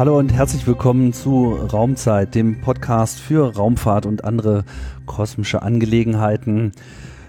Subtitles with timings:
[0.00, 4.64] Hallo und herzlich willkommen zu Raumzeit, dem Podcast für Raumfahrt und andere
[5.04, 6.72] kosmische Angelegenheiten.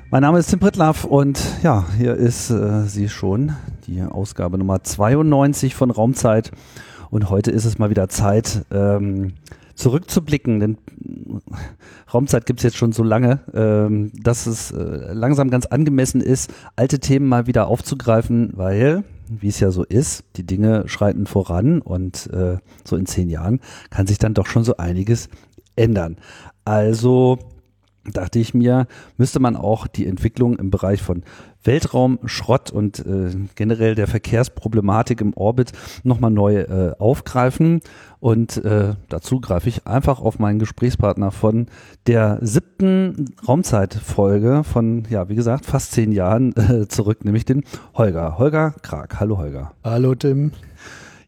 [0.10, 3.58] Mein Name ist Tim Pritlaff und ja, hier ist äh, sie schon,
[3.88, 6.52] die Ausgabe Nummer 92 von Raumzeit.
[7.10, 9.34] Und heute ist es mal wieder Zeit, ähm,
[9.76, 10.78] zurückzublicken, denn
[12.14, 16.52] Raumzeit gibt es jetzt schon so lange, ähm, dass es äh, langsam ganz angemessen ist,
[16.76, 21.82] alte Themen mal wieder aufzugreifen, weil, wie es ja so ist, die Dinge schreiten voran
[21.82, 25.30] und äh, so in zehn Jahren kann sich dann doch schon so einiges
[25.76, 26.18] ändern.
[26.66, 27.40] Also
[28.06, 31.24] dachte ich mir, müsste man auch die Entwicklung im Bereich von
[31.64, 35.72] Weltraum, Schrott und äh, generell der Verkehrsproblematik im Orbit
[36.04, 37.82] nochmal neu äh, aufgreifen.
[38.20, 41.68] Und äh, dazu greife ich einfach auf meinen Gesprächspartner von
[42.08, 47.64] der siebten Raumzeitfolge von, ja, wie gesagt, fast zehn Jahren äh, zurück, nämlich den
[47.94, 48.38] Holger.
[48.40, 49.20] Holger Krag.
[49.20, 49.74] Hallo Holger.
[49.84, 50.52] Hallo Tim.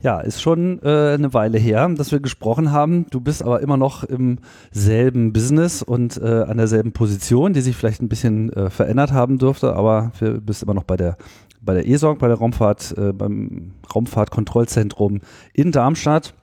[0.03, 3.05] Ja, ist schon äh, eine Weile her, dass wir gesprochen haben.
[3.09, 7.77] Du bist aber immer noch im selben Business und äh, an derselben Position, die sich
[7.77, 11.15] vielleicht ein bisschen äh, verändert haben dürfte, aber du bist immer noch bei der
[11.61, 15.21] bei der ESOG, bei der Raumfahrt, äh, beim Raumfahrtkontrollzentrum
[15.53, 16.33] in Darmstadt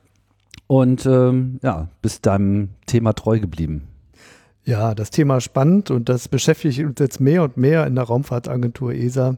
[0.67, 3.89] und ähm, ja, bist deinem Thema treu geblieben.
[4.65, 8.95] Ja, das Thema spannend und das beschäftigt uns jetzt mehr und mehr in der Raumfahrtagentur
[8.95, 9.37] ESA.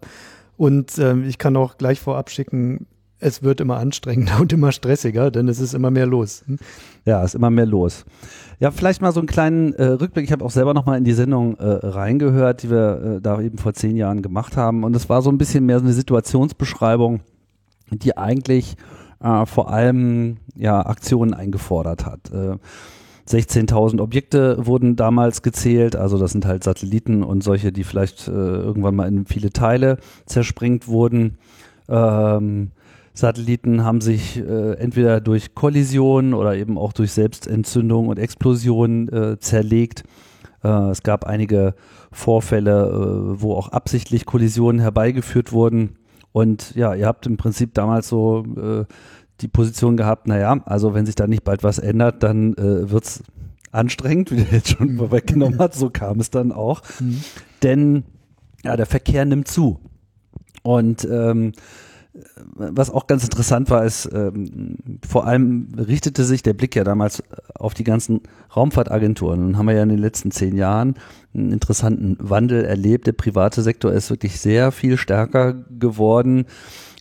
[0.57, 2.87] Und ähm, ich kann auch gleich vorab schicken,
[3.23, 6.43] es wird immer anstrengender und immer stressiger, denn es ist immer mehr los.
[6.47, 6.59] Hm?
[7.05, 8.05] Ja, es ist immer mehr los.
[8.59, 10.25] Ja, vielleicht mal so einen kleinen äh, Rückblick.
[10.25, 13.41] Ich habe auch selber noch mal in die Sendung äh, reingehört, die wir äh, da
[13.41, 14.85] eben vor zehn Jahren gemacht haben.
[14.85, 17.21] Und es war so ein bisschen mehr so eine Situationsbeschreibung,
[17.91, 18.77] die eigentlich
[19.21, 22.31] äh, vor allem ja Aktionen eingefordert hat.
[22.31, 22.57] Äh,
[23.29, 28.33] 16.000 Objekte wurden damals gezählt, also das sind halt Satelliten und solche, die vielleicht äh,
[28.33, 31.39] irgendwann mal in viele Teile zersprengt wurden.
[31.89, 32.73] Ähm,
[33.15, 39.39] Satelliten haben sich äh, entweder durch Kollision oder eben auch durch Selbstentzündung und Explosion äh,
[39.39, 40.05] zerlegt.
[40.65, 41.75] Äh, es gab einige
[42.11, 45.97] Vorfälle, äh, wo auch absichtlich Kollisionen herbeigeführt wurden.
[46.33, 48.85] Und ja, ihr habt im Prinzip damals so äh,
[49.41, 53.05] die Position gehabt, naja, also wenn sich da nicht bald was ändert, dann äh, wird
[53.05, 53.23] es
[53.73, 55.75] anstrengend, wie der jetzt schon vorweggenommen hat.
[55.75, 56.83] So kam es dann auch.
[57.01, 57.23] Mhm.
[57.63, 58.05] Denn
[58.65, 59.81] ja, der Verkehr nimmt zu.
[60.63, 61.53] Und ähm,
[62.55, 67.23] was auch ganz interessant war, ist, ähm, vor allem richtete sich der Blick ja damals
[67.55, 68.21] auf die ganzen
[68.55, 69.43] Raumfahrtagenturen.
[69.47, 70.95] Und haben wir ja in den letzten zehn Jahren
[71.35, 73.07] einen interessanten Wandel erlebt.
[73.07, 76.45] Der private Sektor ist wirklich sehr viel stärker geworden.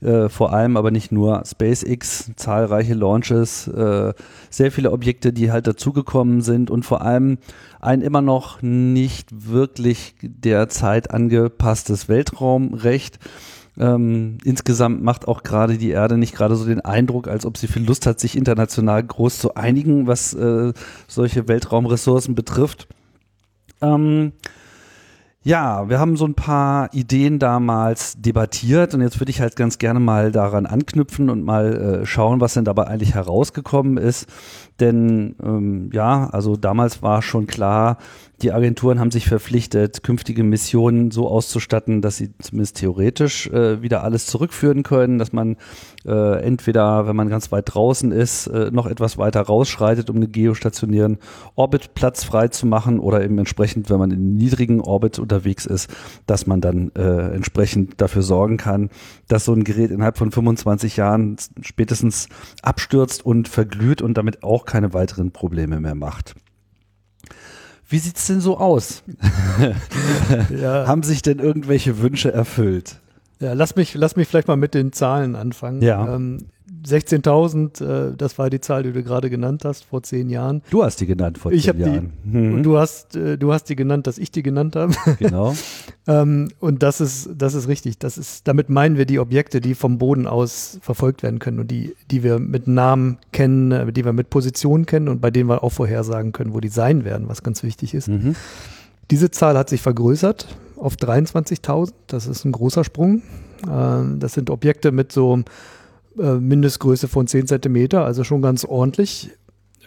[0.02, 4.14] Äh, vor allem aber nicht nur SpaceX, zahlreiche Launches, äh,
[4.50, 7.38] sehr viele Objekte, die halt dazugekommen sind und vor allem
[7.82, 13.20] ein immer noch nicht wirklich der Zeit angepasstes Weltraumrecht
[13.82, 17.68] ähm, insgesamt macht auch gerade die Erde nicht gerade so den Eindruck, als ob sie
[17.68, 20.72] viel Lust hat, sich international groß zu einigen, was äh,
[21.08, 22.88] solche Weltraumressourcen betrifft.
[23.82, 24.34] Ähm,
[25.44, 29.80] ja, wir haben so ein paar Ideen damals debattiert und jetzt würde ich halt ganz
[29.80, 34.28] gerne mal daran anknüpfen und mal äh, schauen, was denn dabei eigentlich herausgekommen ist.
[34.80, 37.98] Denn ähm, ja, also damals war schon klar,
[38.42, 44.04] die Agenturen haben sich verpflichtet, künftige Missionen so auszustatten, dass sie zumindest theoretisch äh, wieder
[44.04, 45.58] alles zurückführen können, dass man
[46.06, 50.32] äh, entweder, wenn man ganz weit draußen ist, äh, noch etwas weiter rausschreitet, um einen
[50.32, 51.20] geostationären
[51.56, 55.90] Orbitplatz frei zu machen oder eben entsprechend, wenn man in niedrigen Orbit unterwegs ist,
[56.26, 58.90] dass man dann äh, entsprechend dafür sorgen kann,
[59.28, 62.28] dass so ein Gerät innerhalb von 25 Jahren spätestens
[62.64, 66.36] abstürzt und verglüht und damit auch keine weiteren Probleme mehr macht.
[67.92, 69.04] Wie sieht es denn so aus?
[70.62, 70.88] ja.
[70.88, 73.02] Haben sich denn irgendwelche Wünsche erfüllt?
[73.42, 75.82] Ja, lass mich, lass mich vielleicht mal mit den Zahlen anfangen.
[75.82, 76.16] Ja.
[76.16, 76.46] Ähm,
[76.86, 80.62] 16.000, äh, das war die Zahl, die du gerade genannt hast, vor zehn Jahren.
[80.70, 82.14] Du hast die genannt vor ich zehn Jahren.
[82.24, 82.54] Die, mhm.
[82.56, 84.94] Und du hast, äh, du hast die genannt, dass ich die genannt habe.
[85.20, 85.54] Genau.
[86.08, 88.00] ähm, und das ist, das ist richtig.
[88.00, 91.70] Das ist, damit meinen wir die Objekte, die vom Boden aus verfolgt werden können und
[91.70, 95.50] die, die wir mit Namen kennen, äh, die wir mit Positionen kennen und bei denen
[95.50, 98.08] wir auch vorhersagen können, wo die sein werden, was ganz wichtig ist.
[98.08, 98.36] Mhm.
[99.12, 100.48] Diese Zahl hat sich vergrößert
[100.78, 101.92] auf 23.000.
[102.08, 103.22] Das ist ein großer Sprung.
[103.70, 105.44] Ähm, das sind Objekte mit so
[106.20, 109.32] äh, Mindestgröße von 10 Zentimeter, also schon ganz ordentlich.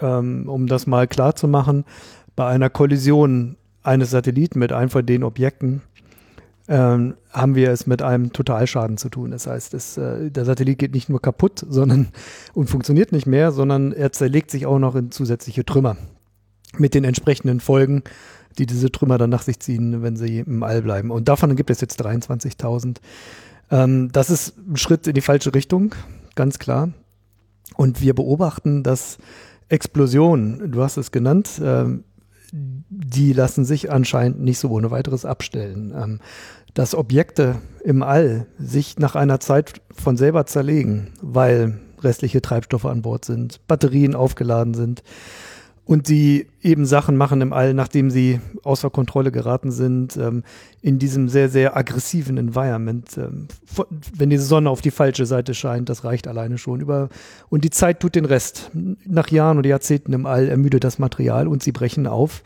[0.00, 1.84] Ähm, um das mal klar zu machen,
[2.34, 5.82] bei einer Kollision eines Satelliten mit einem von den Objekten
[6.66, 9.30] ähm, haben wir es mit einem Totalschaden zu tun.
[9.30, 12.08] Das heißt, es, äh, der Satellit geht nicht nur kaputt sondern,
[12.54, 15.96] und funktioniert nicht mehr, sondern er zerlegt sich auch noch in zusätzliche Trümmer
[16.78, 18.02] mit den entsprechenden Folgen,
[18.58, 21.10] die diese Trümmer dann nach sich ziehen, wenn sie im All bleiben.
[21.10, 22.96] Und davon gibt es jetzt 23.000.
[23.70, 25.94] Ähm, das ist ein Schritt in die falsche Richtung,
[26.34, 26.90] ganz klar.
[27.76, 29.18] Und wir beobachten, dass
[29.68, 32.04] Explosionen, du hast es genannt, ähm,
[32.52, 35.92] die lassen sich anscheinend nicht so ohne weiteres abstellen.
[35.96, 36.20] Ähm,
[36.74, 43.02] dass Objekte im All sich nach einer Zeit von selber zerlegen, weil restliche Treibstoffe an
[43.02, 45.02] Bord sind, Batterien aufgeladen sind,
[45.86, 50.42] und sie eben Sachen machen im All, nachdem sie außer Kontrolle geraten sind, ähm,
[50.80, 53.06] in diesem sehr, sehr aggressiven Environment.
[53.18, 53.48] Ähm,
[54.16, 56.80] wenn die Sonne auf die falsche Seite scheint, das reicht alleine schon.
[56.80, 57.10] Über,
[57.50, 58.70] und die Zeit tut den Rest.
[58.72, 62.42] Nach Jahren oder Jahrzehnten im All ermüdet das Material und sie brechen auf.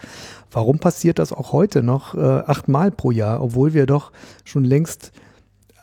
[0.50, 4.10] Warum passiert das auch heute noch äh, achtmal pro Jahr, obwohl wir doch
[4.44, 5.12] schon längst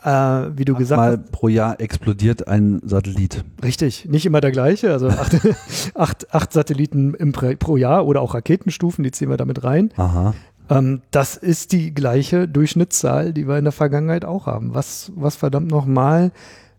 [0.05, 3.43] äh, wie du Acht gesagt Mal pro Jahr explodiert ein Satellit.
[3.63, 4.91] Richtig, nicht immer der gleiche.
[4.91, 5.35] Also acht,
[5.95, 9.91] acht, acht Satelliten im, pro Jahr oder auch Raketenstufen, die ziehen wir damit rein.
[9.97, 10.35] Aha.
[10.69, 14.75] Ähm, das ist die gleiche Durchschnittszahl, die wir in der Vergangenheit auch haben.
[14.75, 16.31] Was, was verdammt nochmal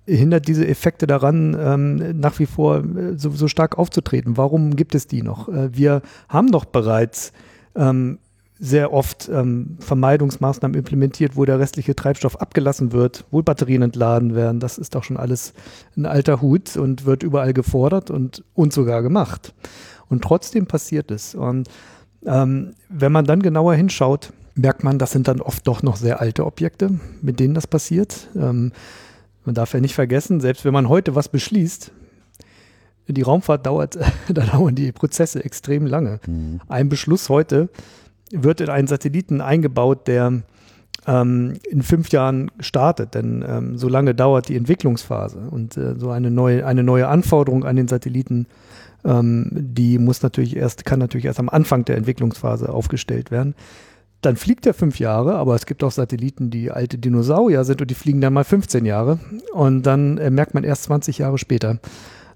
[0.06, 4.37] hindert diese Effekte daran, ähm, nach wie vor äh, so, so stark aufzutreten?
[4.37, 5.49] Warum gibt es die noch?
[5.49, 7.32] Äh, wir haben doch bereits
[7.75, 8.19] ähm,
[8.58, 14.61] sehr oft ähm, Vermeidungsmaßnahmen implementiert, wo der restliche Treibstoff abgelassen wird, wo Batterien entladen werden.
[14.61, 15.53] Das ist doch schon alles
[15.97, 19.53] ein alter Hut und wird überall gefordert und, und sogar gemacht.
[20.08, 21.35] Und trotzdem passiert es.
[21.35, 21.69] Und
[22.25, 26.20] ähm, wenn man dann genauer hinschaut, merkt man, das sind dann oft doch noch sehr
[26.20, 28.29] alte Objekte, mit denen das passiert.
[28.35, 28.73] Ähm,
[29.44, 31.93] man darf ja nicht vergessen, selbst wenn man heute was beschließt,
[33.08, 33.99] die Raumfahrt dauert,
[34.29, 36.20] da dauern die Prozesse extrem lange.
[36.26, 36.61] Mhm.
[36.69, 37.69] Ein Beschluss heute
[38.32, 40.43] wird in einen Satelliten eingebaut, der
[41.06, 45.49] ähm, in fünf Jahren startet, denn ähm, so lange dauert die Entwicklungsphase.
[45.50, 48.46] Und äh, so eine neue, eine neue Anforderung an den Satelliten,
[49.05, 53.55] ähm, die muss natürlich erst, kann natürlich erst am Anfang der Entwicklungsphase aufgestellt werden.
[54.23, 57.90] Dann fliegt er fünf Jahre, aber es gibt auch Satelliten, die alte Dinosaurier sind und
[57.90, 59.20] die fliegen dann mal 15 Jahre.
[59.52, 61.79] Und dann äh, merkt man erst 20 Jahre später,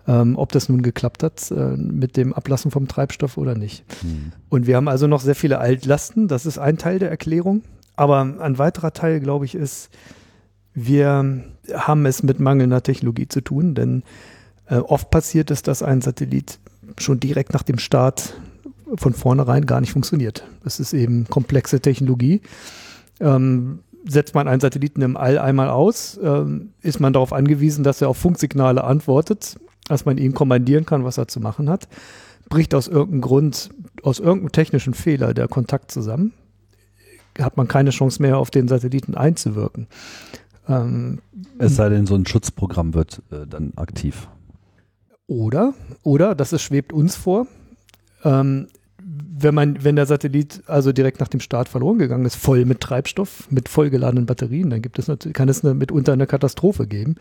[0.06, 3.84] ähm, ob das nun geklappt hat äh, mit dem Ablassen vom Treibstoff oder nicht.
[4.02, 4.32] Mhm.
[4.48, 7.62] Und wir haben also noch sehr viele Altlasten, das ist ein Teil der Erklärung.
[7.96, 9.90] Aber ein weiterer Teil, glaube ich, ist,
[10.72, 11.44] wir
[11.74, 14.04] haben es mit mangelnder Technologie zu tun, denn
[14.66, 16.58] äh, oft passiert es, dass ein Satellit
[16.98, 18.34] schon direkt nach dem Start
[18.94, 20.44] von vornherein gar nicht funktioniert.
[20.64, 22.40] Das ist eben komplexe Technologie.
[23.20, 28.00] Ähm, setzt man einen Satelliten im All einmal aus, ähm, ist man darauf angewiesen, dass
[28.00, 29.58] er auf Funksignale antwortet
[29.90, 31.88] dass man ihn kommandieren kann, was er zu machen hat.
[32.48, 33.70] Bricht aus irgendeinem Grund,
[34.02, 36.32] aus irgendeinem technischen Fehler der Kontakt zusammen,
[37.38, 39.88] hat man keine Chance mehr, auf den Satelliten einzuwirken.
[40.68, 41.18] Ähm,
[41.58, 44.28] es sei denn, so ein Schutzprogramm wird äh, dann aktiv.
[45.26, 47.48] Oder, oder, das ist, schwebt uns vor,
[48.22, 48.68] ähm,
[49.02, 52.80] wenn man, wenn der Satellit also direkt nach dem Start verloren gegangen ist, voll mit
[52.80, 57.16] Treibstoff, mit vollgeladenen Batterien, dann gibt es natürlich, kann es eine, mitunter eine Katastrophe geben.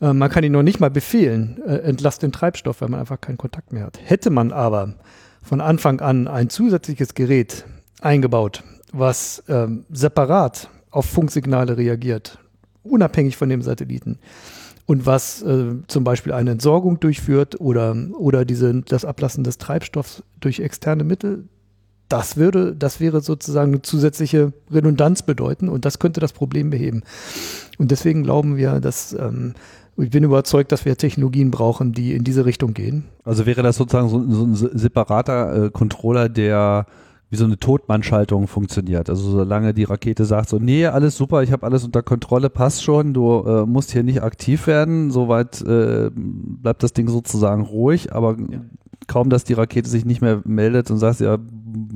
[0.00, 3.38] Äh, man kann ihn noch nicht mal befehlen, äh, den Treibstoff, weil man einfach keinen
[3.38, 3.98] Kontakt mehr hat.
[4.02, 4.94] Hätte man aber
[5.42, 7.64] von Anfang an ein zusätzliches Gerät
[8.00, 8.62] eingebaut,
[8.92, 12.38] was ähm, separat auf Funksignale reagiert,
[12.82, 14.18] unabhängig von dem Satelliten,
[14.86, 20.22] und was äh, zum Beispiel eine Entsorgung durchführt oder, oder diese, das Ablassen des Treibstoffs
[20.40, 21.44] durch externe Mittel,
[22.08, 27.02] das würde, das wäre sozusagen eine zusätzliche Redundanz bedeuten und das könnte das Problem beheben.
[27.76, 29.52] Und deswegen glauben wir, dass ähm,
[29.98, 33.04] ich bin überzeugt, dass wir Technologien brauchen, die in diese Richtung gehen.
[33.24, 36.86] Also wäre das sozusagen so, so ein separater äh, Controller, der
[37.30, 39.10] wie so eine Totmannschaltung funktioniert.
[39.10, 42.82] Also solange die Rakete sagt so, nee, alles super, ich habe alles unter Kontrolle, passt
[42.82, 48.14] schon, du äh, musst hier nicht aktiv werden, soweit äh, bleibt das Ding sozusagen ruhig,
[48.14, 48.60] aber ja.
[49.08, 51.36] kaum, dass die Rakete sich nicht mehr meldet und sagt, ja,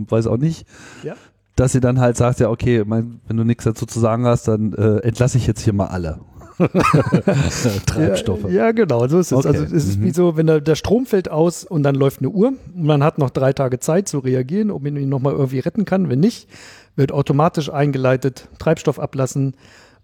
[0.09, 0.67] weiß auch nicht,
[1.03, 1.15] ja.
[1.57, 4.49] dass sie dann halt sagt, ja, okay, mein, wenn du nichts dazu zu sagen hast,
[4.49, 6.21] dann äh, entlasse ich jetzt hier mal alle.
[7.87, 8.45] Treibstoffe.
[8.45, 9.39] Ja, ja, genau, so ist es.
[9.39, 9.49] Okay.
[9.49, 10.05] Also es ist mhm.
[10.05, 13.03] wie so, wenn der, der, Strom fällt aus und dann läuft eine Uhr und man
[13.03, 16.09] hat noch drei Tage Zeit zu reagieren, ob man ihn nochmal irgendwie retten kann.
[16.09, 16.49] Wenn nicht,
[16.97, 19.55] wird automatisch eingeleitet, Treibstoff ablassen,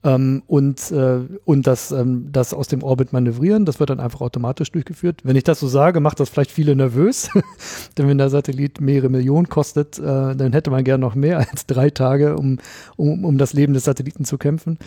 [0.05, 3.65] ähm, und, äh, und das, ähm, das aus dem Orbit manövrieren.
[3.65, 5.23] Das wird dann einfach automatisch durchgeführt.
[5.25, 7.31] Wenn ich das so sage, macht das vielleicht viele nervös,
[7.99, 10.03] denn wenn der Satellit mehrere Millionen kostet, äh,
[10.37, 12.59] dann hätte man gern noch mehr als drei Tage, um,
[12.97, 14.79] um, um das Leben des Satelliten zu kämpfen.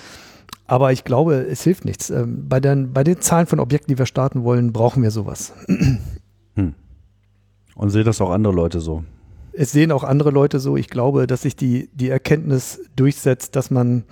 [0.72, 2.10] Aber ich glaube, es hilft nichts.
[2.10, 5.51] Ähm, bei, den, bei den Zahlen von Objekten, die wir starten wollen, brauchen wir sowas.
[6.56, 6.74] Hm.
[7.75, 9.04] Und sehen das auch andere Leute so?
[9.54, 10.75] Es sehen auch andere Leute so.
[10.75, 14.04] Ich glaube, dass sich die, die Erkenntnis durchsetzt, dass man,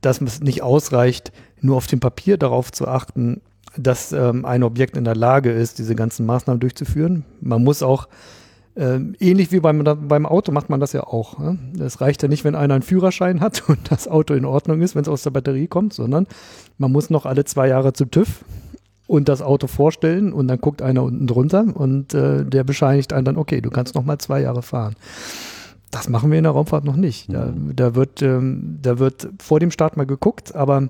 [0.00, 3.40] dass es nicht ausreicht, nur auf dem Papier darauf zu achten,
[3.76, 7.24] dass ähm, ein Objekt in der Lage ist, diese ganzen Maßnahmen durchzuführen.
[7.40, 8.08] Man muss auch
[8.76, 11.38] ähnlich wie beim, beim Auto macht man das ja auch.
[11.38, 11.58] Ne?
[11.80, 14.94] Es reicht ja nicht, wenn einer einen Führerschein hat und das Auto in Ordnung ist,
[14.94, 16.26] wenn es aus der Batterie kommt, sondern
[16.78, 18.44] man muss noch alle zwei Jahre zum TÜV
[19.06, 23.24] und das Auto vorstellen und dann guckt einer unten drunter und äh, der bescheinigt einen
[23.24, 24.94] dann, okay, du kannst noch mal zwei Jahre fahren.
[25.90, 27.32] Das machen wir in der Raumfahrt noch nicht.
[27.32, 30.88] Da, da wird, ähm, da wird vor dem Start mal geguckt, aber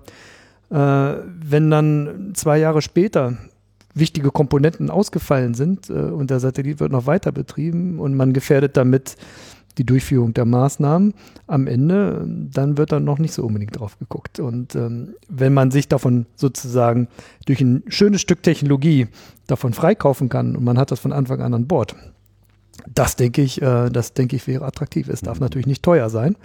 [0.70, 3.36] äh, wenn dann zwei Jahre später
[3.96, 8.76] wichtige Komponenten ausgefallen sind äh, und der Satellit wird noch weiter betrieben und man gefährdet
[8.76, 9.16] damit
[9.78, 11.12] die Durchführung der Maßnahmen
[11.46, 14.40] am Ende, dann wird dann noch nicht so unbedingt drauf geguckt.
[14.40, 17.08] Und ähm, wenn man sich davon sozusagen
[17.44, 19.08] durch ein schönes Stück Technologie
[19.46, 21.94] davon freikaufen kann und man hat das von Anfang an an Bord,
[22.92, 25.08] das denke ich, äh, das denke ich wäre attraktiv.
[25.08, 26.36] Es darf natürlich nicht teuer sein.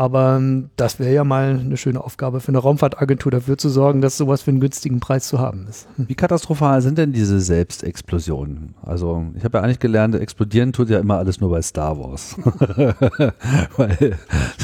[0.00, 4.00] Aber ähm, das wäre ja mal eine schöne Aufgabe für eine Raumfahrtagentur, dafür zu sorgen,
[4.00, 5.86] dass sowas für einen günstigen Preis zu haben ist.
[5.98, 8.76] Wie katastrophal sind denn diese Selbstexplosionen?
[8.80, 12.34] Also ich habe ja eigentlich gelernt, explodieren tut ja immer alles nur bei Star Wars.
[13.76, 14.16] Weil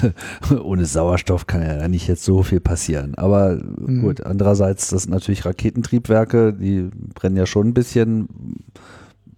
[0.64, 3.14] ohne Sauerstoff kann ja nicht jetzt so viel passieren.
[3.16, 4.00] Aber mhm.
[4.00, 8.56] gut, andererseits, das sind natürlich Raketentriebwerke, die brennen ja schon ein bisschen.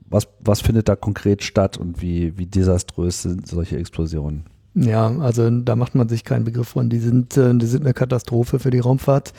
[0.08, 4.44] Was, was findet da konkret statt und wie, wie desaströs sind solche Explosionen?
[4.80, 6.88] Ja, also da macht man sich keinen Begriff von.
[6.88, 9.32] Die sind, äh, die sind eine Katastrophe für die Raumfahrt.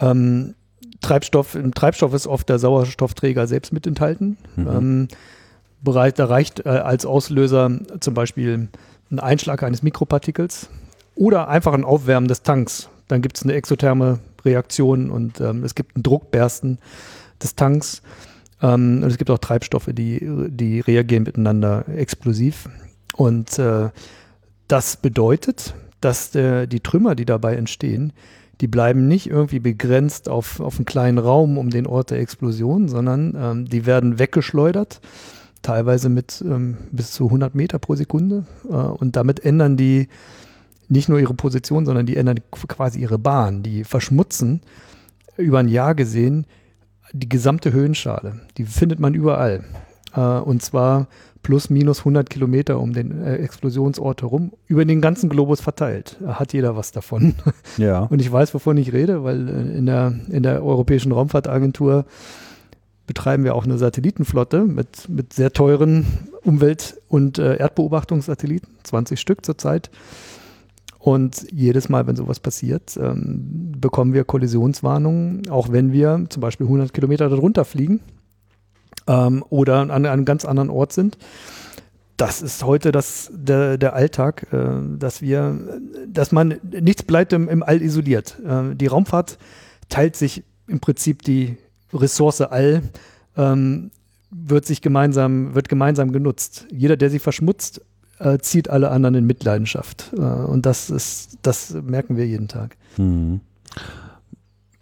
[0.00, 0.54] Ähm,
[1.00, 4.38] Treibstoff, im Treibstoff ist oft der Sauerstoffträger selbst mit enthalten.
[4.56, 4.68] Mhm.
[4.68, 5.08] Ähm,
[5.82, 7.70] bereit, da reicht äh, als Auslöser
[8.00, 8.68] zum Beispiel
[9.10, 10.68] ein Einschlag eines Mikropartikels
[11.14, 12.88] oder einfach ein Aufwärmen des Tanks.
[13.08, 16.78] Dann gibt es eine exotherme Reaktion und ähm, es gibt ein Druckbersten
[17.42, 18.02] des Tanks.
[18.62, 22.68] Ähm, und es gibt auch Treibstoffe, die, die reagieren miteinander explosiv.
[23.14, 23.90] Und äh,
[24.68, 28.12] das bedeutet, dass der, die Trümmer, die dabei entstehen,
[28.60, 32.88] die bleiben nicht irgendwie begrenzt auf, auf einen kleinen Raum um den Ort der Explosion,
[32.88, 35.00] sondern ähm, die werden weggeschleudert,
[35.62, 38.46] teilweise mit ähm, bis zu 100 Meter pro Sekunde.
[38.64, 40.08] Äh, und damit ändern die
[40.88, 43.62] nicht nur ihre Position, sondern die ändern quasi ihre Bahn.
[43.62, 44.62] Die verschmutzen
[45.36, 46.46] über ein Jahr gesehen
[47.12, 48.40] die gesamte Höhenschale.
[48.56, 49.64] Die findet man überall.
[50.14, 51.08] Äh, und zwar
[51.46, 56.16] plus minus 100 Kilometer um den äh, Explosionsort herum, über den ganzen Globus verteilt.
[56.26, 57.36] Hat jeder was davon.
[57.76, 58.00] Ja.
[58.00, 62.04] Und ich weiß, wovon ich rede, weil äh, in, der, in der Europäischen Raumfahrtagentur
[63.06, 66.04] betreiben wir auch eine Satellitenflotte mit, mit sehr teuren
[66.42, 69.90] Umwelt- und äh, Erdbeobachtungssatelliten, 20 Stück zurzeit.
[70.98, 76.66] Und jedes Mal, wenn sowas passiert, ähm, bekommen wir Kollisionswarnungen, auch wenn wir zum Beispiel
[76.66, 78.00] 100 Kilometer darunter fliegen
[79.06, 81.18] ähm, oder an, an einem ganz anderen Ort sind.
[82.16, 85.58] Das ist heute das, der, der Alltag, äh, dass wir,
[86.08, 88.38] dass man nichts bleibt im, im All isoliert.
[88.46, 89.38] Äh, die Raumfahrt
[89.88, 91.56] teilt sich im Prinzip die
[91.92, 92.82] Ressource All,
[93.36, 93.90] ähm,
[94.30, 96.66] wird sich gemeinsam, wird gemeinsam genutzt.
[96.70, 97.82] Jeder, der sie verschmutzt,
[98.18, 100.12] äh, zieht alle anderen in Mitleidenschaft.
[100.16, 102.76] Äh, und das ist, das merken wir jeden Tag.
[102.96, 103.40] Mhm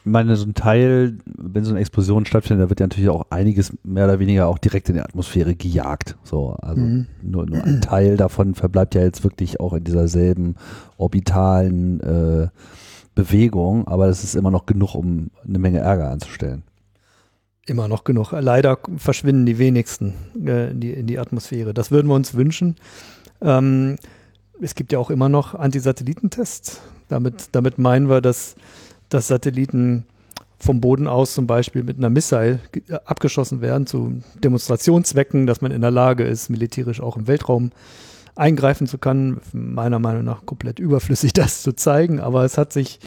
[0.04, 3.72] meine, so ein Teil, wenn so eine Explosion stattfindet, da wird ja natürlich auch einiges
[3.82, 6.16] mehr oder weniger auch direkt in die Atmosphäre gejagt.
[6.24, 7.06] So, also mhm.
[7.22, 10.56] nur, nur ein Teil davon verbleibt ja jetzt wirklich auch in dieser selben
[10.98, 12.48] orbitalen äh,
[13.14, 16.64] Bewegung, aber es ist immer noch genug, um eine Menge Ärger anzustellen.
[17.66, 18.32] Immer noch genug.
[18.32, 21.72] Leider verschwinden die wenigsten äh, in, die, in die Atmosphäre.
[21.72, 22.76] Das würden wir uns wünschen.
[23.40, 23.96] Ähm,
[24.60, 26.80] es gibt ja auch immer noch Antisatellitentests.
[27.08, 28.56] Damit, damit meinen wir, dass
[29.14, 30.04] dass Satelliten
[30.58, 35.72] vom Boden aus zum Beispiel mit einer Missile äh, abgeschossen werden zu Demonstrationszwecken, dass man
[35.72, 37.70] in der Lage ist, militärisch auch im Weltraum
[38.34, 39.40] eingreifen zu können.
[39.52, 42.98] Meiner Meinung nach komplett überflüssig, das zu zeigen, aber es hat sich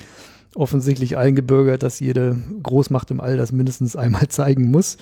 [0.55, 4.97] offensichtlich eingebürgert, dass jede Großmacht im All das mindestens einmal zeigen muss.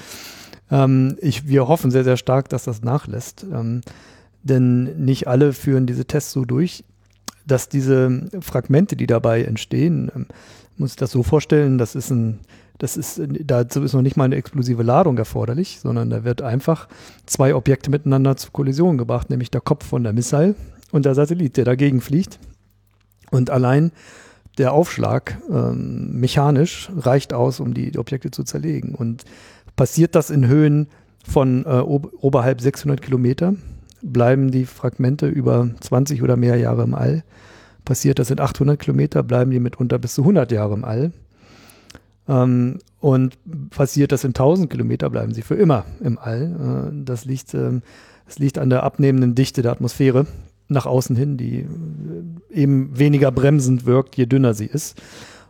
[0.71, 3.81] Ähm, ich, wir hoffen sehr, sehr stark, dass das nachlässt, ähm,
[4.43, 6.83] denn nicht alle führen diese Tests so durch,
[7.45, 10.25] dass diese Fragmente, die dabei entstehen, ähm,
[10.77, 12.39] muss ich das so vorstellen, das ist ein,
[12.77, 16.87] das ist, dazu ist noch nicht mal eine explosive Ladung erforderlich, sondern da wird einfach
[17.25, 20.55] zwei Objekte miteinander zur Kollision gebracht, nämlich der Kopf von der Missile
[20.91, 22.39] und der Satellit, der dagegen fliegt.
[23.31, 23.91] Und allein
[24.57, 28.95] der Aufschlag ähm, mechanisch reicht aus, um die, Objekte zu zerlegen.
[28.95, 29.23] Und
[29.75, 30.87] passiert das in Höhen
[31.27, 33.55] von äh, ober, oberhalb 600 Kilometer,
[34.01, 37.23] bleiben die Fragmente über 20 oder mehr Jahre im All
[37.85, 41.11] passiert das in 800 Kilometer, bleiben die mitunter bis zu 100 Jahre im All.
[42.27, 43.37] Ähm, und
[43.69, 46.91] passiert das in 1000 Kilometer, bleiben sie für immer im All.
[46.91, 47.79] Äh, das, liegt, äh,
[48.25, 50.25] das liegt an der abnehmenden Dichte der Atmosphäre
[50.67, 51.67] nach außen hin, die äh,
[52.49, 54.99] eben weniger bremsend wirkt, je dünner sie ist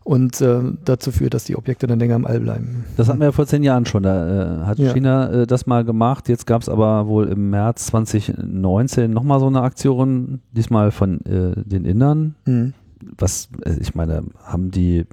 [0.06, 2.86] und äh, dazu führt, dass die Objekte dann länger im All bleiben.
[2.96, 4.04] Das hatten wir ja vor zehn Jahren schon.
[4.04, 4.94] Da äh, hat ja.
[4.94, 6.30] China äh, das mal gemacht.
[6.30, 11.60] Jetzt gab es aber wohl im März 2019 nochmal so eine Aktion, diesmal von äh,
[11.64, 12.36] den Innern.
[12.46, 12.76] Mhm.
[13.18, 15.06] Was, äh, ich meine, haben die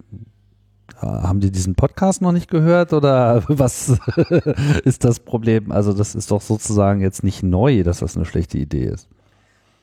[1.00, 3.96] haben die diesen Podcast noch nicht gehört oder was
[4.84, 5.72] ist das Problem?
[5.72, 9.08] Also das ist doch sozusagen jetzt nicht neu, dass das eine schlechte Idee ist.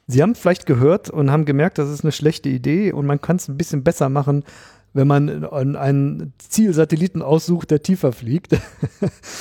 [0.06, 3.36] Sie haben vielleicht gehört und haben gemerkt, das ist eine schlechte Idee und man kann
[3.36, 4.44] es ein bisschen besser machen,
[4.94, 8.54] wenn man einen Zielsatelliten aussucht, der tiefer fliegt.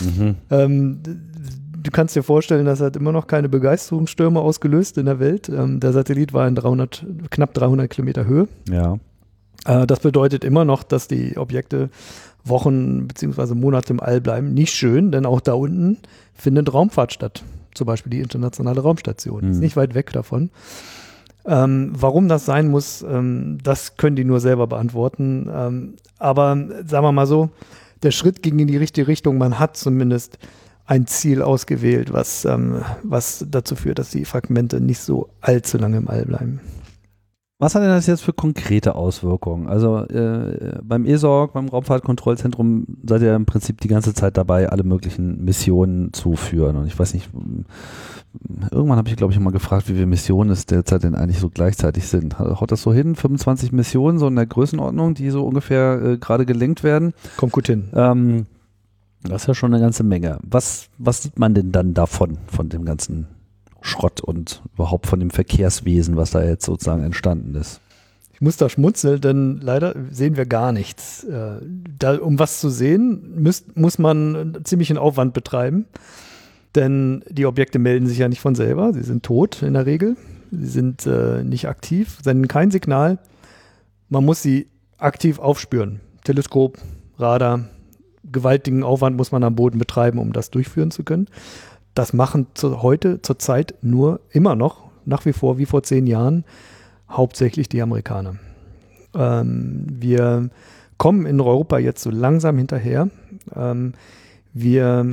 [0.00, 0.36] Mhm.
[0.50, 5.48] ähm, du kannst dir vorstellen, das hat immer noch keine Begeisterungsstürme ausgelöst in der Welt.
[5.48, 8.48] Ähm, der Satellit war in 300, knapp 300 Kilometer Höhe.
[8.70, 8.98] Ja.
[9.64, 11.90] Äh, das bedeutet immer noch, dass die Objekte
[12.44, 13.54] Wochen bzw.
[13.54, 14.54] Monate im All bleiben.
[14.54, 15.98] Nicht schön, denn auch da unten
[16.34, 17.42] findet Raumfahrt statt
[17.78, 19.44] zum Beispiel die internationale Raumstation.
[19.44, 19.50] Mhm.
[19.52, 20.50] Ist nicht weit weg davon.
[21.48, 25.50] Ähm, warum das sein muss, ähm, das können die nur selber beantworten.
[25.50, 27.48] Ähm, aber sagen wir mal so,
[28.02, 29.38] der Schritt ging in die richtige Richtung.
[29.38, 30.38] Man hat zumindest
[30.84, 35.96] ein Ziel ausgewählt, was, ähm, was dazu führt, dass die Fragmente nicht so allzu lange
[35.96, 36.60] im All bleiben.
[37.60, 39.66] Was hat denn das jetzt für konkrete Auswirkungen?
[39.66, 44.84] Also äh, beim ESOG, beim Raumfahrtkontrollzentrum, seid ihr im Prinzip die ganze Zeit dabei, alle
[44.84, 46.76] möglichen Missionen zu führen.
[46.76, 47.30] Und ich weiß nicht,
[48.70, 51.50] irgendwann habe ich, glaube ich, mal gefragt, wie viele Missionen es derzeit denn eigentlich so
[51.50, 52.38] gleichzeitig sind.
[52.38, 53.16] Haut das so hin?
[53.16, 57.12] 25 Missionen, so in der Größenordnung, die so ungefähr äh, gerade gelenkt werden?
[57.36, 57.88] Kommt gut hin.
[57.92, 58.46] Ähm,
[59.24, 60.38] das ist ja schon eine ganze Menge.
[60.42, 63.26] Was, was sieht man denn dann davon, von dem ganzen
[63.80, 67.80] Schrott und überhaupt von dem Verkehrswesen, was da jetzt sozusagen entstanden ist.
[68.32, 71.24] Ich muss da schmunzeln, denn leider sehen wir gar nichts.
[71.24, 71.60] Äh,
[71.98, 75.86] da, um was zu sehen, müsst, muss man ziemlichen Aufwand betreiben.
[76.74, 78.92] Denn die Objekte melden sich ja nicht von selber.
[78.92, 80.16] Sie sind tot in der Regel.
[80.52, 83.18] Sie sind äh, nicht aktiv, senden kein Signal.
[84.08, 86.00] Man muss sie aktiv aufspüren.
[86.24, 86.78] Teleskop,
[87.18, 87.64] Radar,
[88.24, 91.26] gewaltigen Aufwand muss man am Boden betreiben, um das durchführen zu können.
[91.98, 96.44] Das machen zu, heute zurzeit nur immer noch, nach wie vor wie vor zehn Jahren,
[97.10, 98.36] hauptsächlich die Amerikaner.
[99.16, 100.48] Ähm, wir
[100.96, 103.08] kommen in Europa jetzt so langsam hinterher.
[103.52, 103.94] Ähm,
[104.54, 105.06] wir,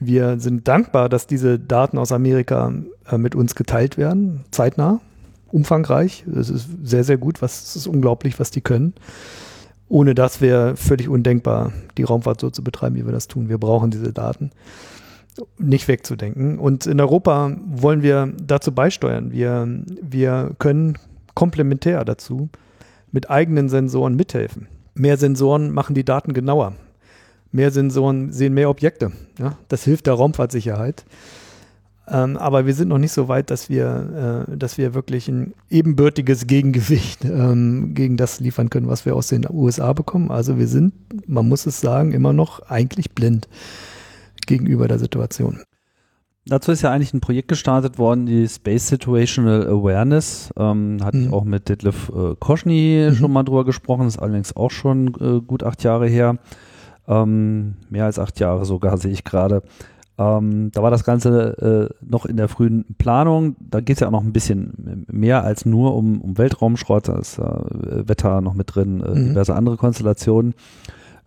[0.00, 2.72] wir sind dankbar, dass diese Daten aus Amerika
[3.08, 5.00] äh, mit uns geteilt werden, zeitnah,
[5.52, 6.24] umfangreich.
[6.26, 7.40] Es ist sehr, sehr gut.
[7.40, 8.94] Es ist unglaublich, was die können.
[9.88, 13.48] Ohne das wäre völlig undenkbar, die Raumfahrt so zu betreiben, wie wir das tun.
[13.48, 14.50] Wir brauchen diese Daten
[15.58, 16.58] nicht wegzudenken.
[16.58, 19.32] Und in Europa wollen wir dazu beisteuern.
[19.32, 19.68] Wir,
[20.02, 20.98] wir können
[21.34, 22.48] komplementär dazu
[23.12, 24.68] mit eigenen Sensoren mithelfen.
[24.94, 26.74] Mehr Sensoren machen die Daten genauer.
[27.52, 29.12] Mehr Sensoren sehen mehr Objekte.
[29.38, 29.56] Ja?
[29.68, 31.04] Das hilft der Raumfahrtsicherheit.
[32.08, 35.54] Ähm, aber wir sind noch nicht so weit, dass wir, äh, dass wir wirklich ein
[35.68, 40.30] ebenbürtiges Gegengewicht ähm, gegen das liefern können, was wir aus den USA bekommen.
[40.30, 40.92] Also wir sind,
[41.28, 43.48] man muss es sagen, immer noch eigentlich blind
[44.50, 45.60] gegenüber der Situation.
[46.46, 50.50] Dazu ist ja eigentlich ein Projekt gestartet worden, die Space Situational Awareness.
[50.56, 51.26] Ähm, hatte mhm.
[51.26, 53.14] ich auch mit Detlef äh, Koschny mhm.
[53.14, 56.38] schon mal drüber gesprochen, das ist allerdings auch schon äh, gut acht Jahre her.
[57.06, 59.62] Ähm, mehr als acht Jahre sogar, sehe ich gerade.
[60.18, 63.56] Ähm, da war das Ganze äh, noch in der frühen Planung.
[63.58, 67.08] Da geht es ja auch noch ein bisschen mehr als nur um, um Weltraumschrott.
[67.08, 69.28] Da ist äh, Wetter noch mit drin, äh, mhm.
[69.28, 70.54] diverse andere Konstellationen.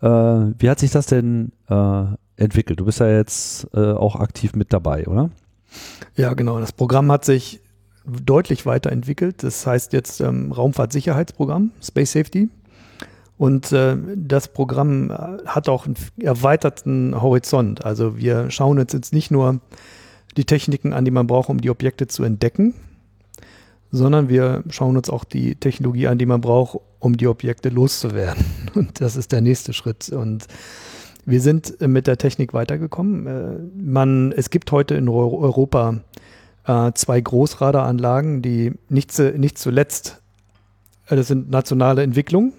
[0.02, 2.04] Äh, wie hat sich das denn äh,
[2.38, 2.80] entwickelt.
[2.80, 5.30] Du bist ja jetzt äh, auch aktiv mit dabei, oder?
[6.16, 6.60] Ja, genau.
[6.60, 7.62] Das Programm hat sich
[8.06, 9.44] deutlich weiterentwickelt.
[9.44, 12.50] Das heißt jetzt ähm, Raumfahrtsicherheitsprogramm, Space Safety.
[13.38, 15.16] Und äh, das Programm äh,
[15.46, 17.84] hat auch einen erweiterten Horizont.
[17.84, 19.60] Also wir schauen uns jetzt nicht nur
[20.38, 22.74] die Techniken an, die man braucht, um die Objekte zu entdecken,
[23.92, 28.46] sondern wir schauen uns auch die Technologie an, die man braucht, um die Objekte loszuwerden.
[28.76, 30.10] Und das ist der nächste Schritt.
[30.10, 30.48] Und
[31.26, 33.28] wir sind äh, mit der Technik weitergekommen.
[33.28, 36.02] Äh, man, es gibt heute in Europa
[36.66, 40.22] äh, zwei Großradaranlagen, die nicht, nicht zuletzt,
[41.08, 42.54] das sind nationale Entwicklungen,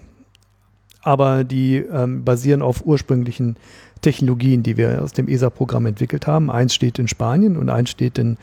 [1.01, 3.57] aber die ähm, basieren auf ursprünglichen
[4.01, 6.51] Technologien, die wir aus dem ESA-Programm entwickelt haben.
[6.51, 8.37] Eins steht in Spanien und eins steht in,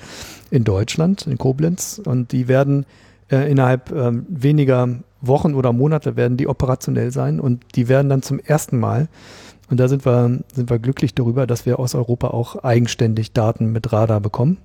[0.50, 2.00] in Deutschland, in Koblenz.
[2.04, 2.84] Und die werden
[3.28, 4.88] innerhalb äh, weniger
[5.22, 9.08] Wochen oder Monate werden die operationell sein und die werden dann zum ersten Mal
[9.72, 13.72] und da sind wir, sind wir glücklich darüber, dass wir aus Europa auch eigenständig Daten
[13.72, 14.58] mit Radar bekommen.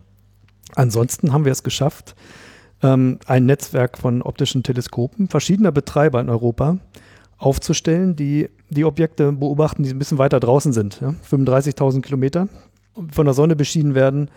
[0.75, 2.13] Ansonsten haben wir es geschafft,
[2.83, 6.79] ähm, ein Netzwerk von optischen Teleskopen verschiedener Betreiber in Europa
[7.37, 10.99] aufzustellen, die die Objekte beobachten, die ein bisschen weiter draußen sind.
[10.99, 11.15] Ja?
[11.31, 12.49] 35.000 Kilometer
[13.09, 14.29] von der Sonne beschieden werden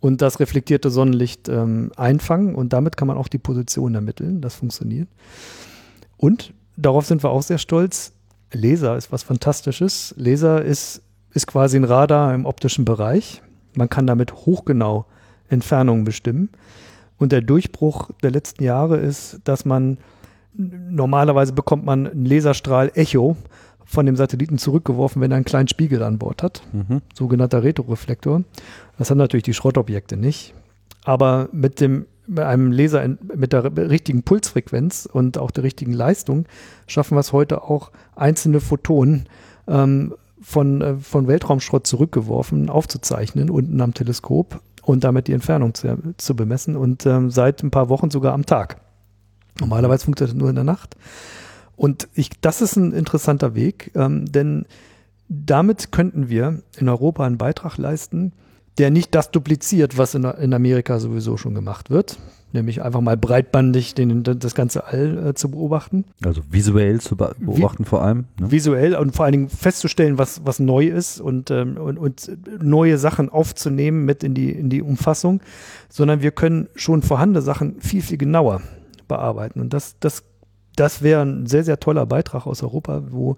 [0.00, 4.40] und das reflektierte Sonnenlicht ähm, einfangen und damit kann man auch die Position ermitteln.
[4.40, 5.08] Das funktioniert.
[6.16, 8.13] Und darauf sind wir auch sehr stolz.
[8.54, 10.14] Laser ist was Fantastisches.
[10.16, 13.42] Laser ist, ist quasi ein Radar im optischen Bereich.
[13.76, 15.06] Man kann damit hochgenau
[15.48, 16.48] Entfernungen bestimmen.
[17.18, 19.98] Und der Durchbruch der letzten Jahre ist, dass man
[20.54, 23.36] normalerweise bekommt man einen Laserstrahl Echo
[23.84, 27.02] von dem Satelliten zurückgeworfen, wenn er einen kleinen Spiegel an Bord hat, Mhm.
[27.12, 28.42] sogenannter Retroreflektor.
[28.98, 30.54] Das haben natürlich die Schrottobjekte nicht.
[31.04, 35.92] Aber mit dem mit einem Laser in, mit der richtigen Pulsfrequenz und auch der richtigen
[35.92, 36.46] Leistung
[36.86, 39.28] schaffen wir es heute auch, einzelne Photonen
[39.66, 46.14] ähm, von, äh, von Weltraumschrott zurückgeworfen aufzuzeichnen unten am Teleskop und damit die Entfernung zu,
[46.16, 48.80] zu bemessen und ähm, seit ein paar Wochen sogar am Tag.
[49.60, 50.96] Normalerweise funktioniert das nur in der Nacht.
[51.76, 54.66] Und ich, das ist ein interessanter Weg, ähm, denn
[55.28, 58.32] damit könnten wir in Europa einen Beitrag leisten,
[58.78, 62.18] der nicht das dupliziert, was in, in Amerika sowieso schon gemacht wird,
[62.52, 67.34] nämlich einfach mal breitbandig den, das ganze All äh, zu beobachten, Also visuell zu be-
[67.38, 68.26] beobachten vor allem.
[68.40, 68.50] Ne?
[68.50, 72.30] visuell und vor allen Dingen festzustellen, was, was neu ist und, ähm, und, und
[72.62, 75.40] neue Sachen aufzunehmen mit in die, in die Umfassung,
[75.88, 78.60] sondern wir können schon vorhandene Sachen viel, viel genauer
[79.06, 79.60] bearbeiten.
[79.60, 80.24] Und das, das,
[80.76, 83.36] das wäre ein sehr, sehr toller Beitrag aus Europa, wo,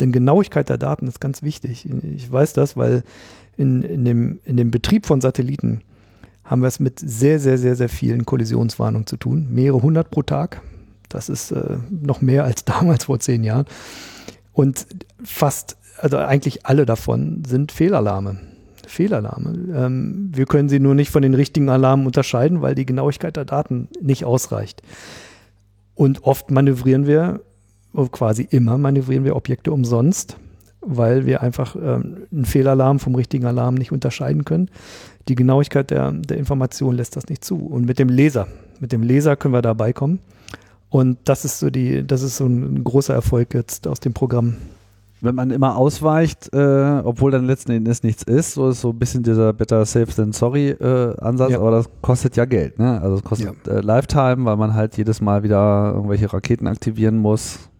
[0.00, 1.88] denn Genauigkeit der Daten ist ganz wichtig.
[2.14, 3.02] Ich weiß das, weil
[3.56, 5.82] in, in, dem, in dem Betrieb von Satelliten
[6.44, 9.48] haben wir es mit sehr, sehr, sehr, sehr vielen Kollisionswarnungen zu tun.
[9.50, 10.62] Mehrere hundert pro Tag.
[11.08, 13.66] Das ist äh, noch mehr als damals vor zehn Jahren.
[14.52, 14.86] Und
[15.22, 18.38] fast, also eigentlich alle davon sind Fehlalarme.
[18.86, 19.50] Fehlalarme.
[19.74, 23.44] Ähm, wir können sie nur nicht von den richtigen Alarmen unterscheiden, weil die Genauigkeit der
[23.44, 24.82] Daten nicht ausreicht.
[25.94, 27.40] Und oft manövrieren wir,
[27.92, 30.36] oh, quasi immer manövrieren wir Objekte umsonst,
[30.86, 34.70] weil wir einfach ähm, einen Fehlalarm vom richtigen Alarm nicht unterscheiden können.
[35.28, 37.56] Die Genauigkeit der, der Information lässt das nicht zu.
[37.56, 38.46] Und mit dem Laser,
[38.80, 40.20] mit dem Laser können wir dabei kommen.
[40.88, 44.56] Und das ist so die, das ist so ein großer Erfolg jetzt aus dem Programm.
[45.22, 48.98] Wenn man immer ausweicht, äh, obwohl dann letzten Endes nichts ist, so ist so ein
[48.98, 51.58] bisschen dieser Better Safe than Sorry äh, Ansatz, Ja.
[51.58, 53.00] aber das kostet ja Geld, ne?
[53.00, 57.70] Also es kostet äh, Lifetime, weil man halt jedes Mal wieder irgendwelche Raketen aktivieren muss,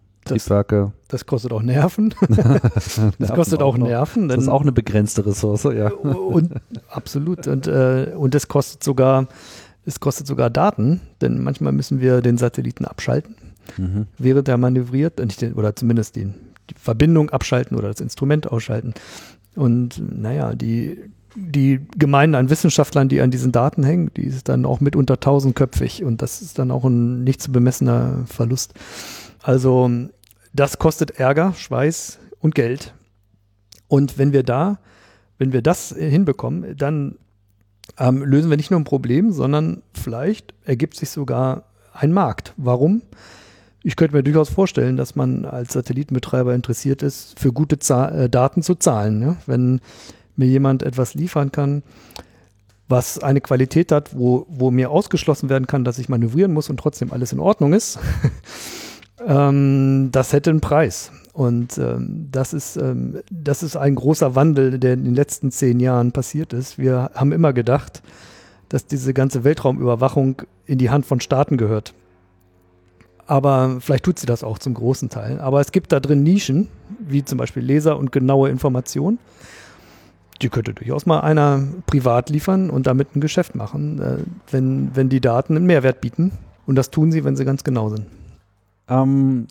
[1.08, 2.14] Das, das kostet auch Nerven.
[3.18, 3.86] Das kostet auch noch.
[3.86, 4.28] Nerven.
[4.28, 5.88] Das ist auch eine begrenzte Ressource, ja.
[5.92, 6.54] und
[6.88, 7.46] absolut.
[7.46, 9.28] Und, äh, und es kostet sogar,
[9.84, 13.36] es kostet sogar Daten, denn manchmal müssen wir den Satelliten abschalten,
[13.78, 14.06] Mhm.
[14.18, 16.34] während er manövriert, äh, oder zumindest den,
[16.70, 18.94] die Verbindung abschalten oder das Instrument ausschalten.
[19.56, 20.98] Und naja, die,
[21.34, 26.04] die Gemeinde an Wissenschaftlern, die an diesen Daten hängen, die ist dann auch mitunter tausendköpfig
[26.04, 28.74] und das ist dann auch ein nicht zu bemessener Verlust.
[29.42, 29.90] Also
[30.56, 32.94] das kostet Ärger, Schweiß und Geld.
[33.88, 34.78] Und wenn wir da,
[35.38, 37.16] wenn wir das hinbekommen, dann
[37.98, 42.52] ähm, lösen wir nicht nur ein Problem, sondern vielleicht ergibt sich sogar ein Markt.
[42.56, 43.02] Warum?
[43.82, 48.28] Ich könnte mir durchaus vorstellen, dass man als Satellitenbetreiber interessiert ist, für gute Za äh,
[48.28, 49.22] Daten zu zahlen.
[49.22, 49.36] Ja?
[49.46, 49.80] Wenn
[50.34, 51.82] mir jemand etwas liefern kann,
[52.88, 56.78] was eine Qualität hat, wo, wo mir ausgeschlossen werden kann, dass ich manövrieren muss und
[56.78, 57.98] trotzdem alles in Ordnung ist,
[59.24, 61.10] ähm, das hätte einen Preis.
[61.32, 65.80] Und ähm, das, ist, ähm, das ist ein großer Wandel, der in den letzten zehn
[65.80, 66.78] Jahren passiert ist.
[66.78, 68.02] Wir haben immer gedacht,
[68.68, 71.94] dass diese ganze Weltraumüberwachung in die Hand von Staaten gehört.
[73.26, 75.40] Aber vielleicht tut sie das auch zum großen Teil.
[75.40, 76.68] Aber es gibt da drin Nischen,
[77.00, 79.18] wie zum Beispiel Laser und genaue Information.
[80.40, 84.18] Die könnte durchaus mal einer privat liefern und damit ein Geschäft machen, äh,
[84.50, 86.32] wenn, wenn die Daten einen Mehrwert bieten.
[86.66, 88.06] Und das tun sie, wenn sie ganz genau sind.
[88.88, 89.46] Ähm,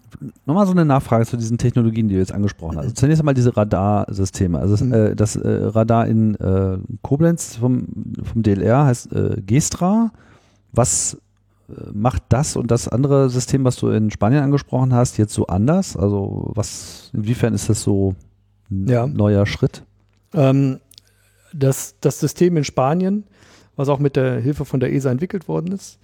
[0.45, 2.84] Nochmal so eine Nachfrage zu diesen Technologien, die du jetzt angesprochen hast.
[2.86, 4.58] Also zunächst einmal diese Radarsysteme.
[4.60, 4.93] Also das, Mhm.
[4.93, 7.88] äh, das äh, Radar in äh, Koblenz vom,
[8.24, 10.12] vom DLR heißt äh, Gestra.
[10.71, 11.17] Was
[11.91, 15.98] macht das und das andere System, was du in Spanien angesprochen hast, jetzt so anders?
[15.98, 18.13] Also was, inwiefern ist das so
[18.69, 19.08] ein Ja.
[19.08, 19.84] neuer Schritt?
[20.34, 20.80] Ähm,
[21.54, 23.24] das, das System in Spanien,
[23.76, 25.98] was auch mit der Hilfe von der ESA entwickelt worden ist,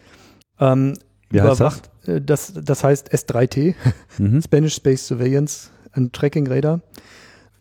[0.59, 0.95] ähm,
[1.29, 2.53] Wie überwacht, das?
[2.53, 3.75] das heißt S3T,
[4.17, 4.41] Mhm.
[4.43, 6.81] Spanish Space Surveillance and Tracking Radar.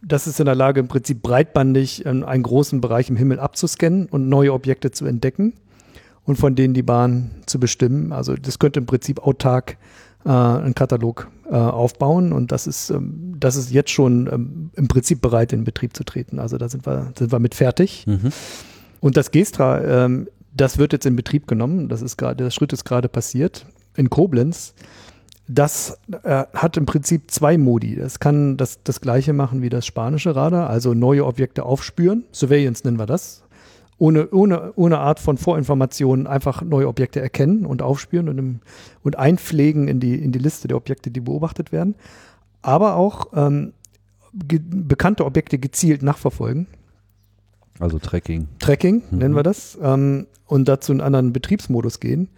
[0.03, 4.29] Das ist in der Lage, im Prinzip breitbandig einen großen Bereich im Himmel abzuscannen und
[4.31, 5.53] neue Objekte zu entdecken
[6.25, 8.13] und von denen die Bahn zu bestimmen.
[8.13, 9.77] Also das könnte im Prinzip autark
[10.25, 14.89] äh, einen Katalog äh, aufbauen und das ist, ähm, das ist jetzt schon ähm, im
[14.89, 16.39] Prinzip bereit, in Betrieb zu treten.
[16.39, 18.07] Also da sind wir, sind wir mit fertig.
[18.07, 18.31] Mhm.
[19.01, 21.89] Und das Gestra, ähm, das wird jetzt in Betrieb genommen.
[21.89, 24.75] Das ist gerade, der Schritt ist gerade passiert in Koblenz.
[25.49, 27.97] Das äh, hat im Prinzip zwei Modi.
[27.97, 32.25] Das kann das, das gleiche machen wie das spanische Radar, also neue Objekte aufspüren.
[32.33, 33.43] Surveillance nennen wir das.
[33.99, 38.61] Ohne, ohne, ohne Art von Vorinformationen einfach neue Objekte erkennen und aufspüren und, im,
[39.03, 41.97] und einpflegen in die, in die Liste der Objekte, die beobachtet werden.
[42.63, 43.73] Aber auch ähm,
[44.33, 46.67] bekannte Objekte gezielt nachverfolgen.
[47.79, 48.49] Also Tracking.
[48.59, 49.19] Tracking Mhm.
[49.19, 52.29] nennen wir das, ähm, und dazu in einen anderen Betriebsmodus gehen.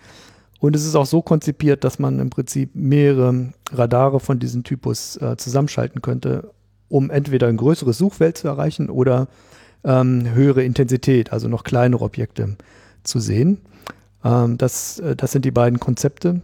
[0.63, 5.17] Und es ist auch so konzipiert, dass man im Prinzip mehrere Radare von diesem Typus
[5.17, 6.53] äh, zusammenschalten könnte,
[6.89, 9.27] um entweder ein größeres Suchfeld zu erreichen oder
[9.83, 12.57] ähm, höhere Intensität, also noch kleinere Objekte
[13.03, 13.59] zu sehen.
[14.25, 16.43] Ähm, das, äh, das sind die beiden Konzepte.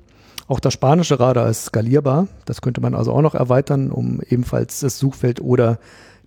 [0.48, 2.26] Auch das spanische Radar ist skalierbar.
[2.44, 5.78] Das könnte man also auch noch erweitern, um ebenfalls das Suchfeld oder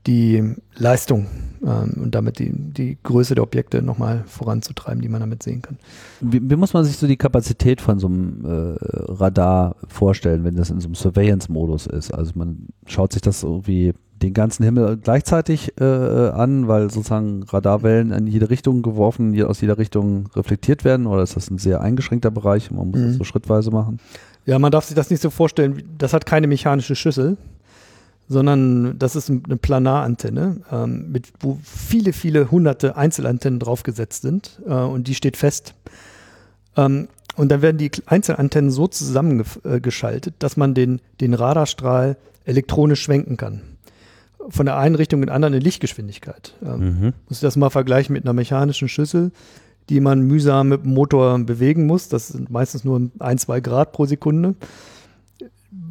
[0.07, 1.27] die Leistung
[1.63, 5.77] ähm, und damit die, die Größe der Objekte nochmal voranzutreiben, die man damit sehen kann.
[6.19, 8.75] Wie, wie, muss man sich so die Kapazität von so einem äh,
[9.11, 12.13] Radar vorstellen, wenn das in so einem Surveillance-Modus ist?
[12.13, 18.11] Also man schaut sich das irgendwie den ganzen Himmel gleichzeitig äh, an, weil sozusagen Radarwellen
[18.11, 21.07] in jede Richtung geworfen, aus jeder Richtung reflektiert werden?
[21.07, 23.07] Oder ist das ein sehr eingeschränkter Bereich und man muss mhm.
[23.07, 23.99] das so schrittweise machen?
[24.45, 25.83] Ja, man darf sich das nicht so vorstellen.
[25.97, 27.37] Das hat keine mechanische Schüssel,
[28.31, 34.73] sondern das ist eine Planarantenne, ähm, mit, wo viele, viele hunderte Einzelantennen draufgesetzt sind äh,
[34.73, 35.73] und die steht fest.
[36.77, 43.35] Ähm, und dann werden die Einzelantennen so zusammengeschaltet, dass man den, den Radarstrahl elektronisch schwenken
[43.35, 43.61] kann
[44.49, 46.55] von der einen Richtung in die andere in Lichtgeschwindigkeit.
[46.63, 47.13] Ähm, mhm.
[47.27, 49.31] Muss ich das mal vergleichen mit einer mechanischen Schüssel,
[49.89, 52.07] die man mühsam mit dem Motor bewegen muss.
[52.07, 54.55] Das sind meistens nur ein, zwei Grad pro Sekunde.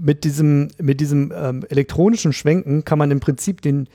[0.02, 3.86] Mit diesem, mit diesem ähm, elektronischen Schwenken kann man im Prinzip den,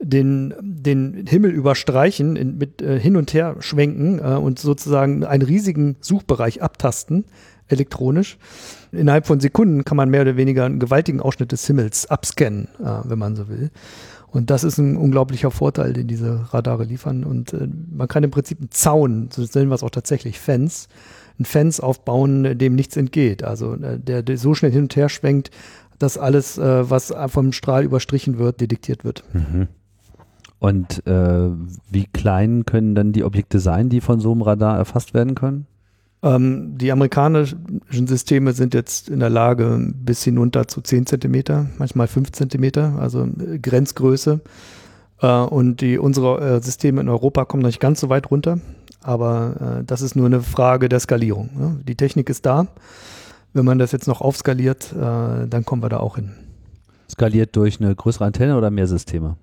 [0.00, 5.42] den, den Himmel überstreichen, in, mit äh, hin und her schwenken äh, und sozusagen einen
[5.42, 7.24] riesigen Suchbereich abtasten,
[7.68, 8.38] elektronisch.
[8.90, 13.00] Innerhalb von Sekunden kann man mehr oder weniger einen gewaltigen Ausschnitt des Himmels abscannen, äh,
[13.04, 13.70] wenn man so will.
[14.32, 17.22] Und das ist ein unglaublicher Vorteil, den diese Radare liefern.
[17.22, 20.88] Und äh, man kann im Prinzip einen Zaun, so nennen wir es auch tatsächlich, Fans,
[21.38, 23.44] ein Fans aufbauen, dem nichts entgeht.
[23.44, 25.50] Also äh, der, der so schnell hin und her schwenkt,
[25.98, 29.24] dass alles, äh, was vom Strahl überstrichen wird, detektiert wird.
[29.32, 29.68] Mhm.
[30.58, 31.50] Und äh,
[31.90, 35.66] wie klein können dann die Objekte sein, die von so einem Radar erfasst werden können?
[36.22, 42.06] Ähm, die amerikanischen Systeme sind jetzt in der Lage bis hinunter zu 10 Zentimeter, manchmal
[42.06, 44.40] 5 Zentimeter, also äh, Grenzgröße.
[45.20, 48.60] Äh, und die, unsere äh, Systeme in Europa kommen noch nicht ganz so weit runter,
[49.02, 51.50] aber äh, das ist nur eine Frage der Skalierung.
[51.56, 51.80] Ne?
[51.86, 52.68] Die Technik ist da.
[53.52, 56.32] Wenn man das jetzt noch aufskaliert, äh, dann kommen wir da auch hin.
[57.10, 59.36] Skaliert durch eine größere Antenne oder mehr Systeme?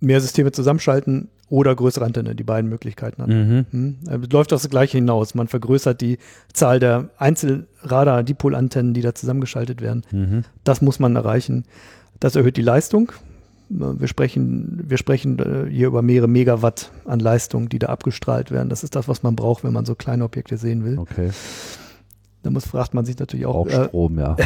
[0.00, 3.28] Mehr Systeme zusammenschalten oder größere Antenne, die beiden Möglichkeiten hat.
[3.28, 3.66] Mhm.
[3.70, 3.96] Hm?
[4.08, 5.34] Äh, läuft das Gleiche hinaus.
[5.34, 6.18] Man vergrößert die
[6.52, 10.02] Zahl der Einzelradar-Dipol-Antennen, die da zusammengeschaltet werden.
[10.10, 10.44] Mhm.
[10.64, 11.64] Das muss man erreichen.
[12.18, 13.12] Das erhöht die Leistung.
[13.74, 18.68] Wir sprechen, wir sprechen äh, hier über mehrere Megawatt an Leistung, die da abgestrahlt werden.
[18.68, 20.98] Das ist das, was man braucht, wenn man so kleine Objekte sehen will.
[20.98, 21.30] Okay.
[22.42, 23.54] Da muss, fragt man sich natürlich auch.
[23.54, 24.36] Auch Strom, äh, ja.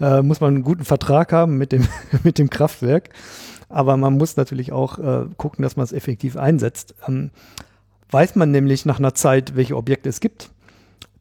[0.18, 1.86] äh, muss man einen guten Vertrag haben mit dem,
[2.24, 3.10] mit dem Kraftwerk.
[3.68, 6.94] Aber man muss natürlich auch äh, gucken, dass man es effektiv einsetzt.
[7.06, 7.30] Ähm,
[8.10, 10.50] weiß man nämlich nach einer Zeit, welche Objekte es gibt,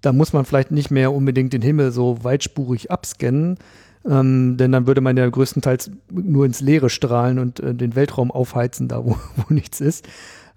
[0.02, 3.58] da muss man vielleicht nicht mehr unbedingt den Himmel so weitspurig abscannen,
[4.08, 8.32] ähm, denn dann würde man ja größtenteils nur ins Leere strahlen und äh, den Weltraum
[8.32, 10.08] aufheizen, da wo, wo nichts ist.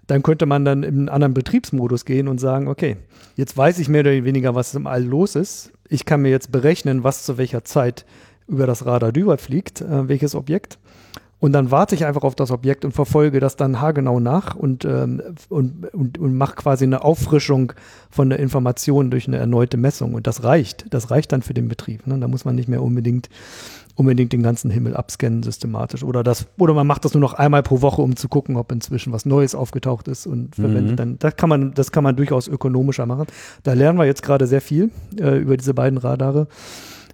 [0.07, 2.97] Dann könnte man dann in einen anderen Betriebsmodus gehen und sagen, okay,
[3.35, 5.71] jetzt weiß ich mehr oder weniger, was im All los ist.
[5.87, 8.05] Ich kann mir jetzt berechnen, was zu welcher Zeit
[8.47, 10.77] über das Radar drüber fliegt, äh, welches Objekt.
[11.43, 14.85] Und dann warte ich einfach auf das Objekt und verfolge das dann haargenau nach und,
[14.85, 17.73] ähm, und, und, und mache quasi eine Auffrischung
[18.09, 20.13] von der Information durch eine erneute Messung.
[20.13, 20.85] Und das reicht.
[20.91, 22.07] Das reicht dann für den Betrieb.
[22.07, 22.17] Ne?
[22.17, 23.27] Da muss man nicht mehr unbedingt
[23.95, 27.61] unbedingt den ganzen Himmel abscannen systematisch oder das oder man macht das nur noch einmal
[27.61, 30.95] pro Woche um zu gucken ob inzwischen was Neues aufgetaucht ist und verwendet mhm.
[30.95, 33.27] dann das kann man das kann man durchaus ökonomischer machen
[33.61, 36.47] da lernen wir jetzt gerade sehr viel äh, über diese beiden Radare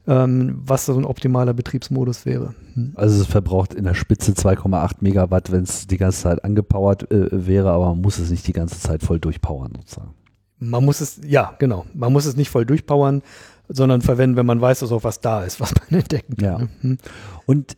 [0.09, 2.55] ähm, was so ein optimaler Betriebsmodus wäre.
[2.73, 2.93] Hm.
[2.95, 7.27] Also es verbraucht in der Spitze 2,8 Megawatt, wenn es die ganze Zeit angepowert äh,
[7.31, 10.15] wäre, aber man muss es nicht die ganze Zeit voll durchpowern sozusagen.
[10.57, 11.85] Man muss es, ja, genau.
[11.93, 13.21] Man muss es nicht voll durchpowern,
[13.69, 16.45] sondern verwenden, wenn man weiß, dass auch was da ist, was man entdecken kann.
[16.45, 16.57] Ja.
[16.57, 16.69] Ne?
[16.81, 16.97] Hm.
[17.45, 17.77] Und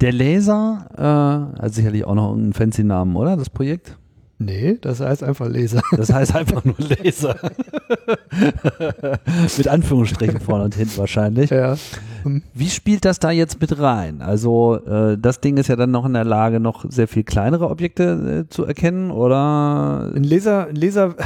[0.00, 3.36] der Laser äh, hat sicherlich auch noch einen fancy Namen, oder?
[3.36, 3.98] Das Projekt?
[4.42, 5.82] Nee, das heißt einfach Laser.
[5.94, 7.36] Das heißt einfach nur Laser.
[9.58, 11.50] mit Anführungsstrichen vorne und hinten wahrscheinlich.
[11.50, 11.76] Ja.
[12.22, 12.42] Hm.
[12.54, 14.22] Wie spielt das da jetzt mit rein?
[14.22, 17.68] Also äh, das Ding ist ja dann noch in der Lage, noch sehr viel kleinere
[17.68, 20.10] Objekte äh, zu erkennen, oder?
[20.14, 21.16] Ein Laser, Laser,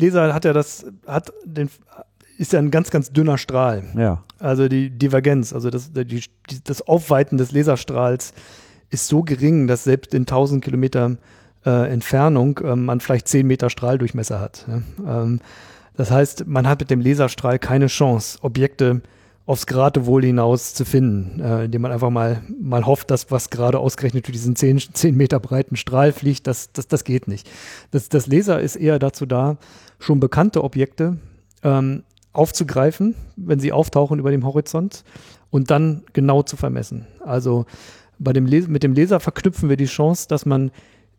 [0.00, 1.68] Laser hat ja das, hat den,
[2.38, 3.84] ist ja ein ganz, ganz dünner Strahl.
[3.94, 4.24] Ja.
[4.38, 6.22] Also die Divergenz, also das, die,
[6.64, 8.32] das Aufweiten des Laserstrahls
[8.88, 11.18] ist so gering, dass selbst in 1000 Kilometer
[11.64, 14.66] äh, Entfernung äh, man vielleicht 10 Meter Strahldurchmesser hat.
[14.68, 15.22] Ja?
[15.22, 15.40] Ähm,
[15.96, 19.02] das heißt, man hat mit dem Laserstrahl keine Chance, Objekte
[19.46, 23.78] aufs Geratewohl hinaus zu finden, äh, indem man einfach mal, mal hofft, dass was gerade
[23.78, 27.50] ausgerechnet für diesen 10, 10 Meter breiten Strahl fliegt, das, das, das geht nicht.
[27.90, 29.56] Das, das Laser ist eher dazu da,
[29.98, 31.16] schon bekannte Objekte
[31.62, 32.02] ähm,
[32.34, 35.02] aufzugreifen, wenn sie auftauchen über dem Horizont
[35.50, 37.06] und dann genau zu vermessen.
[37.24, 37.64] Also
[38.18, 40.70] bei dem mit dem Laser verknüpfen wir die Chance, dass man,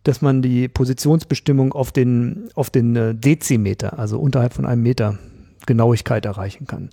[0.03, 5.17] dass man die Positionsbestimmung auf den, auf den äh, Dezimeter, also unterhalb von einem Meter
[5.65, 6.89] Genauigkeit erreichen kann.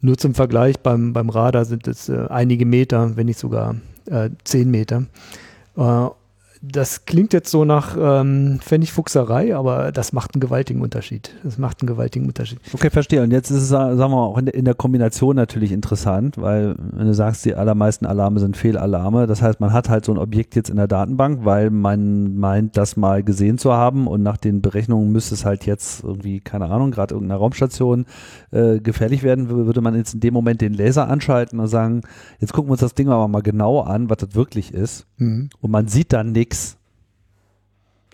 [0.00, 4.30] Nur zum Vergleich, beim, beim Radar sind es äh, einige Meter, wenn nicht sogar äh,
[4.44, 5.04] zehn Meter.
[5.76, 6.08] Äh,
[6.62, 11.34] das klingt jetzt so nach ähm, Pfennigfuchserei, aber das macht einen gewaltigen Unterschied.
[11.44, 12.58] Das macht einen gewaltigen Unterschied.
[12.72, 13.22] Okay, verstehe.
[13.22, 16.36] Und jetzt ist es, sagen wir mal, auch in der, in der Kombination natürlich interessant,
[16.38, 20.12] weil wenn du sagst, die allermeisten Alarme sind Fehlalarme, das heißt, man hat halt so
[20.12, 24.22] ein Objekt jetzt in der Datenbank, weil man meint, das mal gesehen zu haben und
[24.22, 28.06] nach den Berechnungen müsste es halt jetzt irgendwie, keine Ahnung, gerade irgendeiner Raumstation
[28.50, 32.02] äh, gefährlich werden, würde man jetzt in dem Moment den Laser anschalten und sagen,
[32.40, 35.06] jetzt gucken wir uns das Ding aber mal genau an, was das wirklich ist.
[35.18, 35.50] Mhm.
[35.60, 36.76] Und man sieht dann nichts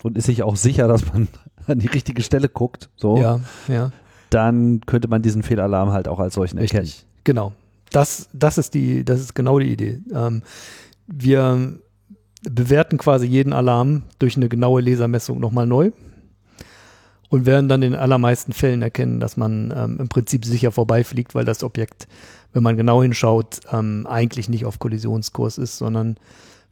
[0.02, 1.28] und ist sich auch sicher, dass man
[1.66, 3.92] an die richtige Stelle guckt, so, ja, ja.
[4.30, 6.78] dann könnte man diesen Fehlalarm halt auch als solchen Richtig.
[6.78, 6.94] erkennen.
[7.24, 7.52] Genau.
[7.90, 10.00] Das, das ist die, das ist genau die Idee.
[10.12, 10.42] Ähm,
[11.06, 11.78] wir
[12.42, 15.92] bewerten quasi jeden Alarm durch eine genaue Lasermessung nochmal neu
[17.30, 21.44] und werden dann in allermeisten Fällen erkennen, dass man ähm, im Prinzip sicher vorbeifliegt, weil
[21.44, 22.08] das Objekt,
[22.52, 26.16] wenn man genau hinschaut, ähm, eigentlich nicht auf Kollisionskurs ist, sondern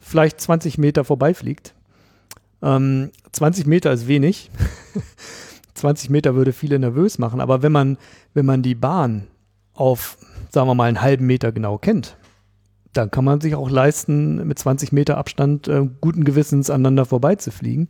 [0.03, 1.75] vielleicht 20 Meter vorbeifliegt.
[2.63, 4.51] Ähm, 20 Meter ist wenig.
[5.75, 7.97] 20 Meter würde viele nervös machen, aber wenn man,
[8.35, 9.27] wenn man die Bahn
[9.75, 10.19] auf,
[10.51, 12.17] sagen wir mal, einen halben Meter genau kennt,
[12.93, 17.89] dann kann man sich auch leisten, mit 20 Meter Abstand äh, guten Gewissens aneinander vorbeizufliegen.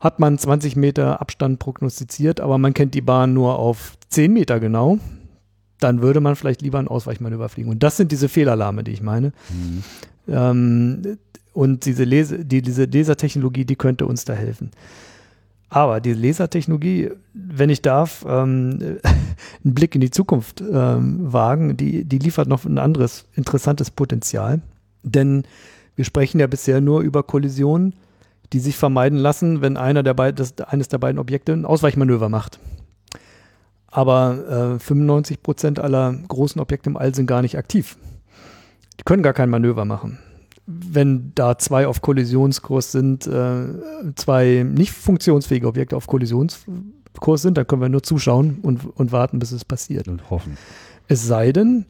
[0.00, 4.58] Hat man 20 Meter Abstand prognostiziert, aber man kennt die Bahn nur auf 10 Meter
[4.58, 4.98] genau,
[5.78, 7.70] dann würde man vielleicht lieber ein Ausweichmanöver fliegen.
[7.70, 9.32] Und das sind diese Fehlalarme, die ich meine.
[9.50, 9.84] Mhm.
[10.28, 11.18] Ähm,
[11.52, 14.70] und diese, Lese, die, diese Lasertechnologie, die könnte uns da helfen.
[15.70, 18.78] Aber die Lasertechnologie, wenn ich darf, ähm,
[19.64, 24.60] einen Blick in die Zukunft ähm, wagen, die, die liefert noch ein anderes interessantes Potenzial.
[25.02, 25.44] Denn
[25.96, 27.94] wir sprechen ja bisher nur über Kollisionen,
[28.52, 32.28] die sich vermeiden lassen, wenn einer der beid, das, eines der beiden Objekte ein Ausweichmanöver
[32.28, 32.58] macht.
[33.88, 37.96] Aber äh, 95 Prozent aller großen Objekte im All sind gar nicht aktiv.
[38.98, 40.18] Die können gar kein Manöver machen.
[40.66, 43.66] Wenn da zwei auf Kollisionskurs sind, äh,
[44.16, 49.38] zwei nicht funktionsfähige Objekte auf Kollisionskurs sind, dann können wir nur zuschauen und, und warten,
[49.38, 50.08] bis es passiert.
[50.08, 50.58] Und hoffen.
[51.06, 51.86] Es sei denn,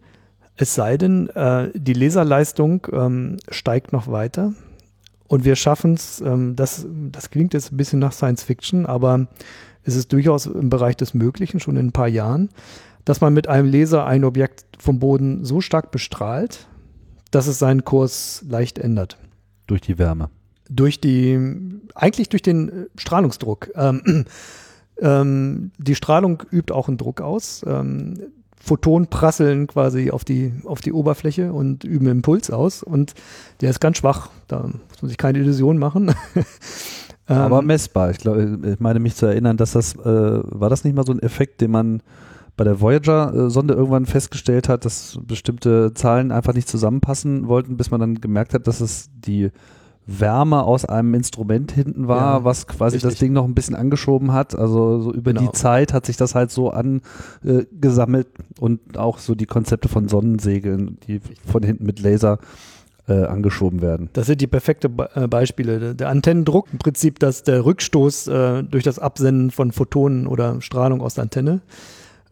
[0.57, 4.53] es sei denn, äh, die Laserleistung ähm, steigt noch weiter
[5.27, 9.27] und wir schaffen es, ähm, das, das klingt jetzt ein bisschen nach Science Fiction, aber
[9.83, 12.49] es ist durchaus im Bereich des Möglichen, schon in ein paar Jahren,
[13.05, 16.67] dass man mit einem Laser ein Objekt vom Boden so stark bestrahlt,
[17.31, 19.19] dass es seinen Kurs leicht ändert.
[19.67, 20.31] Durch die Wärme.
[20.69, 21.39] Durch die,
[21.95, 23.71] eigentlich durch den äh, Strahlungsdruck.
[23.75, 24.25] Ähm,
[25.01, 27.65] ähm, die Strahlung übt auch einen Druck aus.
[27.67, 28.21] Ähm,
[28.61, 32.83] Photonen prasseln quasi auf die, auf die Oberfläche und üben Impuls aus.
[32.83, 33.15] Und
[33.61, 34.31] der ist ganz schwach.
[34.47, 36.15] Da muss man sich keine Illusion machen.
[37.27, 38.11] Aber messbar.
[38.11, 41.13] Ich glaube, ich meine mich zu erinnern, dass das, äh, war das nicht mal so
[41.13, 42.03] ein Effekt, den man
[42.59, 48.01] bei der Voyager-Sonde irgendwann festgestellt hat, dass bestimmte Zahlen einfach nicht zusammenpassen wollten, bis man
[48.01, 49.51] dann gemerkt hat, dass es die
[50.07, 53.11] Wärme aus einem Instrument hinten war, ja, was quasi richtig.
[53.11, 54.59] das Ding noch ein bisschen angeschoben hat.
[54.59, 55.47] Also so über genau.
[55.47, 58.27] die Zeit hat sich das halt so angesammelt
[58.59, 62.39] und auch so die Konzepte von Sonnensegeln, die von hinten mit Laser
[63.07, 64.11] äh, angeschoben werden.
[64.15, 65.95] Das sind die perfekte Be äh, Beispiele.
[65.95, 71.03] Der Antennendruck im Prinzip, dass der Rückstoß äh, durch das Absenden von Photonen oder Strahlung
[71.03, 71.61] aus der Antenne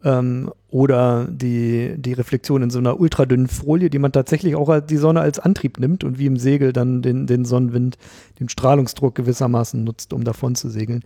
[0.03, 4.97] ähm, oder die, die Reflexion in so einer ultradünnen Folie, die man tatsächlich auch die
[4.97, 7.97] Sonne als Antrieb nimmt und wie im Segel dann den, den Sonnenwind,
[8.39, 11.03] den Strahlungsdruck gewissermaßen nutzt, um davon zu segeln.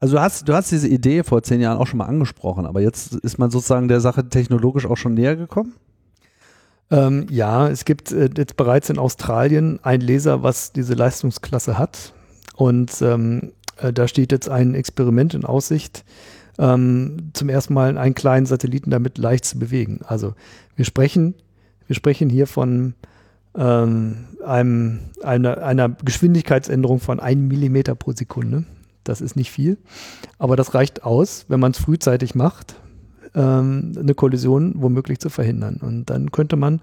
[0.00, 2.80] Also du hast, du hast diese Idee vor zehn Jahren auch schon mal angesprochen, aber
[2.80, 5.74] jetzt ist man sozusagen der Sache technologisch auch schon näher gekommen?
[6.90, 12.12] Ähm, ja, es gibt äh, jetzt bereits in Australien ein Laser, was diese Leistungsklasse hat.
[12.54, 16.04] Und ähm, äh, da steht jetzt ein Experiment in Aussicht,
[16.58, 20.00] ähm, zum ersten Mal einen kleinen Satelliten damit leicht zu bewegen.
[20.06, 20.34] Also
[20.76, 21.34] wir sprechen,
[21.86, 22.94] wir sprechen hier von
[23.56, 28.64] ähm, einem, einer, einer Geschwindigkeitsänderung von einem Millimeter pro Sekunde.
[29.04, 29.76] Das ist nicht viel,
[30.38, 32.76] aber das reicht aus, wenn man es frühzeitig macht,
[33.34, 35.76] ähm, eine Kollision womöglich zu verhindern.
[35.76, 36.80] Und dann könnte man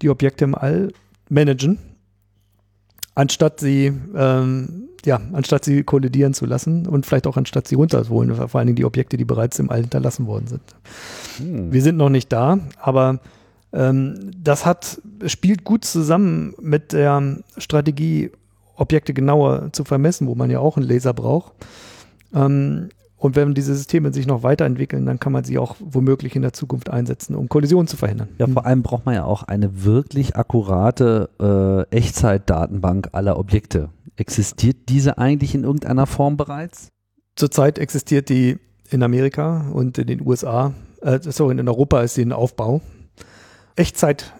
[0.00, 0.92] die Objekte im All
[1.28, 1.78] managen,
[3.14, 8.34] anstatt sie ähm, ja, anstatt sie kollidieren zu lassen und vielleicht auch anstatt sie runterzuholen,
[8.34, 10.62] vor allen Dingen die Objekte, die bereits im All hinterlassen worden sind.
[11.38, 11.72] Hm.
[11.72, 13.20] Wir sind noch nicht da, aber
[13.72, 18.30] ähm, das hat, spielt gut zusammen mit der Strategie,
[18.76, 21.52] Objekte genauer zu vermessen, wo man ja auch einen Laser braucht.
[22.34, 22.88] Ähm,
[23.20, 26.54] Und wenn diese Systeme sich noch weiterentwickeln, dann kann man sie auch womöglich in der
[26.54, 28.30] Zukunft einsetzen, um Kollisionen zu verhindern.
[28.38, 33.90] Ja, vor allem braucht man ja auch eine wirklich akkurate äh, Echtzeitdatenbank aller Objekte.
[34.16, 36.88] Existiert diese eigentlich in irgendeiner Form bereits?
[37.36, 38.58] Zurzeit existiert die
[38.88, 42.80] in Amerika und in den USA, äh, sorry, in Europa ist sie in Aufbau.
[43.76, 44.32] Echtzeit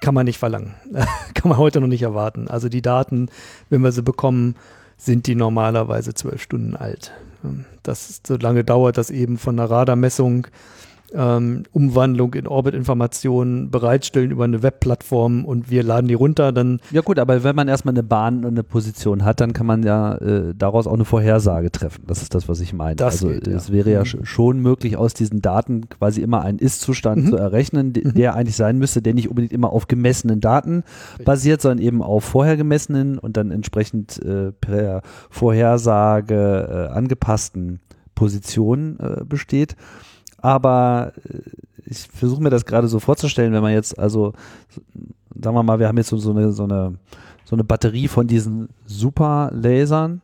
[0.00, 0.74] kann man nicht verlangen.
[1.34, 2.48] kann man heute noch nicht erwarten.
[2.48, 3.28] Also die Daten,
[3.68, 4.56] wenn wir sie bekommen,
[4.96, 7.12] sind die normalerweise zwölf Stunden alt.
[7.82, 10.46] Das so lange dauert das eben von einer Radarmessung
[11.14, 16.80] ähm, Umwandlung in Orbit-Informationen bereitstellen über eine Webplattform und wir laden die runter, dann.
[16.90, 19.82] Ja gut, aber wenn man erstmal eine Bahn und eine Position hat, dann kann man
[19.82, 22.04] ja äh, daraus auch eine Vorhersage treffen.
[22.06, 22.96] Das ist das, was ich meine.
[22.96, 23.54] Das also geht, ja.
[23.56, 24.24] es wäre ja Mhm.
[24.24, 27.28] schon möglich, aus diesen Daten quasi immer einen Ist-Zustand Mhm.
[27.30, 28.14] zu errechnen, Mhm.
[28.14, 30.84] der eigentlich sein müsste, der nicht unbedingt immer auf gemessenen Daten
[31.24, 37.80] basiert, sondern eben auf vorher gemessenen und dann entsprechend äh, per Vorhersage äh, angepassten
[38.14, 39.76] Positionen äh, besteht.
[40.42, 41.38] Aber äh,
[41.86, 44.32] ich versuche mir das gerade so vorzustellen, wenn man jetzt, also
[45.40, 46.94] sagen wir mal, wir haben jetzt so, so, eine, so, eine,
[47.44, 50.20] so eine Batterie von diesen Super-Lasern,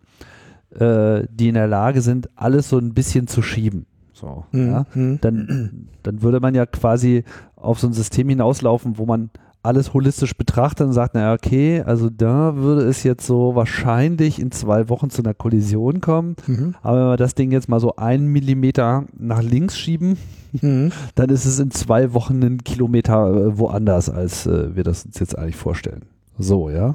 [0.79, 3.87] äh, die in der Lage sind, alles so ein bisschen zu schieben.
[4.13, 4.69] So, Mhm.
[4.69, 4.87] ja.
[4.95, 5.19] Mhm.
[5.21, 7.25] Dann, dann würde man ja quasi
[7.57, 9.31] auf so ein System hinauslaufen, wo man
[9.67, 14.51] alles holistisch betrachtet und sagt, naja, okay, also da würde es jetzt so wahrscheinlich in
[14.51, 16.37] zwei Wochen zu einer Kollision kommen.
[16.47, 16.75] Mhm.
[16.83, 20.17] Aber wenn wir das Ding jetzt mal so einen Millimeter nach links schieben,
[20.63, 20.91] Mhm.
[21.17, 25.19] dann ist es in zwei Wochen einen Kilometer äh, woanders, als äh, wir das uns
[25.19, 26.03] jetzt eigentlich vorstellen.
[26.39, 26.95] So, ja.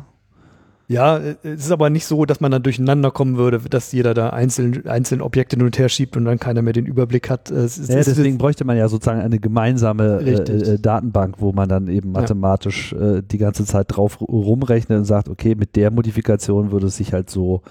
[0.92, 4.14] Ja, äh, es ist aber nicht so, dass man dann durcheinander kommen würde, dass jeder
[4.14, 7.50] da einzeln, einzelne Objekte hin und her schiebt und dann keiner mehr den Überblick hat.
[7.50, 11.36] Es ist, ja es ist- deswegen bräuchte man ja sozusagen eine gemeinsame äh, äh, Datenbank,
[11.40, 12.22] wo man dann eben Ja.
[12.22, 16.98] mathematisch äh, die ganze Zeit drauf rumrechnet und sagt, okay, mit der Modifikation würde es
[16.98, 17.62] sich halt so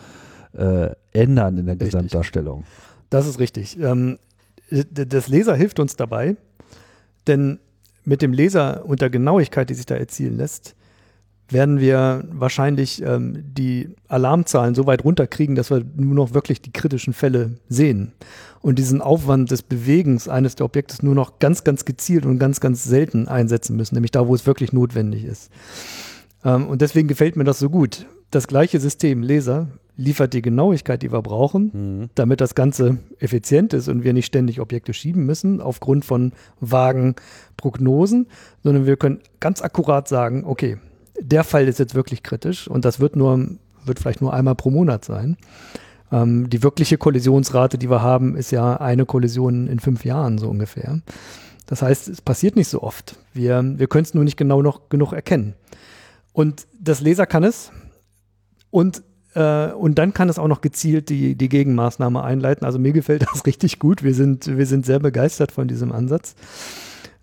[0.56, 1.90] äh, ändern in der Richtig.
[1.92, 2.64] Gesamtdarstellung.
[3.10, 3.78] Das ist richtig.
[3.80, 4.18] Ähm,
[4.70, 6.36] das Laser hilft uns dabei,
[7.26, 7.58] denn
[8.04, 10.74] mit dem Laser und der Genauigkeit, die sich da erzielen lässt,
[11.52, 16.72] werden wir wahrscheinlich ähm, die Alarmzahlen so weit runterkriegen, dass wir nur noch wirklich die
[16.72, 18.12] kritischen Fälle sehen.
[18.62, 22.60] Und diesen Aufwand des Bewegens eines der Objektes nur noch ganz, ganz gezielt und ganz,
[22.60, 25.50] ganz selten einsetzen müssen, nämlich da, wo es wirklich notwendig ist.
[26.44, 28.06] Ähm, und deswegen gefällt mir das so gut.
[28.30, 33.88] Das gleiche System Laser liefert die Genauigkeit, die wir brauchen, damit das Ganze effizient ist
[33.88, 37.16] und wir nicht ständig Objekte schieben müssen aufgrund von vagen
[37.58, 38.26] Prognosen,
[38.62, 40.78] sondern wir können ganz akkurat sagen, okay,
[41.20, 43.46] der Fall ist jetzt wirklich kritisch und das wird nur,
[43.84, 45.36] wird vielleicht nur einmal pro Monat sein.
[46.12, 50.48] Ähm, die wirkliche Kollisionsrate, die wir haben, ist ja eine Kollision in fünf Jahren so
[50.48, 51.00] ungefähr.
[51.66, 53.16] Das heißt, es passiert nicht so oft.
[53.32, 55.54] Wir, wir können es nur nicht genau noch genug erkennen.
[56.32, 57.70] Und das Laser kann es.
[58.70, 59.02] Und,
[59.34, 62.64] äh, und dann kann es auch noch gezielt die, die Gegenmaßnahme einleiten.
[62.64, 64.02] Also mir gefällt das richtig gut.
[64.02, 66.34] Wir sind, wir sind sehr begeistert von diesem Ansatz.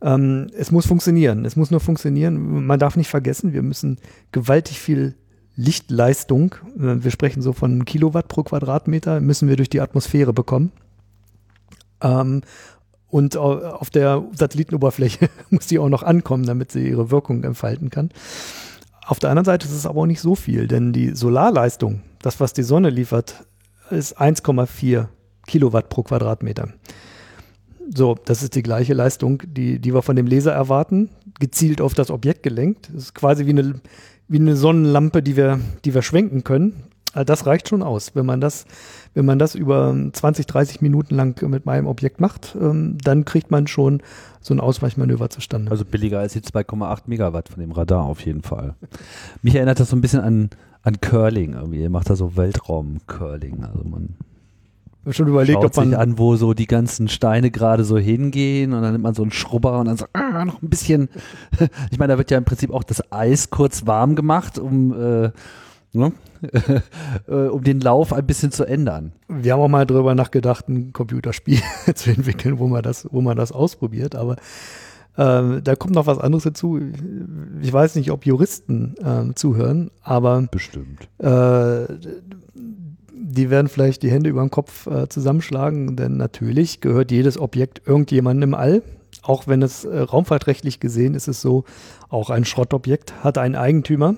[0.02, 1.46] Ähm, es muss funktionieren.
[1.46, 2.66] Es muss nur funktionieren.
[2.66, 3.98] Man darf nicht vergessen, wir müssen
[4.32, 5.16] gewaltig viel
[5.56, 10.72] Lichtleistung, äh, wir sprechen so von Kilowatt pro Quadratmeter, müssen wir durch die Atmosphäre bekommen.
[12.02, 12.42] Ähm,
[13.10, 17.90] und au- auf der Satellitenoberfläche muss die auch noch ankommen, damit sie ihre Wirkung entfalten
[17.90, 18.12] kann.
[19.08, 22.40] Auf der anderen Seite ist es aber auch nicht so viel, denn die Solarleistung, das,
[22.40, 23.46] was die Sonne liefert,
[23.90, 25.08] ist 1,4
[25.48, 26.68] Kilowatt pro Quadratmeter.
[27.94, 31.10] So, das ist die gleiche Leistung, die, die wir von dem Laser erwarten,
[31.40, 32.90] gezielt auf das Objekt gelenkt.
[32.94, 33.82] Das ist quasi wie eine,
[34.28, 36.84] wie eine Sonnenlampe, die wir, die wir schwenken können.
[37.14, 38.14] Das reicht schon aus.
[38.14, 38.66] Wenn man das,
[39.14, 43.50] wenn man das über 20, 30 Minuten lang mit meinem Objekt macht, ähm, dann kriegt
[43.50, 44.02] man schon
[44.42, 45.72] so ein Ausweichmanöver zustande.
[45.72, 48.76] Also billiger als die 2,8 Megawatt von dem Radar auf jeden Fall.
[49.42, 50.50] Mich erinnert das so ein bisschen an,
[50.84, 51.82] an Curling irgendwie.
[51.82, 53.64] Ihr macht da so Weltraum-Curling.
[53.64, 54.10] Also man
[55.08, 57.86] Ich hab schon überlegt, schaut ob man sich an, wo so die ganzen Steine gerade
[57.86, 60.70] so hingehen und dann nimmt man so einen Schrubber und dann so, ah, noch ein
[60.70, 61.08] bisschen.
[61.92, 65.32] Ich meine, da wird ja im Prinzip auch das Eis kurz warm gemacht, um, äh,
[65.94, 66.12] ne?
[67.30, 69.14] äh, um den Lauf ein bisschen zu ändern.
[69.30, 71.62] Wir haben auch mal drüber nachgedacht, ein Computerspiel
[71.96, 74.36] zu entwickeln, wo man das, wo man das ausprobiert, aber
[75.18, 76.82] ähm, da kommt noch was anderes dazu.
[77.62, 81.08] Ich weiß nicht, ob Juristen ähm, zuhören, aber Bestimmt.
[81.20, 81.86] äh,
[83.30, 87.82] die werden vielleicht die Hände über den Kopf äh, zusammenschlagen, denn natürlich gehört jedes Objekt
[87.86, 88.84] irgendjemandem im All.
[89.22, 91.66] Auch wenn es äh, raumfahrtrechtlich gesehen ist es so,
[92.08, 94.16] auch ein Schrottobjekt hat einen Eigentümer.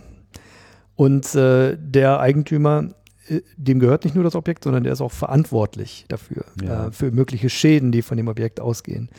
[0.96, 2.90] Und äh, der Eigentümer,
[3.28, 6.88] äh, dem gehört nicht nur das Objekt, sondern der ist auch verantwortlich dafür, Ja.
[6.88, 9.10] äh, für mögliche Schäden, die von dem Objekt ausgehen.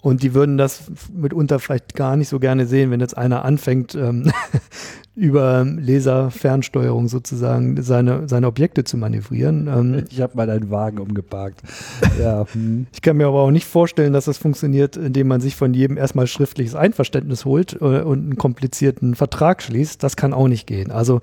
[0.00, 3.94] Und die würden das mitunter vielleicht gar nicht so gerne sehen, wenn jetzt einer anfängt,
[3.94, 4.32] ähm,
[5.14, 9.68] über Laserfernsteuerung sozusagen seine, seine Objekte zu manövrieren.
[9.68, 11.62] Ähm, ich habe mal einen Wagen umgeparkt.
[12.20, 12.46] ja.
[12.52, 12.86] Hm.
[12.92, 15.98] Ich kann mir aber auch nicht vorstellen, dass das funktioniert, indem man sich von jedem
[15.98, 20.02] erstmal schriftliches Einverständnis holt äh, und einen komplizierten Vertrag schließt.
[20.02, 20.90] Das kann auch nicht gehen.
[20.90, 21.20] Also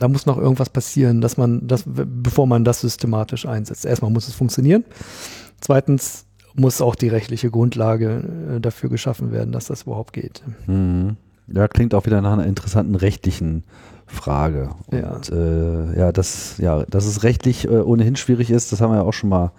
[0.00, 3.84] da muss noch irgendwas passieren, dass man das, bevor man das systematisch einsetzt.
[3.84, 4.84] Erstmal muss es funktionieren.
[5.60, 6.24] Zweitens
[6.54, 10.42] muss auch die rechtliche Grundlage äh, dafür geschaffen werden, dass das überhaupt geht.
[10.66, 11.16] Mhm.
[11.48, 13.64] Ja, klingt auch wieder nach einer interessanten rechtlichen
[14.06, 14.70] Frage.
[14.92, 15.10] Ja.
[15.14, 18.98] Und äh, ja, das, ja, dass es rechtlich äh, ohnehin schwierig ist, das haben wir
[18.98, 19.52] ja auch schon mal,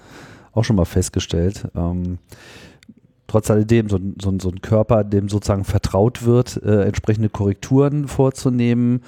[0.54, 1.68] auch schon mal festgestellt.
[1.76, 2.18] Ähm,
[3.28, 9.02] trotz alledem, so, so, so ein Körper, dem sozusagen vertraut wird, äh, entsprechende Korrekturen vorzunehmen,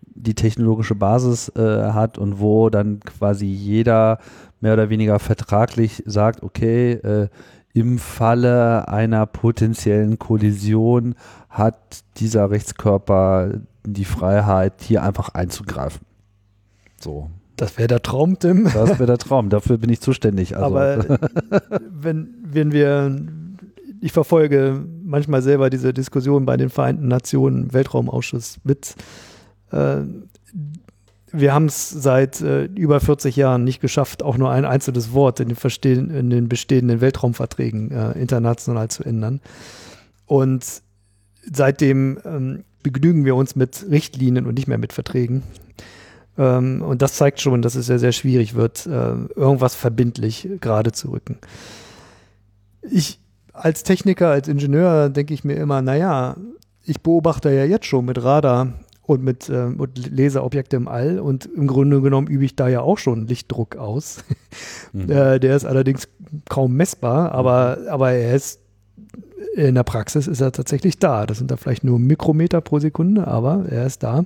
[0.00, 4.18] die technologische Basis äh, hat und wo dann quasi jeder
[4.60, 7.28] mehr oder weniger vertraglich sagt, okay, äh,
[7.76, 11.14] im Falle einer potenziellen Kollision
[11.50, 11.76] hat
[12.16, 16.00] dieser Rechtskörper die Freiheit, hier einfach einzugreifen.
[16.98, 17.28] So.
[17.56, 18.64] Das wäre der Traum, Tim.
[18.64, 20.56] Das wäre der Traum, dafür bin ich zuständig.
[20.56, 20.64] Also.
[20.64, 21.18] Aber
[21.90, 23.14] wenn, wenn wir,
[24.00, 28.94] ich verfolge manchmal selber diese Diskussion bei den Vereinten Nationen Weltraumausschuss mit.
[29.70, 29.98] Äh,
[31.40, 35.40] wir haben es seit äh, über 40 Jahren nicht geschafft, auch nur ein einzelnes Wort
[35.40, 39.40] in den, in den bestehenden Weltraumverträgen äh, international zu ändern.
[40.26, 40.82] Und
[41.50, 45.42] seitdem ähm, begnügen wir uns mit Richtlinien und nicht mehr mit Verträgen.
[46.38, 50.92] Ähm, und das zeigt schon, dass es sehr, sehr schwierig wird, äh, irgendwas verbindlich gerade
[50.92, 51.38] zu rücken.
[52.82, 53.20] Ich
[53.52, 56.36] als Techniker, als Ingenieur denke ich mir immer, naja,
[56.84, 58.74] ich beobachte ja jetzt schon mit Radar
[59.06, 62.80] und mit äh, und Laserobjekte im All und im Grunde genommen übe ich da ja
[62.80, 64.24] auch schon Lichtdruck aus.
[64.92, 65.10] Mhm.
[65.10, 66.08] äh, der ist allerdings
[66.48, 67.88] kaum messbar, aber, mhm.
[67.88, 68.60] aber er ist
[69.54, 71.26] in der Praxis ist er tatsächlich da.
[71.26, 74.24] Das sind da vielleicht nur Mikrometer pro Sekunde, aber er ist da.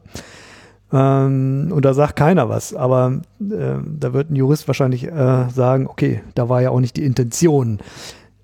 [0.92, 2.74] Ähm, und da sagt keiner was.
[2.74, 6.96] Aber äh, da wird ein Jurist wahrscheinlich äh, sagen, okay, da war ja auch nicht
[6.96, 7.78] die Intention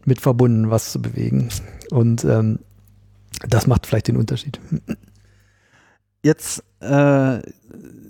[0.04, 1.48] mit verbunden, was zu bewegen.
[1.90, 2.60] Und ähm,
[3.48, 4.60] das macht vielleicht den Unterschied.
[6.26, 7.38] Jetzt äh,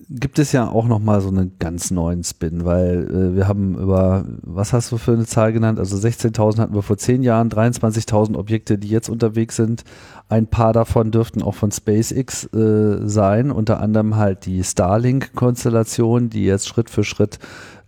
[0.08, 4.24] gibt es ja auch nochmal so einen ganz neuen Spin, weil äh, wir haben über,
[4.40, 5.78] was hast du für eine Zahl genannt?
[5.78, 9.84] Also 16.000 hatten wir vor zehn Jahren, 23.000 Objekte, die jetzt unterwegs sind.
[10.30, 16.46] Ein paar davon dürften auch von SpaceX äh, sein, unter anderem halt die Starlink-Konstellation, die
[16.46, 17.38] jetzt Schritt für Schritt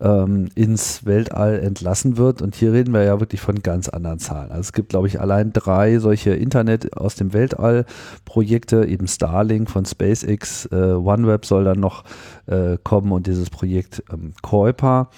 [0.00, 2.42] ähm, ins Weltall entlassen wird.
[2.42, 4.50] Und hier reden wir ja wirklich von ganz anderen Zahlen.
[4.50, 7.84] Also es gibt, glaube ich, allein drei solche Internet aus dem Weltall
[8.24, 12.04] Projekte, eben Starlink von SpaceX, äh, OneWeb soll dann noch
[12.46, 15.10] äh, kommen und dieses Projekt ähm, Kuiper.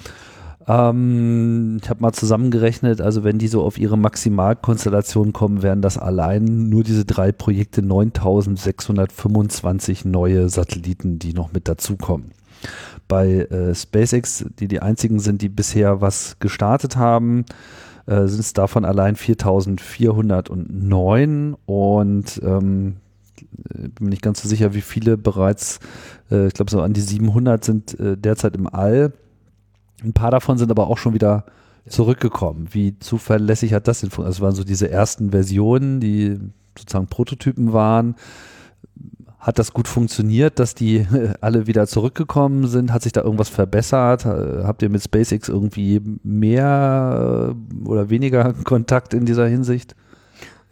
[0.66, 5.98] Ähm, ich habe mal zusammengerechnet, also wenn die so auf ihre Maximalkonstellation kommen, wären das
[5.98, 12.30] allein nur diese drei Projekte 9625 neue Satelliten, die noch mit dazukommen
[13.10, 17.44] bei äh, SpaceX, die die einzigen sind, die bisher was gestartet haben,
[18.06, 22.96] äh, sind es davon allein 4409 und ähm,
[23.98, 25.80] bin nicht ganz so sicher, wie viele bereits,
[26.30, 29.12] äh, ich glaube so an die 700 sind äh, derzeit im All.
[30.04, 31.46] Ein paar davon sind aber auch schon wieder
[31.88, 32.68] zurückgekommen.
[32.70, 34.36] Wie zuverlässig hat das denn funktioniert?
[34.36, 36.38] Also waren so diese ersten Versionen, die
[36.78, 38.14] sozusagen Prototypen waren.
[39.40, 41.06] Hat das gut funktioniert, dass die
[41.40, 42.92] alle wieder zurückgekommen sind?
[42.92, 44.26] Hat sich da irgendwas verbessert?
[44.26, 49.96] Habt ihr mit SpaceX irgendwie mehr äh, oder weniger Kontakt in dieser Hinsicht?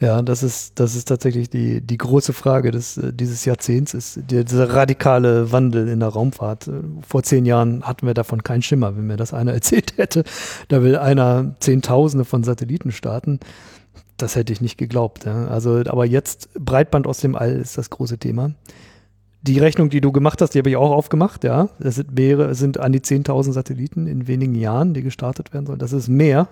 [0.00, 4.20] Ja, das ist, das ist tatsächlich die, die große Frage des, äh, dieses Jahrzehnts, ist
[4.30, 6.70] dieser radikale Wandel in der Raumfahrt.
[7.06, 10.24] Vor zehn Jahren hatten wir davon keinen Schimmer, wenn mir das einer erzählt hätte.
[10.68, 13.40] Da will einer Zehntausende von Satelliten starten
[14.16, 15.24] das hätte ich nicht geglaubt.
[15.24, 15.46] Ja.
[15.46, 18.52] Also, aber jetzt Breitband aus dem All ist das große Thema.
[19.42, 21.68] Die Rechnung, die du gemacht hast, die habe ich auch aufgemacht, ja.
[21.78, 25.78] Das sind mehrere, sind an die 10.000 Satelliten in wenigen Jahren, die gestartet werden sollen.
[25.78, 26.48] Das ist mehr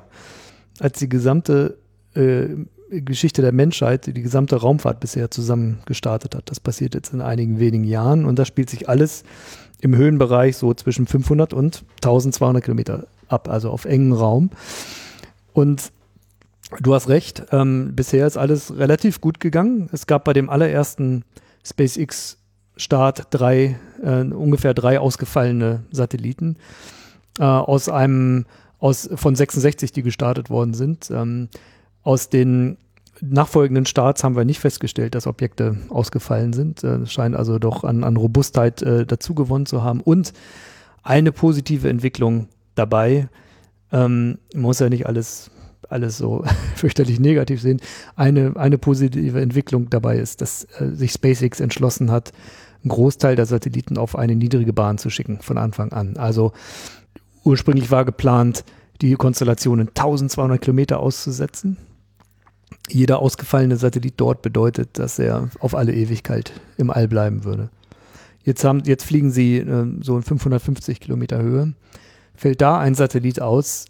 [0.79, 1.79] als die gesamte
[2.15, 2.49] äh,
[2.91, 6.51] Geschichte der Menschheit, die die gesamte Raumfahrt bisher zusammen gestartet hat.
[6.51, 9.25] Das passiert jetzt in einigen wenigen Jahren und das spielt sich alles
[9.81, 14.51] im Höhenbereich so zwischen 500 und 1200 Kilometer ab, also auf engen Raum.
[15.53, 15.91] Und
[16.81, 19.89] Du hast recht, ähm, bisher ist alles relativ gut gegangen.
[19.93, 21.25] Es gab bei dem allerersten
[21.65, 26.57] SpaceX-Start drei, äh, ungefähr drei ausgefallene Satelliten
[27.39, 28.47] äh, aus einem,
[28.79, 31.11] aus, von 66, die gestartet worden sind.
[31.11, 31.49] Ähm,
[32.03, 32.79] aus den
[33.21, 36.83] nachfolgenden Starts haben wir nicht festgestellt, dass Objekte ausgefallen sind.
[36.83, 40.01] Äh, es scheint also doch an, an Robustheit äh, dazu gewonnen zu haben.
[40.01, 40.33] Und
[41.05, 43.29] eine positive Entwicklung dabei.
[43.93, 45.53] Ähm, muss ja nicht alles
[45.89, 47.81] alles so fürchterlich negativ sehen,
[48.15, 52.33] eine, eine positive Entwicklung dabei ist, dass äh, sich SpaceX entschlossen hat,
[52.83, 56.17] einen Großteil der Satelliten auf eine niedrige Bahn zu schicken von Anfang an.
[56.17, 56.53] Also
[57.45, 58.65] ursprünglich war geplant,
[59.01, 61.77] die Konstellationen 1200 Kilometer auszusetzen.
[62.89, 67.71] Jeder ausgefallene Satellit dort bedeutet, dass er auf alle Ewigkeit im All bleiben würde.
[68.45, 71.75] Jetzt, haben, jetzt fliegen sie äh, so in 550 Kilometer Höhe.
[72.35, 73.87] Fällt da ein Satellit aus,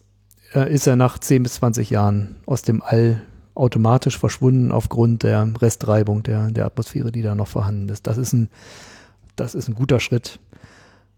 [0.56, 3.22] äh, ist er nach 10 bis 20 Jahren aus dem All
[3.54, 8.06] automatisch verschwunden aufgrund der Restreibung der, der Atmosphäre, die da noch vorhanden ist.
[8.06, 8.48] Das ist ein,
[9.36, 10.40] das ist ein guter Schritt.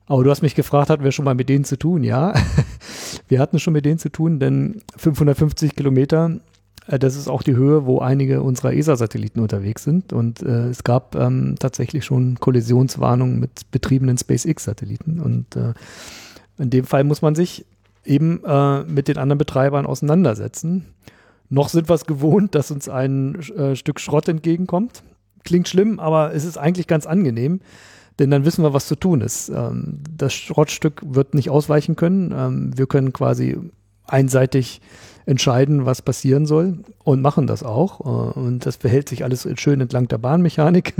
[0.07, 2.03] Aber du hast mich gefragt, hatten wir schon mal mit denen zu tun?
[2.03, 2.35] Ja,
[3.29, 6.41] wir hatten schon mit denen zu tun, denn 550 Kilometer,
[6.87, 10.13] äh, das ist auch die Höhe, wo einige unserer ESA-Satelliten unterwegs sind.
[10.13, 15.21] Und äh, es gab ähm, tatsächlich schon Kollisionswarnungen mit betriebenen SpaceX-Satelliten.
[15.21, 15.75] Und äh,
[16.57, 17.67] in dem Fall muss man sich
[18.09, 20.87] eben äh, mit den anderen Betreibern auseinandersetzen.
[21.51, 25.03] Noch sind wir es gewohnt, dass uns ein äh, Stück Schrott entgegenkommt.
[25.45, 27.61] Klingt schlimm, aber es ist eigentlich ganz angenehm,
[28.19, 29.49] denn dann wissen wir, was zu tun ist.
[29.49, 32.35] Ähm, das Schrottstück wird nicht ausweichen können.
[32.37, 33.59] Ähm, wir können quasi
[34.07, 34.81] einseitig
[35.27, 38.01] entscheiden, was passieren soll und machen das auch.
[38.01, 40.95] Äh, und das verhält sich alles schön entlang der Bahnmechanik.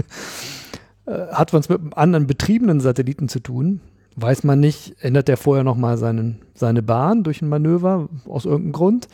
[1.07, 3.81] äh, hat was mit anderen betriebenen Satelliten zu tun.
[4.21, 9.09] Weiß man nicht, ändert der vorher nochmal seine Bahn durch ein Manöver aus irgendeinem Grund?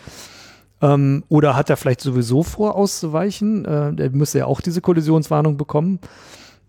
[0.81, 3.65] Ähm, oder hat er vielleicht sowieso vor, auszuweichen?
[3.65, 5.99] Äh, der müsste ja auch diese Kollisionswarnung bekommen.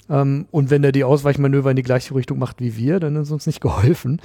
[0.10, 3.32] Ähm, und wenn er die Ausweichmanöver in die gleiche Richtung macht wie wir, dann ist
[3.32, 4.22] uns nicht geholfen.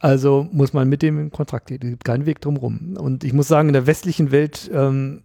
[0.00, 1.80] Also muss man mit dem in Kontakt gehen.
[1.82, 2.96] Es gibt keinen Weg drumherum.
[2.98, 5.22] Und ich muss sagen, in der westlichen Welt ähm,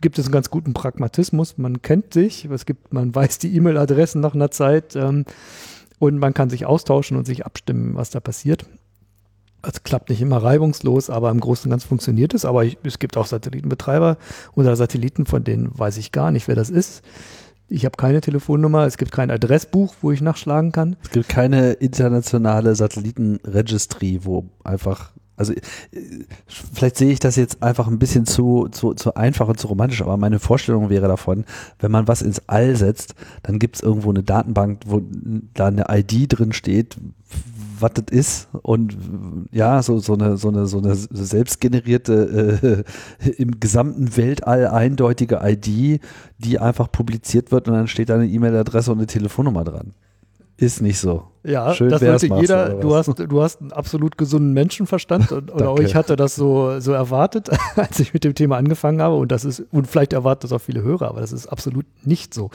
[0.00, 1.58] gibt es einen ganz guten Pragmatismus.
[1.58, 5.24] Man kennt sich, es gibt, man weiß die E-Mail-Adressen nach einer Zeit ähm,
[6.02, 8.66] und man kann sich austauschen und sich abstimmen, was da passiert.
[9.62, 12.44] Es klappt nicht immer reibungslos, aber im Großen und Ganzen funktioniert es.
[12.44, 14.16] Aber ich, es gibt auch Satellitenbetreiber
[14.56, 17.04] oder Satelliten, von denen weiß ich gar nicht, wer das ist.
[17.68, 20.96] Ich habe keine Telefonnummer, es gibt kein Adressbuch, wo ich nachschlagen kann.
[21.04, 25.11] Es gibt keine internationale Satellitenregistry, wo einfach
[25.42, 25.54] also
[26.72, 30.02] vielleicht sehe ich das jetzt einfach ein bisschen zu, zu, zu einfach und zu romantisch,
[30.02, 31.44] aber meine Vorstellung wäre davon,
[31.80, 35.02] wenn man was ins All setzt, dann gibt es irgendwo eine Datenbank, wo
[35.54, 36.96] da eine ID drin steht,
[37.80, 38.96] was das ist und
[39.50, 42.84] ja, so, so eine, so eine, so eine selbstgenerierte,
[43.20, 46.00] äh, im gesamten Weltall eindeutige ID,
[46.38, 49.94] die einfach publiziert wird und dann steht da eine E-Mail-Adresse und eine Telefonnummer dran.
[50.62, 51.24] Ist nicht so.
[51.42, 55.76] Ja, Schön das sollte jeder, du hast, du hast einen absolut gesunden Menschenverstand und, oder
[55.82, 59.44] ich hatte das so, so erwartet, als ich mit dem Thema angefangen habe und das
[59.44, 62.50] ist, und vielleicht erwarten das auch viele Hörer, aber das ist absolut nicht so.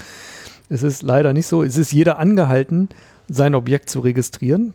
[0.70, 1.64] Es ist leider nicht so.
[1.64, 2.88] Es ist jeder angehalten,
[3.28, 4.74] sein Objekt zu registrieren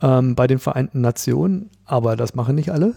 [0.00, 2.94] ähm, bei den Vereinten Nationen, aber das machen nicht alle.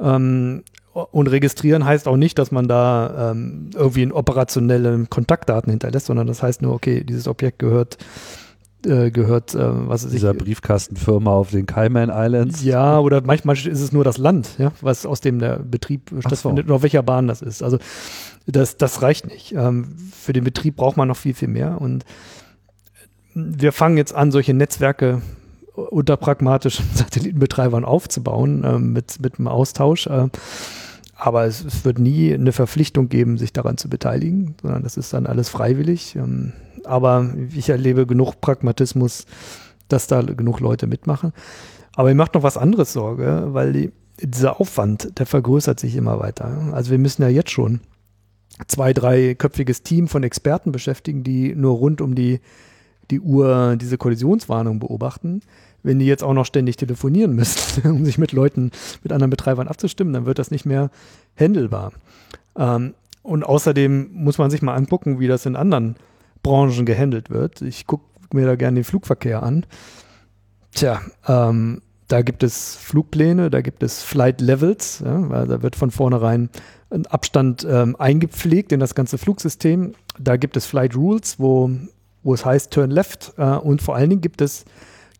[0.00, 6.06] Ähm, und registrieren heißt auch nicht, dass man da ähm, irgendwie in operationelle Kontaktdaten hinterlässt,
[6.06, 7.96] sondern das heißt nur, okay, dieses Objekt gehört
[8.86, 12.62] äh, gehört, äh, was ist Dieser ich, Briefkastenfirma auf den Cayman Islands.
[12.62, 16.66] Ja, oder manchmal ist es nur das Land, ja, was aus dem der Betrieb stattfindet
[16.66, 16.72] so.
[16.72, 17.62] und auf welcher Bahn das ist.
[17.62, 17.78] Also
[18.46, 19.52] das, das reicht nicht.
[19.52, 21.80] Ähm, für den Betrieb braucht man noch viel, viel mehr.
[21.80, 22.04] Und
[23.34, 25.22] wir fangen jetzt an, solche Netzwerke
[25.74, 30.06] unter pragmatischen Satellitenbetreibern aufzubauen äh, mit, mit einem Austausch.
[30.06, 30.28] Äh,
[31.20, 35.12] aber es, es, wird nie eine Verpflichtung geben, sich daran zu beteiligen, sondern das ist
[35.12, 36.16] dann alles freiwillig.
[36.16, 36.52] Ähm,
[36.84, 39.26] aber ich erlebe genug Pragmatismus,
[39.88, 41.32] dass da genug Leute mitmachen.
[41.94, 43.92] Aber mir macht noch was anderes Sorge, weil die,
[44.22, 46.70] dieser Aufwand, der vergrößert sich immer weiter.
[46.72, 47.80] Also wir müssen ja jetzt schon
[48.66, 52.40] zwei, dreiköpfiges Team von Experten beschäftigen, die nur rund um die,
[53.10, 55.42] die Uhr diese Kollisionswarnung beobachten
[55.82, 58.70] wenn die jetzt auch noch ständig telefonieren müssen, um sich mit Leuten,
[59.02, 60.90] mit anderen Betreibern abzustimmen, dann wird das nicht mehr
[61.34, 61.92] händelbar.
[62.56, 65.96] Ähm, und außerdem muss man sich mal angucken, wie das in anderen
[66.42, 67.60] Branchen gehandelt wird.
[67.62, 69.66] Ich gucke mir da gerne den Flugverkehr an.
[70.72, 75.76] Tja, ähm, da gibt es Flugpläne, da gibt es Flight Levels, ja, weil da wird
[75.76, 76.48] von vornherein
[76.90, 79.92] ein Abstand ähm, eingepflegt in das ganze Flugsystem.
[80.18, 81.70] Da gibt es Flight Rules, wo,
[82.22, 84.64] wo es heißt Turn Left äh, und vor allen Dingen gibt es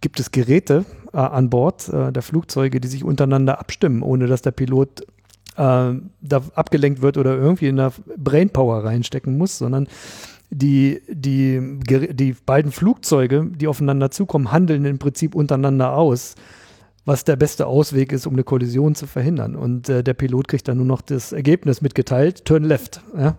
[0.01, 4.43] gibt es Geräte äh, an Bord äh, der Flugzeuge, die sich untereinander abstimmen, ohne dass
[4.43, 5.05] der Pilot äh,
[5.57, 9.89] da abgelenkt wird oder irgendwie in der Brainpower reinstecken muss, sondern
[10.51, 11.79] die, die,
[12.11, 16.35] die beiden Flugzeuge, die aufeinander zukommen, handeln im Prinzip untereinander aus,
[17.05, 19.55] was der beste Ausweg ist, um eine Kollision zu verhindern.
[19.55, 23.01] Und äh, der Pilot kriegt dann nur noch das Ergebnis mitgeteilt, turn left.
[23.17, 23.37] Ja?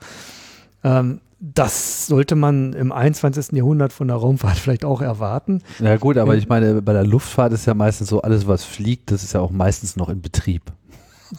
[0.83, 3.53] Ähm, das sollte man im 21.
[3.53, 5.63] Jahrhundert von der Raumfahrt vielleicht auch erwarten.
[5.79, 9.11] Ja gut, aber ich meine, bei der Luftfahrt ist ja meistens so, alles was fliegt,
[9.11, 10.71] das ist ja auch meistens noch in Betrieb.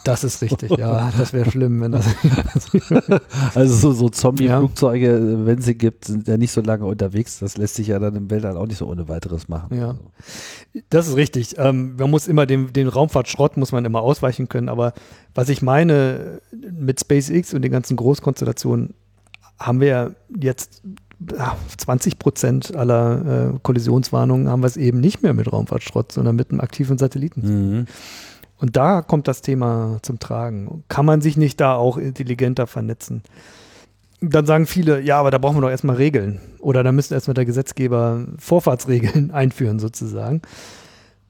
[0.03, 1.11] Das ist richtig, ja.
[1.17, 2.07] Das wäre schlimm, wenn das.
[3.55, 5.45] also so, so Zombie-Flugzeuge, ja.
[5.45, 7.39] wenn sie gibt, sind ja nicht so lange unterwegs.
[7.39, 9.77] Das lässt sich ja dann im Weltall auch nicht so ohne weiteres machen.
[9.77, 9.95] Ja.
[10.89, 11.59] Das ist richtig.
[11.59, 14.67] Ähm, man muss immer den, den Raumfahrtschrott muss man immer ausweichen können.
[14.67, 14.93] Aber
[15.35, 18.95] was ich meine mit SpaceX und den ganzen Großkonstellationen,
[19.65, 20.83] haben wir jetzt
[21.77, 26.51] 20 Prozent aller äh, Kollisionswarnungen haben wir es eben nicht mehr mit Raumfahrtschrott, sondern mit
[26.51, 27.41] einem aktiven Satelliten.
[27.41, 27.85] Mhm.
[28.57, 30.83] Und da kommt das Thema zum Tragen.
[30.87, 33.23] Kann man sich nicht da auch intelligenter vernetzen?
[34.21, 36.39] Dann sagen viele, ja, aber da brauchen wir doch erstmal Regeln.
[36.59, 40.41] Oder da müsste erstmal der Gesetzgeber Vorfahrtsregeln einführen, sozusagen.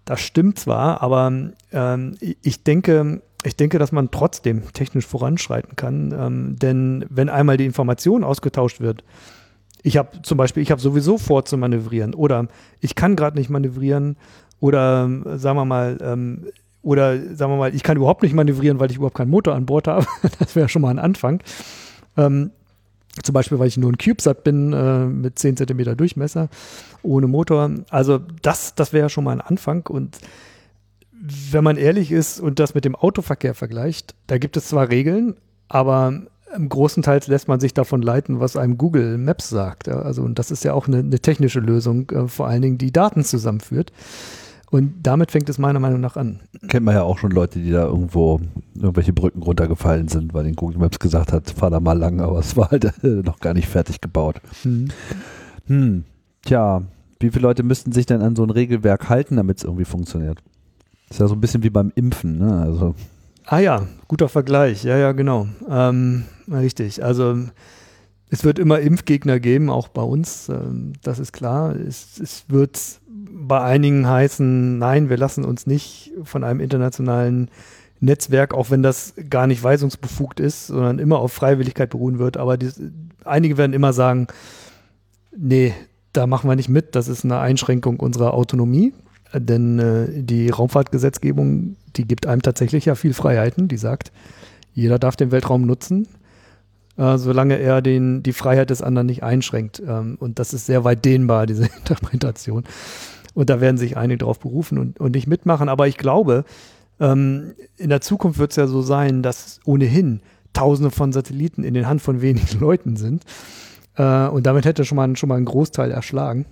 [0.06, 1.32] Das stimmt zwar, aber
[1.72, 6.14] ähm, ich denke, ich denke, dass man trotzdem technisch voranschreiten kann.
[6.18, 9.04] Ähm, denn wenn einmal die Information ausgetauscht wird,
[9.84, 12.48] ich habe zum Beispiel, ich habe sowieso vor zu manövrieren oder
[12.80, 14.18] ich kann gerade nicht manövrieren
[14.60, 16.46] oder sagen wir mal, ähm,
[16.82, 19.66] oder sagen wir mal, ich kann überhaupt nicht manövrieren, weil ich überhaupt keinen Motor an
[19.66, 20.06] Bord habe.
[20.40, 21.42] das wäre schon mal ein Anfang.
[22.18, 22.52] Ähm,
[23.22, 26.50] zum Beispiel, weil ich nur ein CubeSat bin äh, mit 10 cm Durchmesser,
[27.04, 27.72] ohne Motor.
[27.90, 29.86] Also das, das wäre schon mal ein Anfang.
[29.88, 30.18] Und
[31.52, 35.36] wenn man ehrlich ist und das mit dem Autoverkehr vergleicht, da gibt es zwar Regeln,
[35.70, 39.88] aber im großen Teil lässt man sich davon leiten, was einem Google Maps sagt.
[39.88, 42.92] Also, und das ist ja auch eine, eine technische Lösung, äh, vor allen Dingen, die
[42.92, 43.92] Daten zusammenführt.
[44.70, 46.42] Und damit fängt es meiner Meinung nach an.
[46.68, 48.42] Kennt man ja auch schon Leute, die da irgendwo
[48.76, 52.40] irgendwelche Brücken runtergefallen sind, weil den Google Maps gesagt hat, fahr da mal lang, aber
[52.40, 54.42] es war halt äh, noch gar nicht fertig gebaut.
[54.64, 54.90] Hm.
[55.68, 56.04] Hm.
[56.44, 56.82] Tja,
[57.20, 60.40] wie viele Leute müssten sich denn an so ein Regelwerk halten, damit es irgendwie funktioniert?
[61.14, 62.62] Ist ja so ein bisschen wie beim Impfen, ne?
[62.62, 62.96] Also.
[63.46, 64.84] Ah ja, guter Vergleich.
[64.84, 65.48] Ja, ja, genau.
[65.70, 67.04] Ähm, richtig.
[67.04, 67.38] Also
[68.30, 70.50] es wird immer Impfgegner geben, auch bei uns.
[70.50, 71.76] Ähm, das ist klar.
[71.76, 77.52] Es, es wird bei einigen heißen, nein, wir lassen uns nicht von einem internationalen
[78.00, 82.38] Netzwerk, auch wenn das gar nicht weisungsbefugt ist, sondern immer auf Freiwilligkeit beruhen wird.
[82.38, 82.72] Aber die,
[83.24, 84.28] einige werden immer sagen,
[85.38, 85.76] nee,
[86.12, 88.94] da machen wir nicht mit, das ist eine Einschränkung unserer Autonomie.
[89.34, 93.68] Denn äh, die Raumfahrtgesetzgebung, die gibt einem tatsächlich ja viel Freiheiten.
[93.68, 94.12] Die sagt,
[94.74, 96.08] jeder darf den Weltraum nutzen,
[96.98, 99.82] äh, solange er den, die Freiheit des anderen nicht einschränkt.
[99.86, 102.64] Ähm, und das ist sehr weit dehnbar, diese Interpretation.
[103.34, 105.70] Und da werden sich einige drauf berufen und, und nicht mitmachen.
[105.70, 106.46] Aber ich glaube,
[107.00, 110.22] ähm, in der Zukunft wird es ja so sein, dass ohnehin
[110.54, 113.24] Tausende von Satelliten in den Hand von wenigen Leuten sind.
[113.96, 116.46] Äh, und damit hätte schon mal, schon mal einen Großteil erschlagen.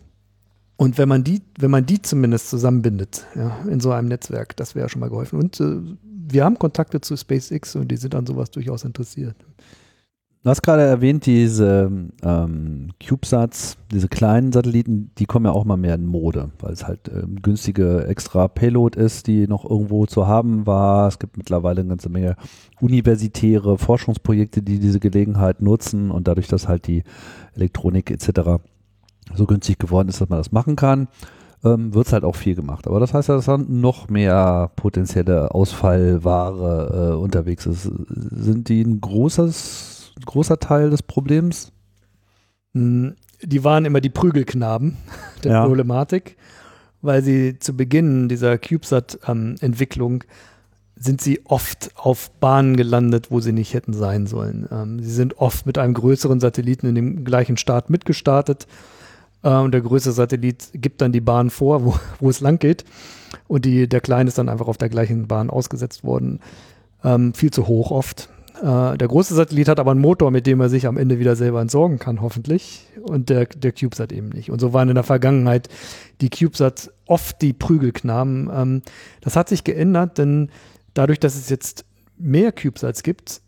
[0.82, 4.74] Und wenn man die, wenn man die zumindest zusammenbindet, ja, in so einem Netzwerk, das
[4.74, 5.38] wäre schon mal geholfen.
[5.38, 9.36] Und äh, wir haben Kontakte zu SpaceX und die sind an sowas durchaus interessiert.
[10.44, 15.78] Du hast gerade erwähnt, diese ähm, CubeSats, diese kleinen Satelliten, die kommen ja auch mal
[15.78, 20.26] mehr in Mode, weil es halt ähm, günstige extra Payload ist, die noch irgendwo zu
[20.26, 21.08] haben war.
[21.08, 22.38] Es gibt mittlerweile eine ganze Menge
[22.80, 27.04] universitäre Forschungsprojekte, die diese Gelegenheit nutzen und dadurch, dass halt die
[27.54, 28.64] Elektronik etc.
[29.36, 31.08] so günstig geworden ist, dass man das machen kann,
[31.64, 32.88] ähm, wird es halt auch viel gemacht.
[32.88, 37.84] Aber das heißt ja, dass dann noch mehr potenzielle Ausfallware äh, unterwegs ist.
[38.10, 39.92] Sind die ein großes
[40.26, 41.72] großer Teil des Problems?
[42.74, 44.98] Hm, die waren immer die Prügelknaben
[45.44, 45.66] der ja.
[45.66, 46.38] Problematik,
[47.02, 50.24] weil sie zu Beginn dieser CubeSat-Entwicklung
[50.96, 54.68] sind sie oft auf Bahnen gelandet, wo sie nicht hätten sein sollen.
[54.72, 58.68] Ähm, sie sind oft mit einem größeren Satelliten in dem gleichen Start mitgestartet.
[59.44, 62.86] Äh, und der größere Satellit gibt dann die Bahn vor, wo, wo es lang geht.
[63.48, 66.40] Und die, der kleine ist dann einfach auf der gleichen Bahn ausgesetzt worden.
[67.04, 68.30] Ähm, viel zu hoch oft.
[68.62, 71.36] Äh, der große Satellit hat aber einen Motor, mit dem er sich am Ende wieder
[71.36, 72.86] selber entsorgen kann, hoffentlich.
[73.02, 74.52] Und der, der CubeSat eben nicht.
[74.52, 75.70] Und so waren in der Vergangenheit
[76.22, 78.50] die CubeSats oft die Prügelknaben.
[78.54, 78.82] Ähm,
[79.22, 80.50] das hat sich geändert, denn
[80.94, 81.86] dadurch, dass es jetzt
[82.18, 83.42] mehr CubeSats gibt,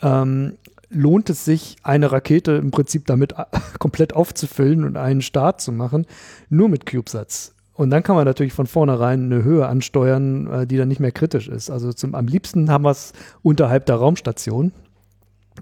[0.00, 0.54] ähm,
[0.94, 3.34] lohnt es sich, eine Rakete im Prinzip damit
[3.78, 6.06] komplett aufzufüllen und einen Start zu machen,
[6.48, 7.54] nur mit CubeSats.
[7.74, 11.12] Und dann kann man natürlich von vornherein eine Höhe ansteuern, äh, die dann nicht mehr
[11.12, 11.70] kritisch ist.
[11.70, 14.72] Also zum, am liebsten haben wir es unterhalb der Raumstation,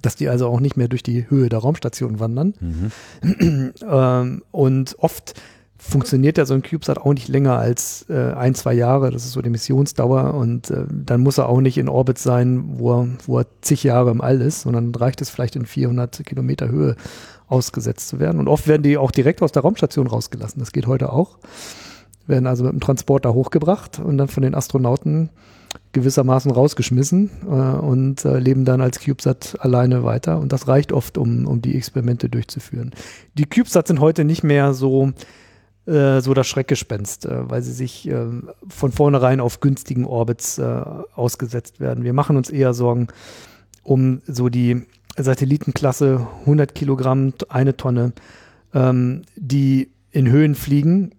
[0.03, 2.55] dass die also auch nicht mehr durch die Höhe der Raumstation wandern.
[2.61, 3.73] Mhm.
[3.89, 5.35] ähm, und oft
[5.83, 9.11] funktioniert ja so ein CubeSat auch nicht länger als äh, ein, zwei Jahre.
[9.11, 10.35] Das ist so die Missionsdauer.
[10.35, 13.83] Und äh, dann muss er auch nicht in Orbit sein, wo er, wo er zig
[13.83, 16.97] Jahre im All ist, sondern reicht es vielleicht in 400 Kilometer Höhe
[17.49, 18.39] ausgesetzt zu werden.
[18.39, 20.61] Und oft werden die auch direkt aus der Raumstation rausgelassen.
[20.61, 21.39] Das geht heute auch
[22.27, 25.31] werden also mit dem Transporter hochgebracht und dann von den Astronauten
[25.93, 30.39] gewissermaßen rausgeschmissen äh, und äh, leben dann als CubeSat alleine weiter.
[30.39, 32.93] Und das reicht oft, um, um die Experimente durchzuführen.
[33.35, 35.13] Die CubeSats sind heute nicht mehr so
[35.87, 38.27] äh, so das Schreckgespenst, äh, weil sie sich äh,
[38.69, 42.05] von vornherein auf günstigen Orbits äh, ausgesetzt werden.
[42.05, 43.09] Wir machen uns eher Sorgen
[43.83, 48.13] um so die Satellitenklasse 100 Kilogramm, eine Tonne,
[48.73, 51.11] ähm, die in Höhen fliegen,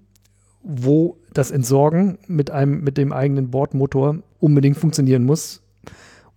[0.64, 5.62] wo das Entsorgen mit einem mit dem eigenen Bordmotor unbedingt funktionieren muss.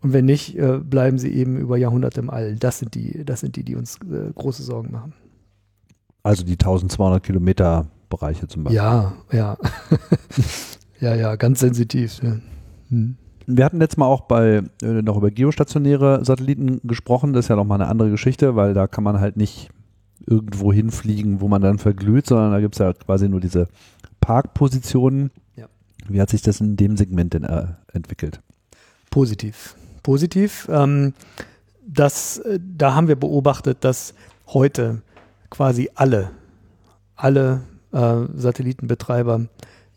[0.03, 2.57] Und wenn nicht, äh, bleiben sie eben über Jahrhunderte im All.
[2.57, 5.15] Das sind die, das sind die, die uns äh, große Sorgen machen.
[6.23, 8.77] Also die 1200 Kilometer Bereiche zum Beispiel.
[8.77, 9.57] Ja, ja.
[11.01, 12.21] ja, ja, ganz sensitiv.
[12.23, 12.37] Ja.
[12.91, 13.17] Hm.
[13.47, 17.33] Wir hatten letztes Mal auch bei äh, noch über geostationäre Satelliten gesprochen.
[17.33, 19.71] Das ist ja noch mal eine andere Geschichte, weil da kann man halt nicht
[20.27, 23.69] irgendwo hinfliegen, wo man dann verglüht, sondern da gibt es ja quasi nur diese
[24.21, 25.31] Parkpositionen.
[25.55, 25.67] Ja.
[26.09, 28.41] Wie hat sich das in dem Segment denn äh, entwickelt?
[29.11, 29.77] Positiv.
[30.03, 30.69] Positiv.
[30.71, 31.15] Ähm,
[31.87, 34.15] das, äh, da haben wir beobachtet, dass
[34.49, 35.03] heute
[35.51, 36.31] quasi alle,
[37.15, 37.63] alle
[37.97, 39.47] äh, Satellitenbetreiber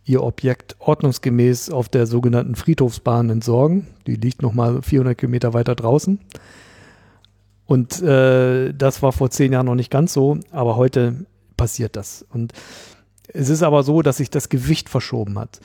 [0.06, 3.88] ihr Objekt ordnungsgemäß auf der sogenannten Friedhofsbahn entsorgen.
[4.08, 6.20] Die liegt nochmal 400 Kilometer weiter draußen.
[7.66, 11.26] Und äh, das war vor zehn Jahren noch nicht ganz so, aber heute
[11.58, 12.26] passiert das.
[12.34, 12.54] Und
[13.28, 15.60] es ist aber so, dass sich das Gewicht verschoben hat.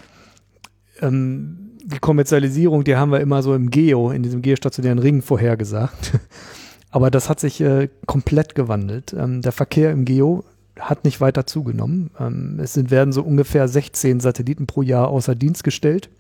[1.01, 6.19] Ähm, die Kommerzialisierung, die haben wir immer so im Geo, in diesem geostationären Ring vorhergesagt.
[6.91, 9.15] aber das hat sich äh, komplett gewandelt.
[9.19, 10.45] Ähm, der Verkehr im Geo
[10.79, 12.11] hat nicht weiter zugenommen.
[12.19, 16.11] Ähm, es sind, werden so ungefähr 16 Satelliten pro Jahr außer Dienst gestellt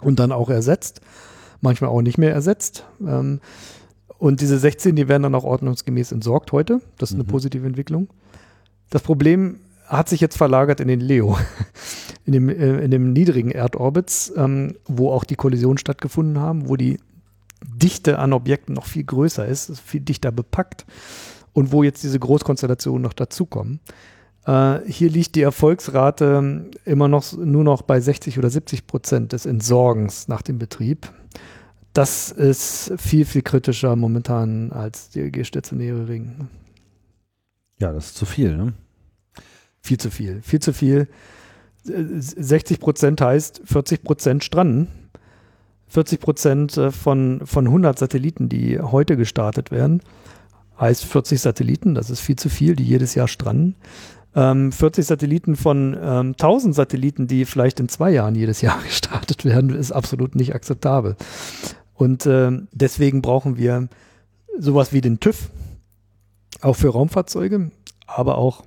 [0.00, 1.00] und dann auch ersetzt,
[1.60, 2.84] manchmal auch nicht mehr ersetzt.
[3.06, 3.40] Ähm,
[4.18, 6.80] und diese 16, die werden dann auch ordnungsgemäß entsorgt heute.
[6.98, 7.28] Das ist eine mhm.
[7.28, 8.08] positive Entwicklung.
[8.90, 11.38] Das Problem hat sich jetzt verlagert in den Leo,
[12.24, 16.76] in dem, äh, in dem niedrigen Erdorbits, ähm, wo auch die Kollisionen stattgefunden haben, wo
[16.76, 16.98] die
[17.62, 20.86] Dichte an Objekten noch viel größer ist, ist viel dichter bepackt
[21.52, 23.80] und wo jetzt diese Großkonstellationen noch dazukommen.
[24.46, 29.46] Äh, hier liegt die Erfolgsrate immer noch nur noch bei 60 oder 70 Prozent des
[29.46, 31.12] Entsorgens nach dem Betrieb.
[31.92, 36.48] Das ist viel, viel kritischer momentan als der stationäre Ring.
[37.80, 38.74] Ja, das ist zu viel, ne?
[39.82, 41.08] Viel zu viel, viel zu viel.
[41.82, 44.88] 60 Prozent heißt 40 Prozent stranden.
[45.88, 50.02] 40 Prozent äh, von, von 100 Satelliten, die heute gestartet werden
[50.80, 53.76] heißt 40 Satelliten, das ist viel zu viel, die jedes Jahr stranden.
[54.34, 59.44] Ähm, 40 Satelliten von ähm, 1000 Satelliten, die vielleicht in zwei Jahren jedes Jahr gestartet
[59.44, 61.16] werden, ist absolut nicht akzeptabel.
[61.94, 63.88] Und äh, deswegen brauchen wir
[64.58, 65.50] sowas wie den TÜV,
[66.62, 67.70] auch für Raumfahrzeuge,
[68.06, 68.64] aber auch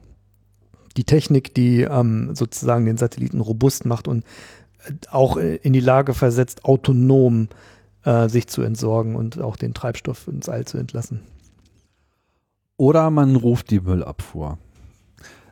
[0.97, 4.23] die Technik, die ähm, sozusagen den Satelliten robust macht und
[4.85, 7.47] äh, auch in die Lage versetzt, autonom
[8.03, 11.21] äh, sich zu entsorgen und auch den Treibstoff ins All zu entlassen.
[12.83, 14.57] Oder man ruft die Müllabfuhr.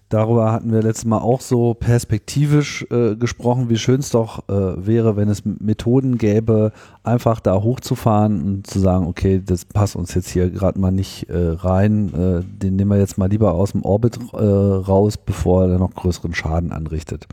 [0.10, 4.86] Darüber hatten wir letztes Mal auch so perspektivisch äh, gesprochen, wie schön es doch äh,
[4.86, 6.74] wäre, wenn es Methoden gäbe,
[7.04, 11.30] einfach da hochzufahren und zu sagen, okay, das passt uns jetzt hier gerade mal nicht
[11.30, 15.70] äh, rein, äh, den nehmen wir jetzt mal lieber aus dem Orbit äh, raus, bevor
[15.70, 17.28] er noch größeren Schaden anrichtet.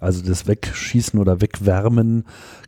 [0.00, 2.24] Also das Wegschießen oder Wegwärmen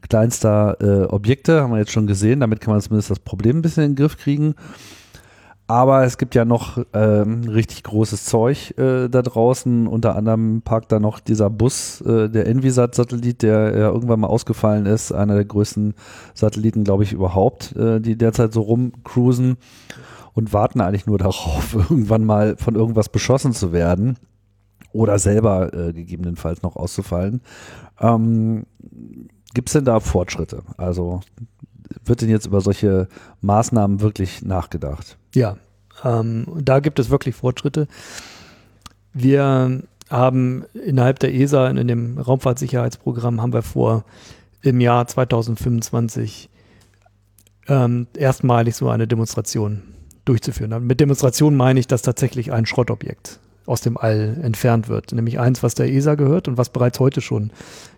[0.07, 3.63] kleinster äh, Objekte haben wir jetzt schon gesehen, damit kann man zumindest das Problem ein
[3.63, 4.55] bisschen in den Griff kriegen.
[5.67, 9.87] Aber es gibt ja noch ähm, richtig großes Zeug äh, da draußen.
[9.87, 14.85] Unter anderem parkt da noch dieser Bus, äh, der Envisat-Satellit, der ja irgendwann mal ausgefallen
[14.85, 15.13] ist.
[15.13, 15.95] Einer der größten
[16.35, 19.57] Satelliten, glaube ich, überhaupt, äh, die derzeit so rumcruisen
[20.35, 24.19] und warten eigentlich nur darauf, irgendwann mal von irgendwas beschossen zu werden
[24.93, 27.41] oder selber äh, gegebenenfalls noch auszufallen.
[28.01, 28.67] Ähm,
[29.55, 30.63] Gibt es denn da Fortschritte?
[30.77, 31.21] Also
[32.05, 33.09] wird denn jetzt über solche
[33.41, 35.17] Maßnahmen wirklich nachgedacht?
[35.35, 35.57] Ja,
[36.05, 37.89] ähm, da gibt es wirklich Fortschritte.
[39.13, 44.05] Wir haben innerhalb der ESA in dem Raumfahrtsicherheitsprogramm haben wir vor,
[44.63, 46.49] im Jahr 2025
[47.69, 49.83] ähm, erstmalig so eine Demonstration
[50.25, 50.87] durchzuführen.
[50.87, 55.13] Mit Demonstration meine ich, dass tatsächlich ein Schrottobjekt aus dem All entfernt wird.
[55.13, 57.51] Nämlich eins, was der ESA gehört und was bereits heute schon,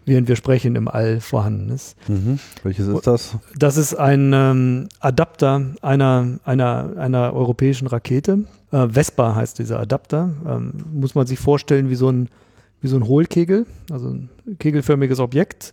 [0.04, 1.96] während wir sprechen, im All vorhanden ist.
[2.08, 2.38] Mhm.
[2.62, 3.36] Welches ist das?
[3.58, 8.44] Das ist ein ähm, Adapter einer, einer, einer europäischen Rakete.
[8.70, 10.30] Äh, Vespa heißt dieser Adapter.
[10.46, 12.28] Ähm, muss man sich vorstellen wie so ein,
[12.80, 15.72] wie so ein Hohlkegel, also ein kegelförmiges Objekt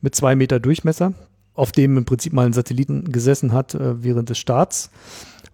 [0.00, 1.12] mit zwei Meter Durchmesser,
[1.54, 4.90] auf dem im Prinzip mal ein Satelliten gesessen hat äh, während des Starts.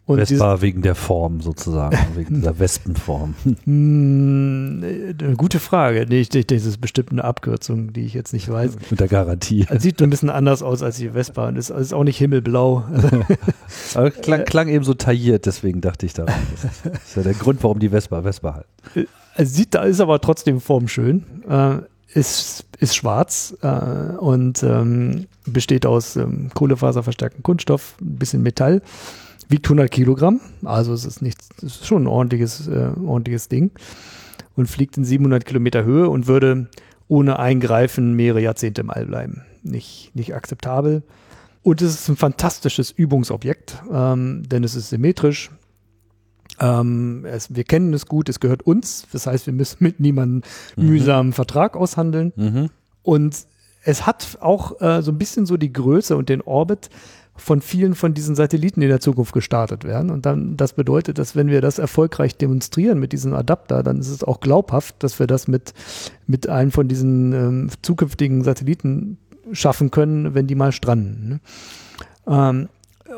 [0.06, 3.34] Und Vespa wegen der Form sozusagen, wegen dieser Wespenform.
[3.64, 4.84] Hm,
[5.18, 6.04] eine gute Frage.
[6.06, 8.76] Nee, ich das ist bestimmt eine Abkürzung, die ich jetzt nicht weiß.
[8.90, 9.66] Mit der Garantie.
[9.70, 12.84] Es sieht ein bisschen anders aus als die Vespa und ist, ist auch nicht himmelblau.
[13.94, 16.34] Aber klang, klang eben so tailliert, deswegen dachte ich daran.
[16.52, 16.64] Das
[17.02, 19.08] ist ja der Grund, warum die Vespa Vespa halt.
[19.38, 21.24] sieht, da ist aber trotzdem formschön.
[21.48, 21.78] Äh,
[22.14, 28.82] ist, ist schwarz äh, und ähm, besteht aus ähm, kohlefaserverstärkten Kunststoff, ein bisschen Metall,
[29.48, 33.70] wiegt 100 Kilogramm, also es ist nichts, es ist schon ein ordentliches, äh, ordentliches Ding
[34.56, 36.68] und fliegt in 700 Kilometer Höhe und würde
[37.08, 39.42] ohne Eingreifen mehrere Jahrzehnte im All bleiben.
[39.62, 41.02] Nicht, nicht akzeptabel.
[41.62, 45.50] Und es ist ein fantastisches Übungsobjekt, ähm, denn es ist symmetrisch,
[46.60, 49.06] ähm, es, wir kennen es gut, es gehört uns.
[49.12, 50.42] Das heißt, wir müssen mit niemandem
[50.76, 50.88] mhm.
[50.88, 52.32] mühsamen Vertrag aushandeln.
[52.36, 52.70] Mhm.
[53.02, 53.46] Und
[53.82, 56.90] es hat auch äh, so ein bisschen so die Größe und den Orbit
[57.36, 60.10] von vielen von diesen Satelliten, in der Zukunft gestartet werden.
[60.10, 64.08] Und dann, das bedeutet, dass wenn wir das erfolgreich demonstrieren mit diesem Adapter, dann ist
[64.08, 65.74] es auch glaubhaft, dass wir das mit,
[66.26, 69.18] mit einem von diesen ähm, zukünftigen Satelliten
[69.52, 71.28] schaffen können, wenn die mal stranden.
[71.28, 71.40] Ne?
[72.26, 72.68] Ähm,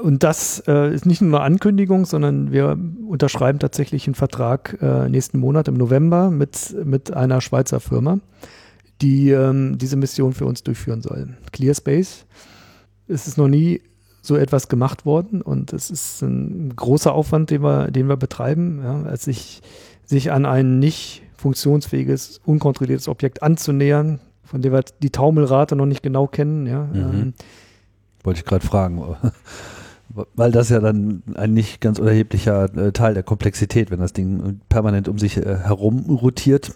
[0.02, 5.08] und das äh, ist nicht nur eine Ankündigung, sondern wir unterschreiben tatsächlich einen Vertrag äh,
[5.08, 8.18] nächsten Monat im November mit, mit einer Schweizer Firma,
[9.00, 11.36] die ähm, diese Mission für uns durchführen soll.
[11.52, 12.26] ClearSpace.
[13.08, 13.80] Es ist noch nie
[14.26, 18.80] so etwas gemacht worden und es ist ein großer Aufwand, den wir, den wir betreiben,
[18.82, 19.62] ja, als sich,
[20.04, 26.02] sich an ein nicht funktionsfähiges, unkontrolliertes Objekt anzunähern, von dem wir die Taumelrate noch nicht
[26.02, 26.66] genau kennen.
[26.66, 26.84] Ja.
[26.84, 26.96] Mhm.
[26.96, 27.34] Ähm,
[28.24, 29.02] Wollte ich gerade fragen
[30.34, 34.60] weil das ja dann ein nicht ganz unerheblicher äh, Teil der Komplexität, wenn das Ding
[34.68, 36.72] permanent um sich äh, herum rotiert,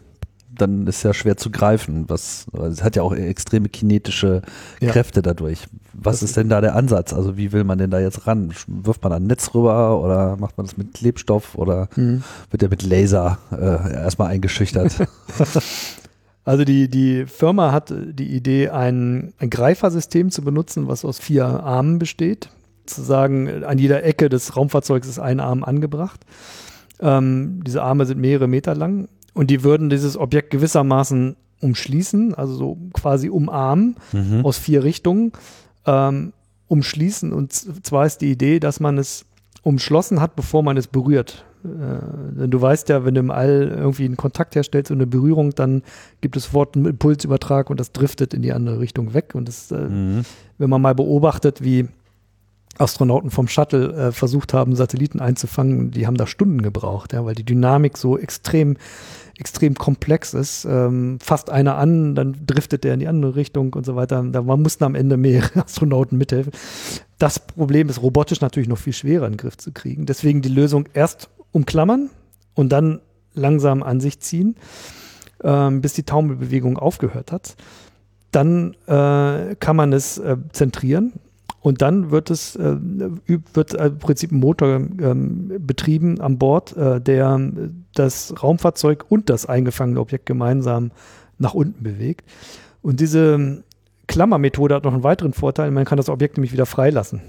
[0.61, 2.05] dann ist ja schwer zu greifen.
[2.09, 4.43] Was, es hat ja auch extreme kinetische
[4.81, 4.91] ja.
[4.91, 5.67] Kräfte dadurch.
[5.93, 7.13] Was das ist denn da der Ansatz?
[7.13, 8.53] Also wie will man denn da jetzt ran?
[8.67, 12.23] Wirft man ein Netz rüber oder macht man das mit Klebstoff oder mhm.
[12.51, 14.97] wird der mit Laser äh, erstmal eingeschüchtert?
[16.43, 21.45] Also die, die Firma hat die Idee, ein, ein Greifersystem zu benutzen, was aus vier
[21.45, 22.49] Armen besteht
[22.91, 26.21] sozusagen an jeder Ecke des Raumfahrzeugs ist ein Arm angebracht.
[27.01, 29.09] Ähm, diese Arme sind mehrere Meter lang
[29.41, 34.45] und die würden dieses Objekt gewissermaßen umschließen, also so quasi umarmen mhm.
[34.45, 35.33] aus vier Richtungen,
[35.87, 36.35] ähm,
[36.69, 37.33] umschließen.
[37.33, 39.25] Und zwar ist die Idee, dass man es
[39.63, 41.47] umschlossen hat, bevor man es berührt.
[41.65, 41.69] Äh,
[42.39, 45.55] denn du weißt ja, wenn du im All irgendwie einen Kontakt herstellst und eine Berührung,
[45.55, 45.85] dann
[46.21, 49.35] gibt es sofort einen Impulsübertrag und das driftet in die andere Richtung weg.
[49.35, 50.21] Und das, äh, mhm.
[50.59, 51.89] wenn man mal beobachtet, wie
[52.81, 57.35] Astronauten vom Shuttle äh, versucht haben, Satelliten einzufangen, die haben da Stunden gebraucht, ja, weil
[57.35, 58.77] die Dynamik so extrem,
[59.41, 60.65] extrem komplex ist.
[60.65, 64.23] Ähm, fasst einer an, dann driftet der in die andere Richtung und so weiter.
[64.23, 66.53] Da mussten am Ende mehrere Astronauten mithelfen.
[67.19, 70.07] Das Problem ist robotisch natürlich noch viel schwerer in den Griff zu kriegen.
[70.07, 72.11] Deswegen die Lösung erst umklammern
[72.55, 73.01] und dann
[73.35, 74.57] langsam an sich ziehen,
[75.43, 77.57] ähm, bis die Taumelbewegung aufgehört hat.
[78.33, 81.15] Dann äh, kann man es äh, zentrieren
[81.61, 82.77] und dann wird es äh,
[83.53, 87.39] wird im Prinzip ein Motor ähm, betrieben an Bord, äh, der
[87.95, 90.91] das Raumfahrzeug und das eingefangene Objekt gemeinsam
[91.39, 92.29] nach unten bewegt.
[92.83, 93.63] Und diese
[94.07, 97.21] Klammermethode hat noch einen weiteren Vorteil, man kann das Objekt nämlich wieder freilassen.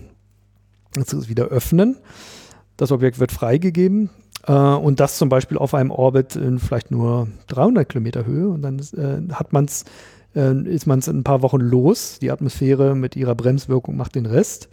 [0.95, 1.97] Also wieder öffnen.
[2.77, 4.09] Das Objekt wird freigegeben
[4.47, 8.61] äh, und das zum Beispiel auf einem Orbit in vielleicht nur 300 Kilometer Höhe und
[8.61, 9.85] dann äh, hat man es äh,
[10.33, 12.19] ist man es in ein paar Wochen los.
[12.19, 14.69] Die Atmosphäre mit ihrer Bremswirkung macht den Rest.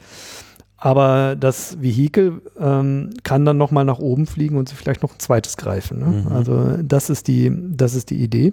[0.77, 5.19] Aber das Vehikel ähm, kann dann nochmal nach oben fliegen und sich vielleicht noch ein
[5.19, 5.99] zweites greifen.
[5.99, 6.07] Ne?
[6.07, 6.33] Mhm.
[6.33, 8.53] Also das ist die, das ist die Idee.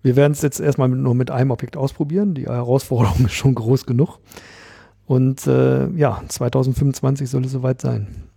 [0.00, 2.34] Wir werden es jetzt erstmal nur mit einem Objekt ausprobieren.
[2.34, 4.20] Die Herausforderung ist schon groß genug.
[5.04, 8.27] Und äh, ja, 2025 soll es soweit sein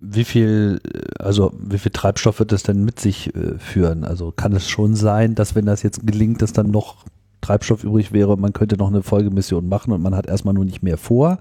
[0.00, 0.80] wie viel,
[1.18, 4.04] also wie viel Treibstoff wird das denn mit sich äh, führen?
[4.04, 7.04] Also kann es schon sein, dass wenn das jetzt gelingt, dass dann noch
[7.40, 10.82] Treibstoff übrig wäre, man könnte noch eine Folgemission machen und man hat erstmal nur nicht
[10.82, 11.38] mehr vor?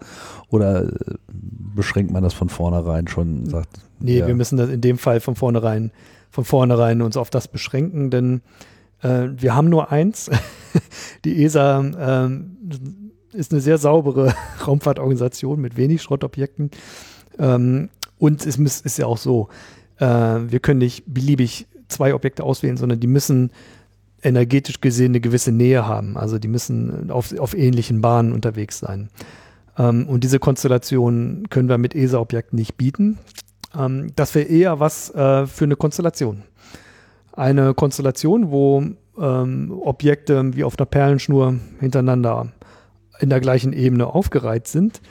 [0.49, 0.89] Oder äh,
[1.27, 3.45] beschränkt man das von vornherein schon?
[3.45, 4.27] Sagt, nee, ja.
[4.27, 5.91] wir müssen das in dem Fall von vornherein,
[6.29, 8.41] von vornherein uns auf das beschränken, denn
[9.01, 10.29] äh, wir haben nur eins.
[11.25, 12.29] Die ESA äh,
[13.37, 14.33] ist eine sehr saubere
[14.67, 16.71] Raumfahrtorganisation mit wenig Schrottobjekten.
[17.39, 17.89] Ähm,
[18.23, 19.49] und es ist ja auch so,
[19.97, 23.51] äh, wir können nicht beliebig zwei Objekte auswählen, sondern die müssen
[24.21, 26.15] energetisch gesehen eine gewisse Nähe haben.
[26.15, 29.09] Also die müssen auf, auf ähnlichen Bahnen unterwegs sein.
[29.77, 33.19] Ähm, und diese Konstellation können wir mit ESA-Objekten nicht bieten.
[33.77, 36.43] Ähm, das wäre eher was äh, für eine Konstellation.
[37.33, 38.85] Eine Konstellation, wo
[39.19, 42.53] ähm, Objekte wie auf einer Perlenschnur hintereinander
[43.19, 45.01] in der gleichen Ebene aufgereiht sind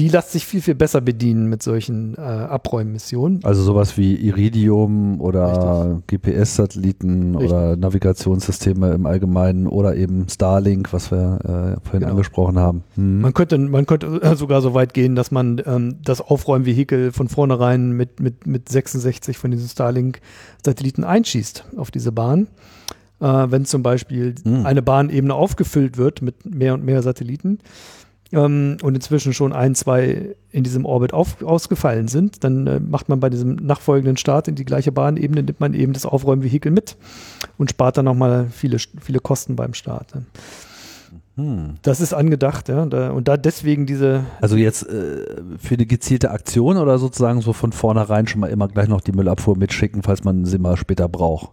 [0.00, 3.40] die lässt sich viel, viel besser bedienen mit solchen äh, Abräummissionen.
[3.44, 11.38] Also sowas wie Iridium oder GPS-Satelliten oder Navigationssysteme im Allgemeinen oder eben Starlink, was wir
[11.44, 12.12] äh, vorhin genau.
[12.12, 12.82] angesprochen haben.
[12.94, 13.20] Hm.
[13.20, 17.92] Man könnte, man könnte sogar so weit gehen, dass man ähm, das Aufräumvehikel von vornherein
[17.92, 22.46] mit, mit, mit 66 von diesen Starlink-Satelliten einschießt auf diese Bahn.
[23.20, 24.64] Äh, wenn zum Beispiel hm.
[24.64, 27.58] eine Bahnebene aufgefüllt wird mit mehr und mehr Satelliten
[28.32, 33.08] ähm, und inzwischen schon ein, zwei in diesem Orbit auf, ausgefallen sind, dann äh, macht
[33.08, 36.96] man bei diesem nachfolgenden Start in die gleiche Bahnebene, nimmt man eben das Aufräumvehikel mit
[37.58, 40.12] und spart dann nochmal viele, viele Kosten beim Start.
[41.36, 41.74] Hm.
[41.82, 42.82] Das ist angedacht, ja.
[42.82, 44.24] Und da deswegen diese.
[44.40, 45.24] Also jetzt äh,
[45.58, 49.12] für eine gezielte Aktion oder sozusagen so von vornherein schon mal immer gleich noch die
[49.12, 51.50] Müllabfuhr mitschicken, falls man sie mal später braucht.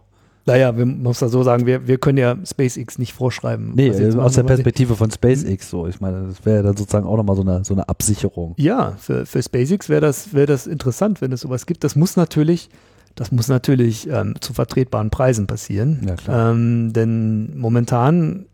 [0.48, 3.72] Naja, wir muss da so sagen, wir, wir können ja SpaceX nicht vorschreiben.
[3.74, 5.86] Nee, aus der Perspektive von SpaceX so.
[5.86, 8.54] Ich meine, das wäre ja dann sozusagen auch nochmal so eine, so eine Absicherung.
[8.56, 11.84] Ja, für, für SpaceX wäre das, wär das interessant, wenn es sowas gibt.
[11.84, 12.70] Das muss natürlich,
[13.14, 16.00] das muss natürlich ähm, zu vertretbaren Preisen passieren.
[16.06, 16.52] Ja, klar.
[16.52, 18.46] Ähm, denn momentan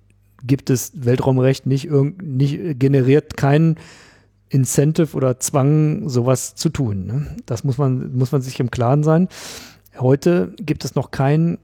[0.42, 3.76] gibt es Weltraumrecht nicht, nicht generiert kein
[4.48, 7.06] Incentive oder Zwang, sowas zu tun.
[7.06, 7.36] Ne?
[7.46, 9.28] Das muss man, muss man sich im Klaren sein.
[9.98, 11.58] Heute gibt es noch kein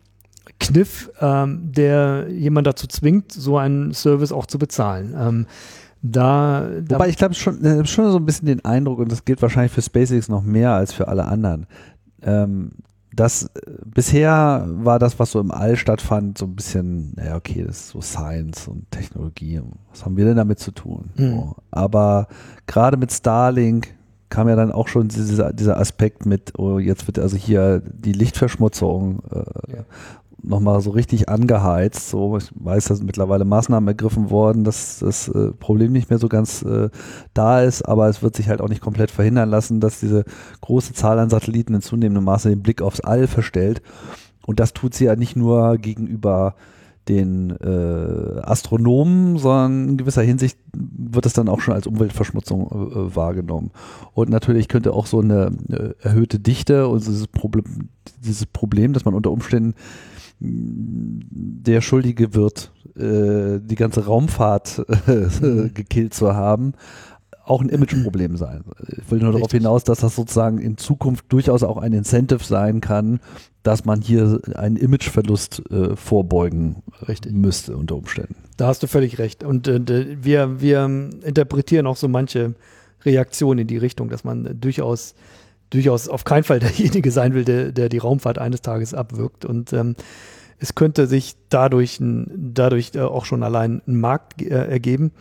[0.59, 5.15] Kniff, ähm, der jemand dazu zwingt, so einen Service auch zu bezahlen.
[5.19, 5.47] Ähm,
[6.03, 9.25] da, da Wobei ich glaube schon, ich schon so ein bisschen den Eindruck, und das
[9.25, 11.67] gilt wahrscheinlich für SpaceX noch mehr als für alle anderen,
[12.23, 12.73] ähm,
[13.15, 13.49] das äh,
[13.85, 17.89] bisher war das, was so im All stattfand, so ein bisschen, naja, okay, das ist
[17.91, 19.61] so Science und Technologie.
[19.91, 21.11] Was haben wir denn damit zu tun?
[21.17, 21.31] Mhm.
[21.31, 21.57] So.
[21.71, 22.29] Aber
[22.67, 23.95] gerade mit Starlink
[24.29, 28.13] kam ja dann auch schon dieser, dieser Aspekt mit, oh, jetzt wird also hier die
[28.13, 29.85] Lichtverschmutzung äh, ja
[30.43, 32.11] nochmal so richtig angeheizt.
[32.11, 36.29] So, ich weiß, dass mittlerweile Maßnahmen ergriffen worden, dass das äh, Problem nicht mehr so
[36.29, 36.91] ganz äh,
[37.35, 40.25] da ist, aber es wird sich halt auch nicht komplett verhindern lassen, dass diese
[40.61, 43.83] große Zahl an Satelliten in zunehmendem Maße den Blick aufs All verstellt.
[44.47, 46.55] Und das tut sie ja nicht nur gegenüber
[47.09, 53.17] den äh, Astronomen, sondern in gewisser Hinsicht wird es dann auch schon als Umweltverschmutzung äh,
[53.17, 53.71] wahrgenommen.
[54.13, 57.65] Und natürlich könnte auch so eine äh, erhöhte Dichte und dieses Problem,
[58.25, 59.75] dieses Problem, dass man unter Umständen
[60.41, 65.75] der Schuldige wird, äh, die ganze Raumfahrt äh, mhm.
[65.75, 66.73] gekillt zu haben,
[67.45, 68.63] auch ein Imageproblem sein.
[68.89, 69.33] Ich will nur Richtig.
[69.33, 73.21] darauf hinaus, dass das sozusagen in Zukunft durchaus auch ein Incentive sein kann,
[73.63, 77.33] dass man hier einen Imageverlust äh, vorbeugen Richtig.
[77.33, 78.37] müsste unter Umständen.
[78.57, 79.45] Da hast du völlig recht.
[79.45, 80.85] Und äh, wir, wir
[81.23, 82.55] interpretieren auch so manche
[83.05, 85.15] Reaktionen in die Richtung, dass man durchaus
[85.71, 89.45] durchaus auf keinen Fall derjenige sein will, der, der die Raumfahrt eines Tages abwirkt.
[89.45, 89.97] Und ähm,
[90.59, 95.13] es könnte sich dadurch, dadurch äh, auch schon allein ein Markt äh, ergeben.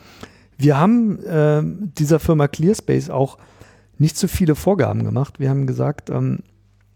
[0.57, 3.37] Wir haben äh, dieser Firma ClearSpace auch
[3.97, 5.39] nicht zu viele Vorgaben gemacht.
[5.39, 6.39] Wir haben gesagt, ähm,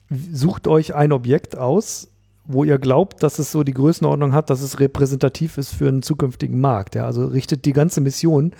[0.09, 2.09] sucht euch ein Objekt aus,
[2.45, 6.01] wo ihr glaubt, dass es so die Größenordnung hat, dass es repräsentativ ist für einen
[6.01, 6.95] zukünftigen Markt.
[6.95, 8.51] Ja, also richtet die ganze Mission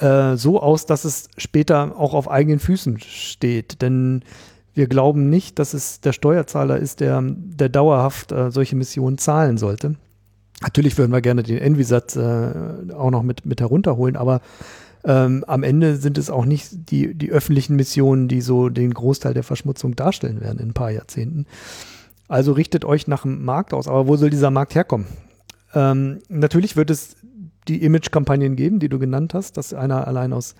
[0.00, 3.82] äh, so aus, dass es später auch auf eigenen Füßen steht.
[3.82, 4.22] Denn
[4.74, 9.58] wir glauben nicht, dass es der Steuerzahler ist, der, der dauerhaft äh, solche Missionen zahlen
[9.58, 9.96] sollte.
[10.62, 14.40] Natürlich würden wir gerne den Envisat äh, auch noch mit, mit herunterholen, aber
[15.04, 19.34] ähm, am Ende sind es auch nicht die, die öffentlichen Missionen, die so den Großteil
[19.34, 21.46] der Verschmutzung darstellen werden in ein paar Jahrzehnten.
[22.26, 23.88] Also richtet euch nach dem Markt aus.
[23.88, 25.06] Aber wo soll dieser Markt herkommen?
[25.74, 27.16] Ähm, natürlich wird es
[27.68, 30.54] die Image-Kampagnen geben, die du genannt hast, dass einer allein aus,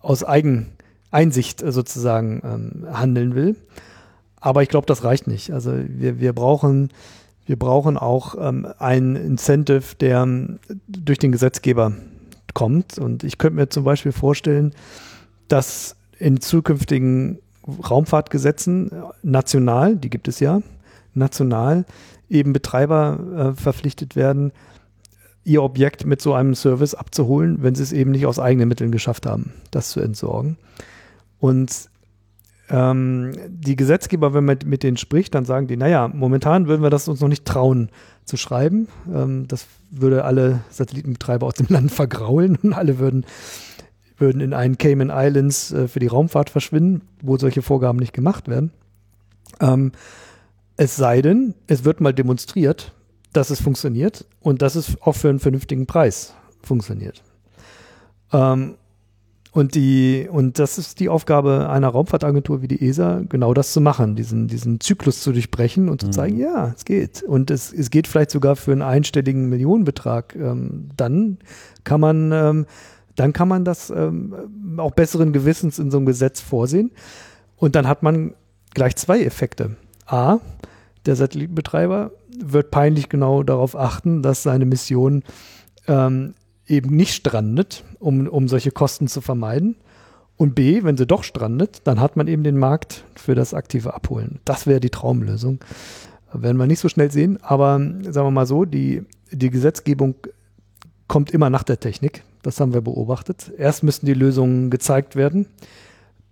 [0.00, 3.56] aus Eigeneinsicht sozusagen ähm, handeln will.
[4.40, 5.52] Aber ich glaube, das reicht nicht.
[5.52, 6.90] Also wir, wir brauchen
[7.46, 10.58] wir brauchen auch ähm, ein Incentive, der ähm,
[10.88, 11.92] durch den Gesetzgeber
[12.54, 12.98] kommt.
[12.98, 14.74] Und ich könnte mir zum Beispiel vorstellen,
[15.48, 17.38] dass in zukünftigen
[17.88, 20.60] Raumfahrtgesetzen äh, national, die gibt es ja,
[21.14, 21.86] national
[22.28, 24.52] eben Betreiber äh, verpflichtet werden,
[25.46, 28.90] ihr Objekt mit so einem Service abzuholen, wenn sie es eben nicht aus eigenen Mitteln
[28.90, 30.58] geschafft haben, das zu entsorgen.
[31.38, 31.88] Und
[32.68, 36.90] ähm, die Gesetzgeber, wenn man mit denen spricht, dann sagen die, naja, momentan würden wir
[36.90, 37.90] das uns noch nicht trauen
[38.24, 38.88] zu schreiben.
[39.12, 43.24] Ähm, das würde alle Satellitenbetreiber aus dem Land vergraulen und alle würden,
[44.18, 48.48] würden in einen Cayman Islands äh, für die Raumfahrt verschwinden, wo solche Vorgaben nicht gemacht
[48.48, 48.72] werden.
[49.60, 49.92] Ähm,
[50.76, 52.95] es sei denn, es wird mal demonstriert,
[53.36, 57.22] dass es funktioniert und dass es auch für einen vernünftigen Preis funktioniert.
[58.32, 58.76] Ähm,
[59.52, 63.80] und, die, und das ist die Aufgabe einer Raumfahrtagentur wie die ESA, genau das zu
[63.80, 66.12] machen, diesen, diesen Zyklus zu durchbrechen und zu mhm.
[66.12, 67.22] zeigen, ja, es geht.
[67.22, 70.34] Und es, es geht vielleicht sogar für einen einstelligen Millionenbetrag.
[70.36, 71.38] Ähm, dann
[71.84, 72.66] kann man ähm,
[73.16, 74.34] dann kann man das ähm,
[74.76, 76.92] auch besseren Gewissens in so einem Gesetz vorsehen.
[77.56, 78.34] Und dann hat man
[78.74, 79.76] gleich zwei Effekte.
[80.04, 80.38] A,
[81.06, 85.22] der Satellitenbetreiber wird peinlich genau darauf achten, dass seine Mission
[85.86, 86.34] ähm,
[86.66, 89.76] eben nicht strandet, um, um solche Kosten zu vermeiden.
[90.36, 93.94] Und B, wenn sie doch strandet, dann hat man eben den Markt für das aktive
[93.94, 94.40] Abholen.
[94.44, 95.60] Das wäre die Traumlösung.
[96.32, 100.14] Werden wir nicht so schnell sehen, aber sagen wir mal so, die, die Gesetzgebung
[101.08, 102.22] kommt immer nach der Technik.
[102.42, 103.50] Das haben wir beobachtet.
[103.56, 105.46] Erst müssen die Lösungen gezeigt werden,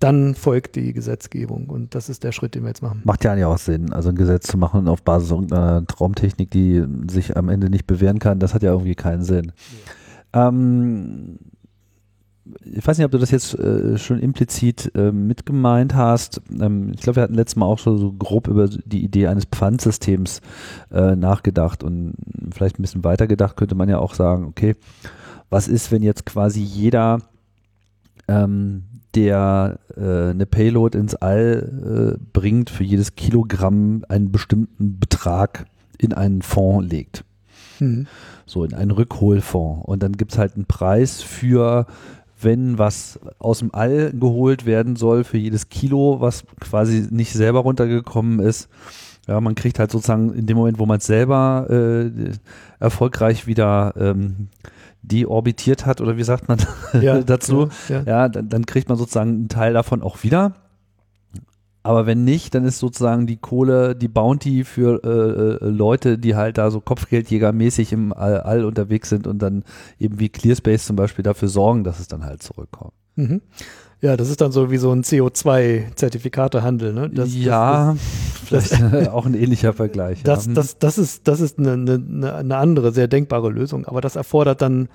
[0.05, 3.01] dann folgt die Gesetzgebung und das ist der Schritt, den wir jetzt machen.
[3.05, 6.85] Macht ja eigentlich auch Sinn, also ein Gesetz zu machen auf Basis irgendeiner Traumtechnik, die
[7.11, 9.53] sich am Ende nicht bewähren kann, das hat ja irgendwie keinen Sinn.
[10.35, 10.49] Ja.
[10.49, 11.39] Ähm,
[12.65, 16.43] ich weiß nicht, ob du das jetzt äh, schon implizit äh, mitgemeint hast.
[16.61, 19.47] Ähm, ich glaube, wir hatten letztes Mal auch schon so grob über die Idee eines
[19.47, 20.43] Pfandsystems
[20.93, 22.15] äh, nachgedacht und
[22.53, 24.77] vielleicht ein bisschen weiter gedacht könnte man ja auch sagen, okay,
[25.49, 27.21] was ist, wenn jetzt quasi jeder,
[28.29, 28.85] ähm,
[29.15, 35.67] der äh, eine Payload ins All äh, bringt, für jedes Kilogramm einen bestimmten Betrag
[35.99, 37.25] in einen Fonds legt.
[37.81, 38.07] Mhm.
[38.47, 39.87] So, in einen Rückholfonds.
[39.87, 41.87] Und dann gibt es halt einen Preis für
[42.45, 47.61] wenn was aus dem All geholt werden soll für jedes Kilo, was quasi nicht selber
[47.61, 48.69] runtergekommen ist.
[49.27, 52.11] Ja, man kriegt halt sozusagen in dem Moment, wo man es selber äh,
[52.79, 54.49] erfolgreich wieder ähm,
[55.05, 56.59] deorbitiert hat, oder wie sagt man
[57.01, 58.03] ja, dazu, ja, ja.
[58.05, 60.55] ja dann, dann, kriegt man sozusagen einen Teil davon auch wieder.
[61.83, 66.35] Aber wenn nicht, dann ist sozusagen die Kohle, die Bounty für äh, äh, Leute, die
[66.35, 69.65] halt da so Kopfgeldjägermäßig im All, All, unterwegs sind und dann
[69.99, 72.95] eben wie Clearspace zum Beispiel dafür sorgen, dass es dann halt zurückkommt.
[73.17, 73.43] Mhm.
[74.05, 77.09] Ja, das ist dann so wie so ein CO2-Zertifikatehandel, ne?
[77.09, 77.97] Das, ja,
[78.51, 80.23] das, das, vielleicht auch ein ähnlicher Vergleich.
[80.23, 80.53] Das, ja.
[80.53, 84.61] das, das, ist, das ist eine, eine, eine andere, sehr denkbare Lösung, aber das erfordert
[84.61, 84.91] dann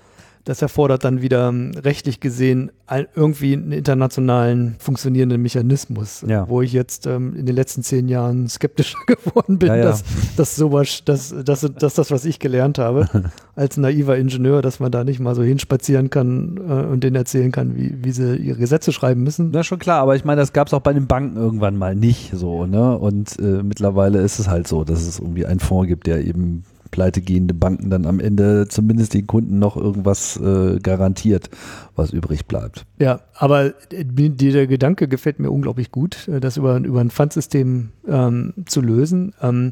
[0.45, 6.49] das erfordert dann wieder ähm, rechtlich gesehen ein, irgendwie einen internationalen funktionierenden Mechanismus, ja.
[6.49, 9.83] wo ich jetzt ähm, in den letzten zehn Jahren skeptischer geworden bin, ja, ja.
[9.83, 10.03] Dass,
[10.37, 13.07] dass sowas, dass, dass, dass das, was ich gelernt habe,
[13.55, 17.51] als naiver Ingenieur, dass man da nicht mal so hinspazieren kann äh, und denen erzählen
[17.51, 19.51] kann, wie, wie sie ihre Gesetze schreiben müssen.
[19.51, 21.95] Na schon klar, aber ich meine, das gab es auch bei den Banken irgendwann mal
[21.95, 22.97] nicht so, ne?
[22.97, 26.63] Und äh, mittlerweile ist es halt so, dass es irgendwie einen Fonds gibt, der eben
[26.91, 31.49] pleitegehende Banken dann am Ende zumindest den Kunden noch irgendwas äh, garantiert,
[31.95, 32.85] was übrig bleibt.
[32.99, 38.53] Ja, aber der Gedanke gefällt mir unglaublich gut, äh, das über, über ein Pfandsystem ähm,
[38.65, 39.33] zu lösen.
[39.41, 39.71] Ähm,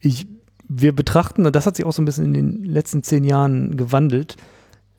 [0.00, 0.26] ich,
[0.68, 3.76] wir betrachten, und das hat sich auch so ein bisschen in den letzten zehn Jahren
[3.76, 4.36] gewandelt,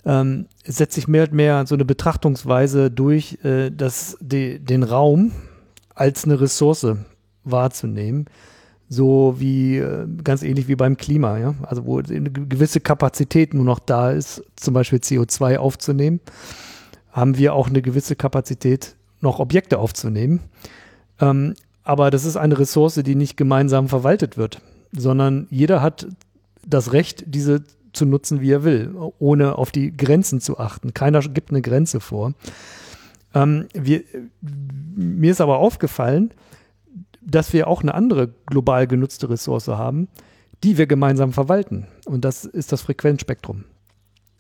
[0.06, 5.32] ähm, setzt sich mehr und mehr so eine Betrachtungsweise durch, äh, dass die, den Raum
[5.96, 6.88] als eine Ressource
[7.44, 8.26] wahrzunehmen
[8.90, 11.56] so wie äh, ganz ähnlich wie beim Klima, ja.
[11.64, 16.20] Also wo eine gewisse Kapazität nur noch da ist, zum Beispiel CO2 aufzunehmen,
[17.12, 20.42] haben wir auch eine gewisse Kapazität, noch Objekte aufzunehmen.
[21.20, 26.08] Ähm, aber das ist eine Ressource, die nicht gemeinsam verwaltet wird, sondern jeder hat
[26.68, 27.64] das Recht, diese
[27.94, 30.94] zu nutzen, wie er will, ohne auf die Grenzen zu achten.
[30.94, 32.34] Keiner gibt eine Grenze vor.
[33.34, 34.04] Ähm, wir,
[34.96, 36.32] mir ist aber aufgefallen,
[37.26, 40.08] dass wir auch eine andere global genutzte Ressource haben,
[40.64, 41.88] die wir gemeinsam verwalten.
[42.06, 43.66] Und das ist das Frequenzspektrum.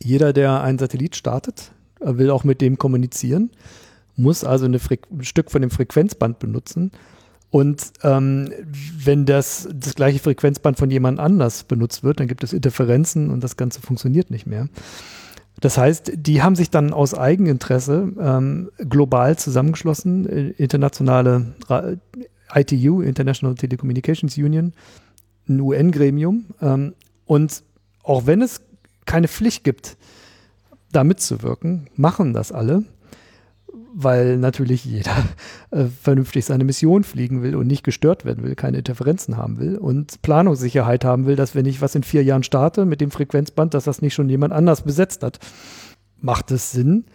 [0.01, 3.51] Jeder, der einen Satellit startet, will auch mit dem kommunizieren,
[4.15, 4.79] muss also ein
[5.21, 6.91] Stück von dem Frequenzband benutzen.
[7.49, 8.49] Und ähm,
[8.97, 13.43] wenn das, das gleiche Frequenzband von jemand anders benutzt wird, dann gibt es Interferenzen und
[13.43, 14.67] das Ganze funktioniert nicht mehr.
[15.61, 21.53] Das heißt, die haben sich dann aus Eigeninteresse ähm, global zusammengeschlossen, äh, internationale
[22.55, 24.73] ITU, International Telecommunications Union,
[25.47, 26.45] ein UN-Gremium.
[26.61, 26.93] Ähm,
[27.25, 27.63] und
[28.03, 28.61] auch wenn es
[29.05, 29.97] keine Pflicht gibt,
[30.91, 32.83] da mitzuwirken, machen das alle,
[33.93, 35.15] weil natürlich jeder
[35.71, 39.77] äh, vernünftig seine Mission fliegen will und nicht gestört werden will, keine Interferenzen haben will
[39.77, 43.73] und Planungssicherheit haben will, dass wenn ich was in vier Jahren starte mit dem Frequenzband,
[43.73, 45.39] dass das nicht schon jemand anders besetzt hat.
[46.21, 47.05] Macht es Sinn,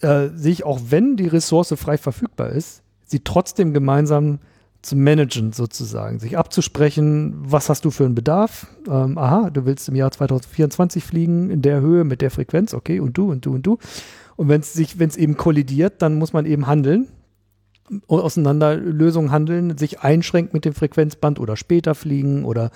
[0.00, 4.38] äh, sich auch wenn die Ressource frei verfügbar ist, sie trotzdem gemeinsam
[4.82, 8.66] zu managen sozusagen, sich abzusprechen, was hast du für einen Bedarf?
[8.88, 13.00] Ähm, aha, du willst im Jahr 2024 fliegen in der Höhe mit der Frequenz, okay,
[13.00, 13.78] und du und du und du.
[14.36, 17.08] Und wenn es sich, wenn es eben kollidiert, dann muss man eben handeln,
[18.06, 22.70] auseinander Lösungen handeln, sich einschränken mit dem Frequenzband oder später fliegen oder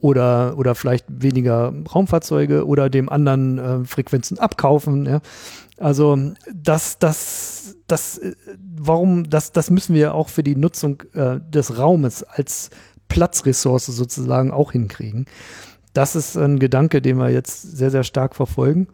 [0.00, 5.06] oder oder vielleicht weniger Raumfahrzeuge oder dem anderen äh, Frequenzen abkaufen.
[5.06, 5.20] Ja.
[5.78, 6.16] Also
[6.52, 8.20] das, das, das,
[8.76, 12.70] warum, das, das müssen wir auch für die Nutzung äh, des Raumes als
[13.08, 15.26] Platzressource sozusagen auch hinkriegen.
[15.92, 18.88] Das ist ein Gedanke, den wir jetzt sehr, sehr stark verfolgen.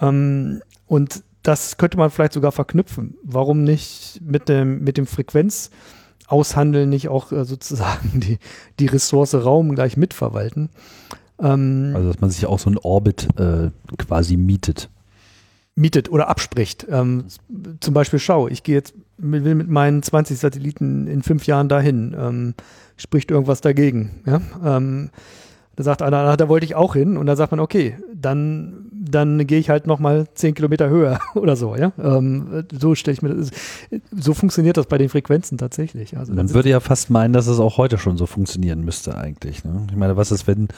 [0.00, 3.16] Ähm, und das könnte man vielleicht sogar verknüpfen.
[3.22, 8.38] Warum nicht mit dem, mit dem Frequenzaushandeln nicht auch äh, sozusagen die,
[8.80, 10.70] die Ressource Raum gleich mitverwalten?
[11.40, 14.90] Ähm, also, dass man sich auch so einen Orbit äh, quasi mietet.
[15.78, 16.86] Mietet oder abspricht.
[16.90, 17.24] Ähm,
[17.80, 22.16] zum Beispiel, schau, ich gehe jetzt, will mit meinen 20 Satelliten in fünf Jahren dahin.
[22.18, 22.54] Ähm,
[22.96, 24.22] spricht irgendwas dagegen?
[24.24, 24.40] Ja?
[24.64, 25.10] Ähm,
[25.76, 27.18] da sagt einer, da wollte ich auch hin.
[27.18, 31.56] Und dann sagt man, okay, dann, dann gehe ich halt nochmal zehn Kilometer höher oder
[31.56, 31.76] so.
[31.76, 31.92] Ja?
[32.02, 33.50] Ähm, so stelle ich mir das.
[34.10, 36.16] So funktioniert das bei den Frequenzen tatsächlich.
[36.16, 39.62] Also man würde ja fast meinen, dass es auch heute schon so funktionieren müsste eigentlich.
[39.62, 39.86] Ne?
[39.90, 40.68] Ich meine, was ist, wenn,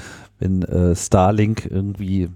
[0.41, 2.29] wenn äh, Starlink irgendwie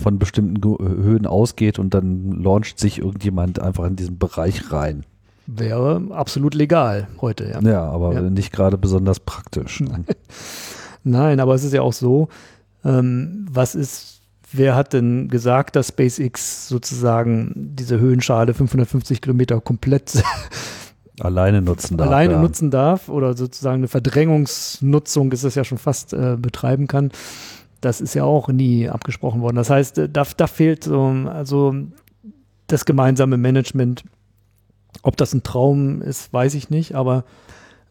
[0.00, 5.04] von bestimmten Höhen ausgeht und dann launcht sich irgendjemand einfach in diesen Bereich rein?
[5.46, 7.60] Wäre absolut legal heute, ja.
[7.60, 8.22] Ja, aber ja.
[8.22, 9.80] nicht gerade besonders praktisch.
[9.80, 10.04] Ne?
[11.04, 12.28] Nein, aber es ist ja auch so,
[12.82, 14.22] ähm, was ist,
[14.52, 20.22] wer hat denn gesagt, dass SpaceX sozusagen diese Höhenschale 550 Kilometer komplett
[21.20, 22.08] alleine nutzen darf?
[22.08, 22.40] Alleine ja.
[22.40, 27.10] nutzen darf oder sozusagen eine Verdrängungsnutzung ist es ja schon fast äh, betreiben kann.
[27.84, 29.56] Das ist ja auch nie abgesprochen worden.
[29.56, 31.74] Das heißt, äh, da, da fehlt so, also
[32.66, 34.04] das gemeinsame Management.
[35.02, 37.24] Ob das ein Traum ist, weiß ich nicht, aber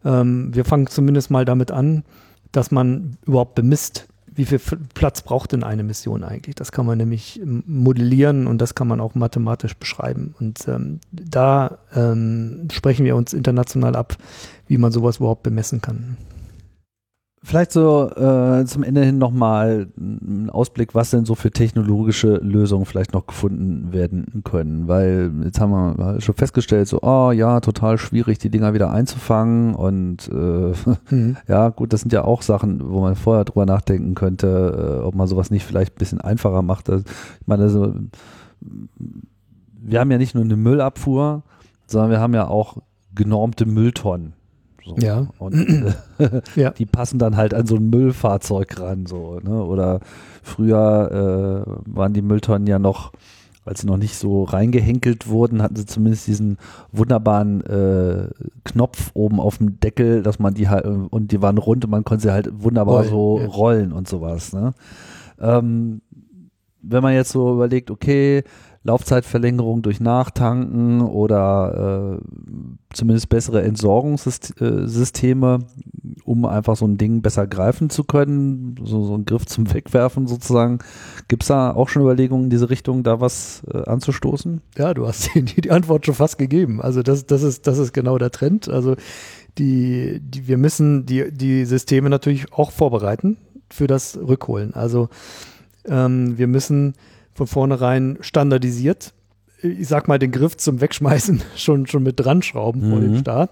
[0.04, 2.02] ähm, wir fangen zumindest mal damit an,
[2.50, 4.60] dass man überhaupt bemisst, wie viel
[4.94, 6.56] Platz braucht denn eine Mission eigentlich?
[6.56, 10.34] Das kann man nämlich modellieren und das kann man auch mathematisch beschreiben.
[10.40, 14.16] Und ähm, da ähm, sprechen wir uns international ab,
[14.66, 16.16] wie man sowas überhaupt bemessen kann.
[17.46, 22.86] Vielleicht so äh, zum Ende hin nochmal ein Ausblick, was denn so für technologische Lösungen
[22.86, 24.88] vielleicht noch gefunden werden können.
[24.88, 29.74] Weil jetzt haben wir schon festgestellt, so, oh ja, total schwierig, die Dinger wieder einzufangen.
[29.74, 30.72] Und äh,
[31.14, 31.36] mhm.
[31.46, 35.14] ja, gut, das sind ja auch Sachen, wo man vorher drüber nachdenken könnte, äh, ob
[35.14, 36.88] man sowas nicht vielleicht ein bisschen einfacher macht.
[36.88, 37.04] Also,
[37.40, 37.94] ich meine, also,
[39.82, 41.42] wir haben ja nicht nur eine Müllabfuhr,
[41.86, 42.78] sondern wir haben ja auch
[43.14, 44.32] genormte Mülltonnen.
[44.84, 44.96] So.
[44.98, 45.26] Ja.
[45.38, 45.54] Und
[46.18, 46.70] äh, ja.
[46.70, 49.64] die passen dann halt an so ein Müllfahrzeug ran, so, ne?
[49.64, 50.00] Oder
[50.42, 53.12] früher äh, waren die Mülltonnen ja noch,
[53.64, 56.58] als sie noch nicht so reingehenkelt wurden, hatten sie zumindest diesen
[56.92, 58.28] wunderbaren äh,
[58.64, 62.04] Knopf oben auf dem Deckel, dass man die halt, und die waren rund und man
[62.04, 63.46] konnte sie halt wunderbar rollen, so ja.
[63.46, 64.74] rollen und sowas, ne?
[65.40, 66.02] Ähm,
[66.82, 68.44] wenn man jetzt so überlegt, okay,
[68.84, 72.24] Laufzeitverlängerung durch Nachtanken oder äh,
[72.92, 75.60] zumindest bessere Entsorgungssysteme,
[76.24, 80.26] um einfach so ein Ding besser greifen zu können, so, so ein Griff zum Wegwerfen
[80.26, 80.80] sozusagen.
[81.28, 84.60] Gibt es da auch schon Überlegungen in diese Richtung, da was äh, anzustoßen?
[84.76, 86.82] Ja, du hast die, die Antwort schon fast gegeben.
[86.82, 88.68] Also das, das, ist, das ist genau der Trend.
[88.68, 88.96] Also
[89.56, 93.38] die, die, wir müssen die, die Systeme natürlich auch vorbereiten
[93.70, 94.74] für das Rückholen.
[94.74, 95.08] Also
[95.86, 96.94] ähm, wir müssen
[97.34, 99.12] von vornherein standardisiert,
[99.62, 102.90] ich sag mal, den Griff zum Wegschmeißen schon, schon mit dran schrauben mhm.
[102.90, 103.18] vor dem mhm.
[103.18, 103.50] Start.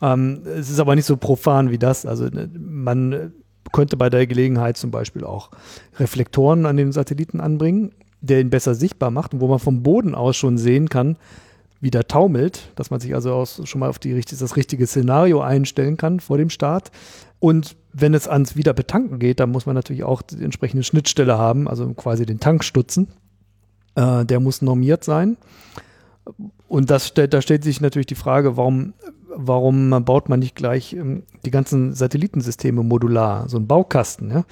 [0.00, 2.06] Ähm, es ist aber nicht so profan wie das.
[2.06, 3.32] Also ne, man
[3.72, 5.50] könnte bei der Gelegenheit zum Beispiel auch
[5.98, 10.14] Reflektoren an den Satelliten anbringen, der ihn besser sichtbar macht und wo man vom Boden
[10.14, 11.16] aus schon sehen kann,
[11.80, 15.40] wie der taumelt, dass man sich also aus, schon mal auf die, das richtige Szenario
[15.40, 16.90] einstellen kann vor dem Start.
[17.40, 21.68] Und wenn es ans Wiederbetanken geht, dann muss man natürlich auch die entsprechende Schnittstelle haben,
[21.68, 23.08] also quasi den Tankstutzen.
[23.94, 25.36] Äh, der muss normiert sein.
[26.66, 28.94] Und das stellt, da stellt sich natürlich die Frage, warum,
[29.34, 34.44] warum baut man nicht gleich ähm, die ganzen Satellitensysteme modular, so ein Baukasten, ja?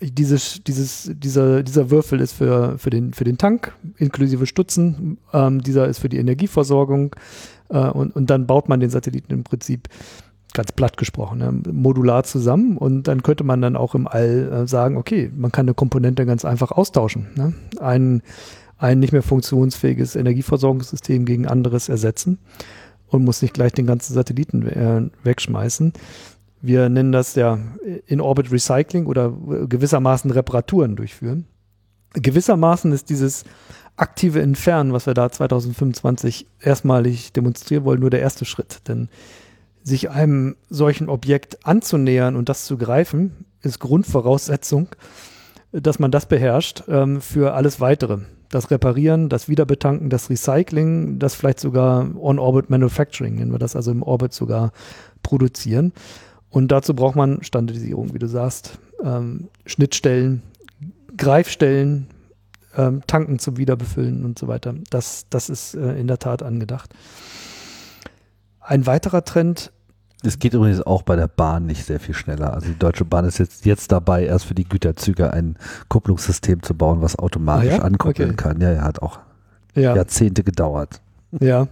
[0.00, 5.60] Dieses, dieses, dieser, dieser Würfel ist für, für, den, für den Tank inklusive Stutzen, ähm,
[5.60, 7.16] dieser ist für die Energieversorgung
[7.68, 9.88] äh, und, und dann baut man den Satelliten im Prinzip
[10.54, 14.68] ganz platt gesprochen, ne, modular zusammen und dann könnte man dann auch im All äh,
[14.68, 17.28] sagen, okay, man kann eine Komponente ganz einfach austauschen.
[17.34, 17.54] Ne?
[17.80, 18.22] Ein,
[18.78, 22.38] ein nicht mehr funktionsfähiges Energieversorgungssystem gegen anderes ersetzen
[23.08, 25.92] und muss nicht gleich den ganzen Satelliten äh, wegschmeißen.
[26.62, 27.58] Wir nennen das ja
[28.06, 29.32] In-Orbit Recycling oder
[29.68, 31.46] gewissermaßen Reparaturen durchführen.
[32.14, 33.44] Gewissermaßen ist dieses
[33.96, 38.86] aktive Entfernen, was wir da 2025 erstmalig demonstrieren wollen, nur der erste Schritt.
[38.86, 39.08] Denn
[39.82, 44.88] sich einem solchen Objekt anzunähern und das zu greifen, ist Grundvoraussetzung,
[45.72, 48.18] dass man das beherrscht ähm, für alles weitere.
[48.50, 53.90] Das Reparieren, das Wiederbetanken, das Recycling, das vielleicht sogar On-Orbit Manufacturing, nennen wir das also
[53.90, 54.72] im Orbit sogar
[55.22, 55.92] produzieren.
[56.52, 60.42] Und dazu braucht man Standardisierung, wie du sagst, ähm, Schnittstellen,
[61.16, 62.06] Greifstellen,
[62.76, 64.74] ähm, Tanken zum Wiederbefüllen und so weiter.
[64.90, 66.94] Das, das ist äh, in der Tat angedacht.
[68.60, 69.72] Ein weiterer Trend.
[70.22, 72.52] Es geht übrigens auch bei der Bahn nicht sehr viel schneller.
[72.52, 75.56] Also die Deutsche Bahn ist jetzt, jetzt dabei, erst für die Güterzüge ein
[75.88, 77.82] Kupplungssystem zu bauen, was automatisch ah ja?
[77.82, 78.36] ankuppeln okay.
[78.36, 78.60] kann.
[78.60, 79.20] Ja, er hat auch
[79.74, 79.96] ja.
[79.96, 81.00] Jahrzehnte gedauert.
[81.40, 81.66] Ja.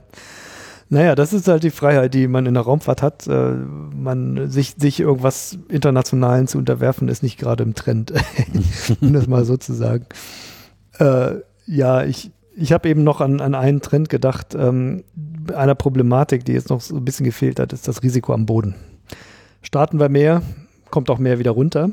[0.92, 3.28] Naja, das ist halt die Freiheit, die man in der Raumfahrt hat.
[3.28, 3.52] Äh,
[3.94, 8.12] man sich, sich irgendwas Internationalen zu unterwerfen, ist nicht gerade im Trend,
[9.00, 10.06] um das mal so zu sagen.
[10.98, 11.36] Äh,
[11.66, 14.56] ja, ich, ich habe eben noch an, an einen Trend gedacht.
[14.58, 15.04] Ähm,
[15.54, 18.74] einer Problematik, die jetzt noch so ein bisschen gefehlt hat, ist das Risiko am Boden.
[19.62, 20.42] Starten wir mehr,
[20.90, 21.90] kommt auch mehr wieder runter.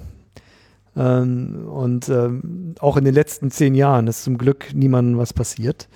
[0.95, 5.88] Ähm, und ähm, auch in den letzten zehn Jahren ist zum Glück niemandem was passiert.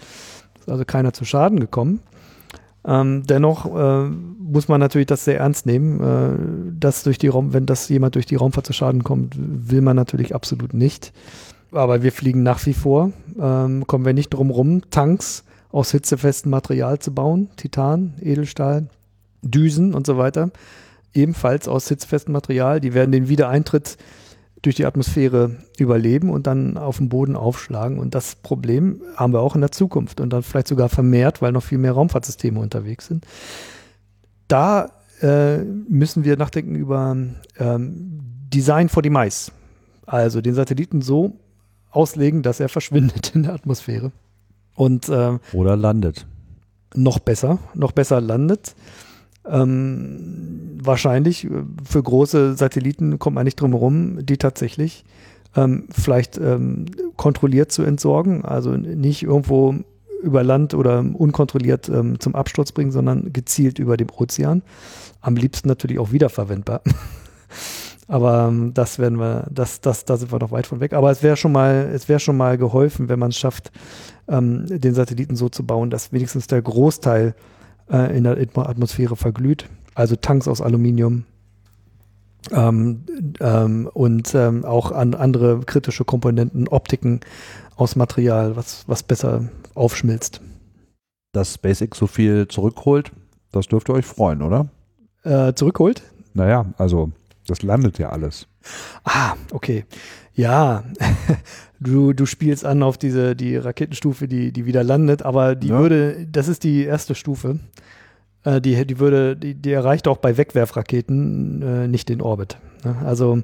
[0.59, 2.01] Ist also keiner zu Schaden gekommen.
[2.85, 5.99] Ähm, dennoch äh, muss man natürlich das sehr ernst nehmen.
[6.01, 9.81] Äh, dass durch die Raum, wenn das jemand durch die Raumfahrt zu Schaden kommt, will
[9.81, 11.13] man natürlich absolut nicht.
[11.71, 13.11] Aber wir fliegen nach wie vor.
[13.39, 18.87] Ähm, kommen wir nicht drum rum, Tanks aus hitzefestem Material zu bauen, Titan, Edelstahl,
[19.41, 20.51] Düsen und so weiter.
[21.13, 22.81] Ebenfalls aus hitzefestem Material.
[22.81, 23.97] Die werden den Wiedereintritt
[24.61, 27.97] durch die Atmosphäre überleben und dann auf dem Boden aufschlagen.
[27.97, 31.51] Und das Problem haben wir auch in der Zukunft und dann vielleicht sogar vermehrt, weil
[31.51, 33.25] noch viel mehr Raumfahrtsysteme unterwegs sind.
[34.47, 37.15] Da äh, müssen wir nachdenken über
[37.57, 38.19] ähm,
[38.53, 39.51] Design for Demise.
[40.05, 41.39] Also den Satelliten so
[41.89, 44.11] auslegen, dass er verschwindet in der Atmosphäre.
[44.75, 46.27] Und, äh, Oder landet.
[46.93, 48.75] Noch besser, noch besser landet.
[49.49, 51.49] Ähm, wahrscheinlich äh,
[51.83, 55.03] für große Satelliten kommt man nicht drum herum, die tatsächlich
[55.55, 56.85] ähm, vielleicht ähm,
[57.17, 59.75] kontrolliert zu entsorgen, also nicht irgendwo
[60.21, 64.61] über Land oder unkontrolliert ähm, zum Absturz bringen, sondern gezielt über dem Ozean.
[65.19, 66.81] Am liebsten natürlich auch wiederverwendbar.
[68.07, 70.93] Aber ähm, das werden wir, das, das, da sind wir noch weit von weg.
[70.93, 73.71] Aber es wäre schon mal, es wäre schon mal geholfen, wenn man es schafft,
[74.27, 77.35] ähm, den Satelliten so zu bauen, dass wenigstens der Großteil
[77.91, 79.67] äh, in der Atmosphäre verglüht.
[79.93, 81.25] Also Tanks aus Aluminium
[82.51, 83.03] ähm,
[83.39, 87.19] ähm, und ähm, auch an andere kritische Komponenten, Optiken
[87.75, 90.41] aus Material, was, was besser aufschmilzt.
[91.33, 93.11] Dass SpaceX so viel zurückholt,
[93.51, 94.67] das dürfte euch freuen, oder?
[95.23, 96.03] Äh, zurückholt?
[96.33, 97.11] Naja, also
[97.47, 98.47] das landet ja alles.
[99.03, 99.85] Ah, okay.
[100.33, 100.83] Ja,
[101.79, 105.79] du, du spielst an auf diese, die Raketenstufe, die, die wieder landet, aber die ja.
[105.79, 107.59] würde, das ist die erste Stufe.
[108.43, 112.57] Äh, die, die würde, die, die erreicht auch bei Wegwerfraketen äh, nicht den Orbit.
[112.83, 112.95] Ne?
[113.05, 113.41] Also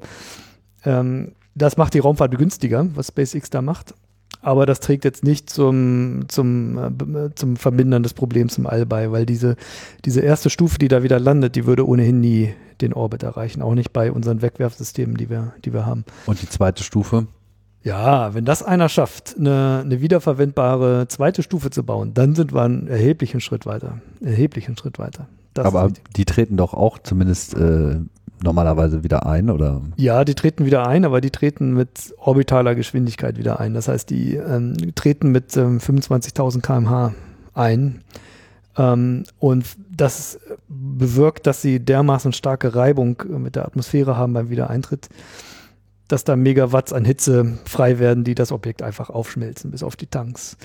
[0.84, 3.94] ähm, das macht die Raumfahrt günstiger, was SpaceX da macht.
[4.40, 9.10] Aber das trägt jetzt nicht zum, zum, äh, zum Vermindern des Problems im All bei,
[9.10, 9.56] weil diese,
[10.04, 13.74] diese erste Stufe, die da wieder landet, die würde ohnehin nie den Orbit erreichen, auch
[13.74, 16.04] nicht bei unseren Wegwerfsystemen, die wir, die wir haben.
[16.26, 17.26] Und die zweite Stufe?
[17.82, 22.62] Ja, wenn das einer schafft, eine, eine wiederverwendbare zweite Stufe zu bauen, dann sind wir
[22.62, 24.00] einen erheblichen Schritt weiter.
[24.20, 25.28] Erheblichen Schritt weiter.
[25.54, 27.96] Das Aber die treten doch auch zumindest äh,
[28.42, 29.82] normalerweise wieder ein, oder?
[29.96, 33.74] Ja, die treten wieder ein, aber die treten mit orbitaler Geschwindigkeit wieder ein.
[33.74, 37.14] Das heißt, die ähm, treten mit ähm, 25.000 km/h
[37.54, 38.02] ein.
[38.76, 40.38] Ähm, und das
[40.68, 45.08] bewirkt, dass sie dermaßen starke Reibung mit der Atmosphäre haben beim Wiedereintritt,
[46.06, 50.06] dass da Megawatts an Hitze frei werden, die das Objekt einfach aufschmelzen, bis auf die
[50.06, 50.56] Tanks.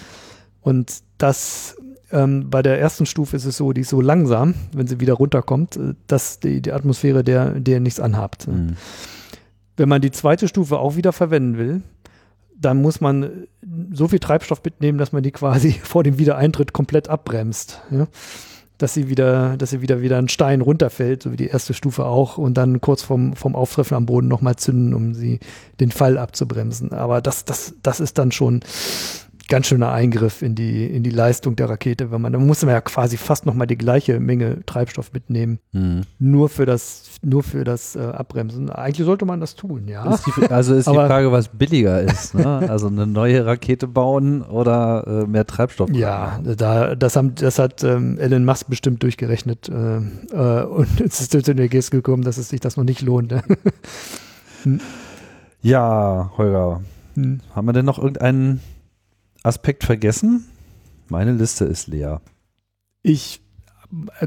[0.61, 1.75] Und das
[2.13, 5.13] ähm, bei der ersten Stufe ist es so, die ist so langsam, wenn sie wieder
[5.13, 8.47] runterkommt, äh, dass die, die Atmosphäre der, der nichts anhabt.
[8.47, 8.77] Mhm.
[9.75, 11.81] Wenn man die zweite Stufe auch wieder verwenden will,
[12.55, 13.47] dann muss man
[13.91, 17.81] so viel Treibstoff mitnehmen, dass man die quasi vor dem Wiedereintritt komplett abbremst.
[17.89, 18.07] Ja?
[18.77, 22.05] Dass sie wieder, dass sie wieder wieder ein Stein runterfällt, so wie die erste Stufe
[22.05, 25.39] auch, und dann kurz vom, vom Auftreffen am Boden nochmal zünden, um sie
[25.79, 26.91] den Fall abzubremsen.
[26.91, 28.61] Aber das, das, das ist dann schon
[29.53, 32.73] ganz schöner Eingriff in die, in die Leistung der Rakete, wenn man, da muss man
[32.73, 36.01] ja quasi fast nochmal die gleiche Menge Treibstoff mitnehmen, mhm.
[36.17, 38.71] nur für das, nur für das äh, Abbremsen.
[38.71, 40.11] Eigentlich sollte man das tun, ja.
[40.11, 42.67] Ist die, also ist die Frage, was billiger ist, ne?
[42.67, 45.91] Also eine neue Rakete bauen oder äh, mehr Treibstoff?
[45.91, 49.97] Ja, da, das, haben, das hat ähm, Elon Musk bestimmt durchgerechnet äh,
[50.31, 53.29] äh und es ist zu dem Ergebnis gekommen, dass es sich das noch nicht lohnt.
[53.29, 53.43] Ne?
[55.61, 56.81] ja, Holger,
[57.13, 57.41] hm.
[57.53, 58.59] haben wir denn noch irgendeinen
[59.43, 60.45] Aspekt vergessen?
[61.09, 62.21] Meine Liste ist leer.
[63.01, 63.41] Ich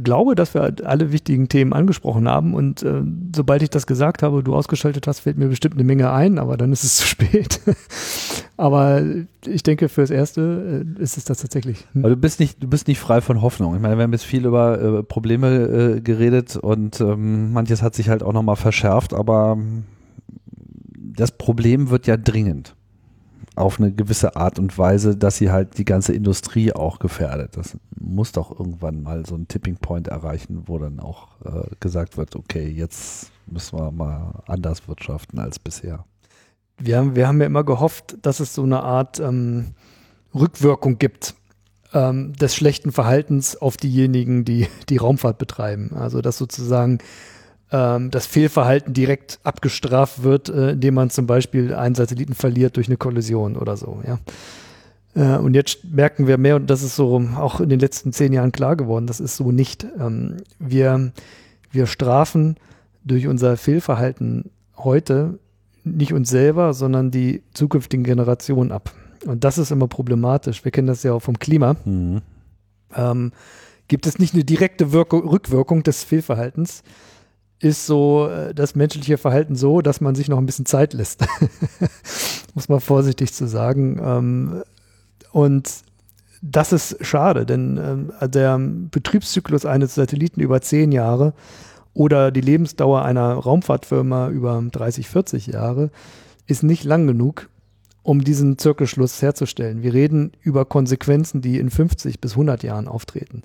[0.03, 3.03] glaube, dass wir alle wichtigen Themen angesprochen haben und äh,
[3.35, 6.57] sobald ich das gesagt habe, du ausgeschaltet hast, fällt mir bestimmt eine Menge ein, aber
[6.57, 7.61] dann ist es zu spät.
[8.57, 9.03] aber
[9.45, 11.85] ich denke, fürs Erste äh, ist es das tatsächlich.
[11.93, 12.03] Hm.
[12.03, 13.75] Aber du bist nicht, du bist nicht frei von Hoffnung.
[13.75, 17.95] Ich meine, wir haben jetzt viel über äh, Probleme äh, geredet und ähm, manches hat
[17.95, 19.59] sich halt auch nochmal verschärft, aber
[20.95, 22.76] das Problem wird ja dringend
[23.57, 27.57] auf eine gewisse Art und Weise, dass sie halt die ganze Industrie auch gefährdet.
[27.57, 32.17] Das muss doch irgendwann mal so ein Tipping Point erreichen, wo dann auch äh, gesagt
[32.17, 36.05] wird, okay, jetzt müssen wir mal anders wirtschaften als bisher.
[36.79, 39.69] Wir haben, wir haben ja immer gehofft, dass es so eine Art ähm,
[40.35, 41.35] Rückwirkung gibt
[41.95, 45.95] ähm, des schlechten Verhaltens auf diejenigen, die die Raumfahrt betreiben.
[45.95, 46.99] Also dass sozusagen
[47.73, 52.89] ähm, das Fehlverhalten direkt abgestraft wird, äh, indem man zum Beispiel einen Satelliten verliert durch
[52.89, 54.03] eine Kollision oder so.
[54.07, 54.19] Ja.
[55.15, 58.33] Äh, und jetzt merken wir mehr, und das ist so auch in den letzten zehn
[58.33, 59.87] Jahren klar geworden, das ist so nicht.
[59.99, 61.13] Ähm, wir,
[61.71, 62.57] wir strafen
[63.05, 65.39] durch unser Fehlverhalten heute
[65.85, 68.93] nicht uns selber, sondern die zukünftigen Generationen ab.
[69.25, 70.65] Und das ist immer problematisch.
[70.65, 71.77] Wir kennen das ja auch vom Klima.
[71.85, 72.23] Mhm.
[72.95, 73.33] Ähm,
[73.89, 76.83] gibt es nicht eine direkte Wirkung, Rückwirkung des Fehlverhaltens,
[77.59, 81.25] ist so äh, das menschliche Verhalten so, dass man sich noch ein bisschen Zeit lässt.
[82.55, 84.01] Muss man vorsichtig zu sagen.
[84.03, 84.63] Ähm,
[85.33, 85.71] und
[86.43, 91.33] das ist schade, denn ähm, der Betriebszyklus eines Satelliten über zehn Jahre
[91.95, 95.91] oder die Lebensdauer einer Raumfahrtfirma über 30, 40 Jahre
[96.47, 97.49] ist nicht lang genug,
[98.03, 99.83] um diesen Zirkelschluss herzustellen.
[99.83, 103.43] Wir reden über Konsequenzen, die in 50 bis 100 Jahren auftreten,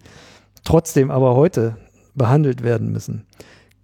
[0.64, 1.78] trotzdem aber heute
[2.14, 3.26] behandelt werden müssen.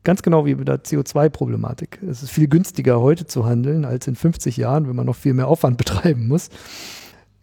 [0.08, 2.00] Ganz genau wie mit der CO2-Problematik.
[2.10, 5.34] Es ist viel günstiger, heute zu handeln, als in 50 Jahren, wenn man noch viel
[5.34, 6.48] mehr Aufwand betreiben muss.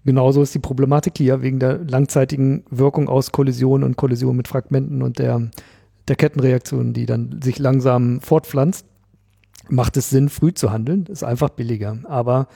[0.07, 5.03] Genauso ist die Problematik hier wegen der langzeitigen Wirkung aus Kollision und Kollision mit Fragmenten
[5.03, 5.51] und der,
[6.09, 8.87] der Kettenreaktion, die dann sich langsam fortpflanzt.
[9.69, 11.05] Macht es Sinn, früh zu handeln?
[11.05, 11.99] Ist einfach billiger.
[12.05, 12.49] Aber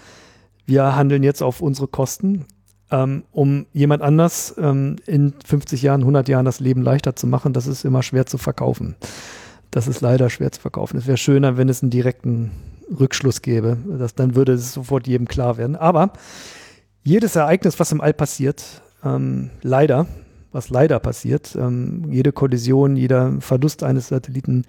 [0.65, 2.47] wir handeln jetzt auf unsere Kosten,
[2.91, 7.53] ähm, um jemand anders ähm, in 50 Jahren, 100 Jahren das Leben leichter zu machen.
[7.53, 8.97] Das ist immer schwer zu verkaufen.
[9.71, 10.97] Das ist leider schwer zu verkaufen.
[10.97, 12.51] Es wäre schöner, wenn es einen direkten
[12.99, 13.77] Rückschluss gäbe.
[13.99, 15.77] Das, dann würde es sofort jedem klar werden.
[15.77, 16.13] Aber
[17.03, 20.07] jedes Ereignis, was im All passiert, ähm, leider,
[20.53, 24.65] was leider passiert, ähm, jede Kollision, jeder Verlust eines Satelliten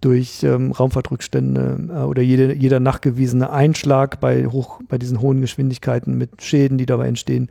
[0.00, 6.18] durch ähm, Raumfahrtrückstände äh, oder jede, jeder nachgewiesene Einschlag bei, hoch, bei diesen hohen Geschwindigkeiten
[6.18, 7.50] mit Schäden, die dabei entstehen,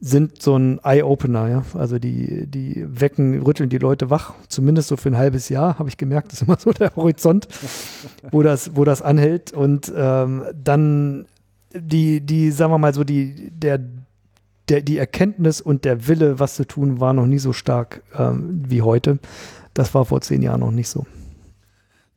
[0.00, 1.48] sind so ein Eye-Opener.
[1.48, 1.62] Ja?
[1.74, 5.88] Also die, die wecken, rütteln die Leute wach, zumindest so für ein halbes Jahr, habe
[5.88, 7.48] ich gemerkt, das ist immer so der Horizont,
[8.30, 9.52] wo das, wo das anhält.
[9.52, 11.26] Und ähm, dann
[11.74, 13.80] die, die, sagen wir mal so, die, der,
[14.68, 18.62] der, die Erkenntnis und der Wille, was zu tun, war noch nie so stark ähm,
[18.68, 19.18] wie heute.
[19.74, 21.06] Das war vor zehn Jahren noch nicht so.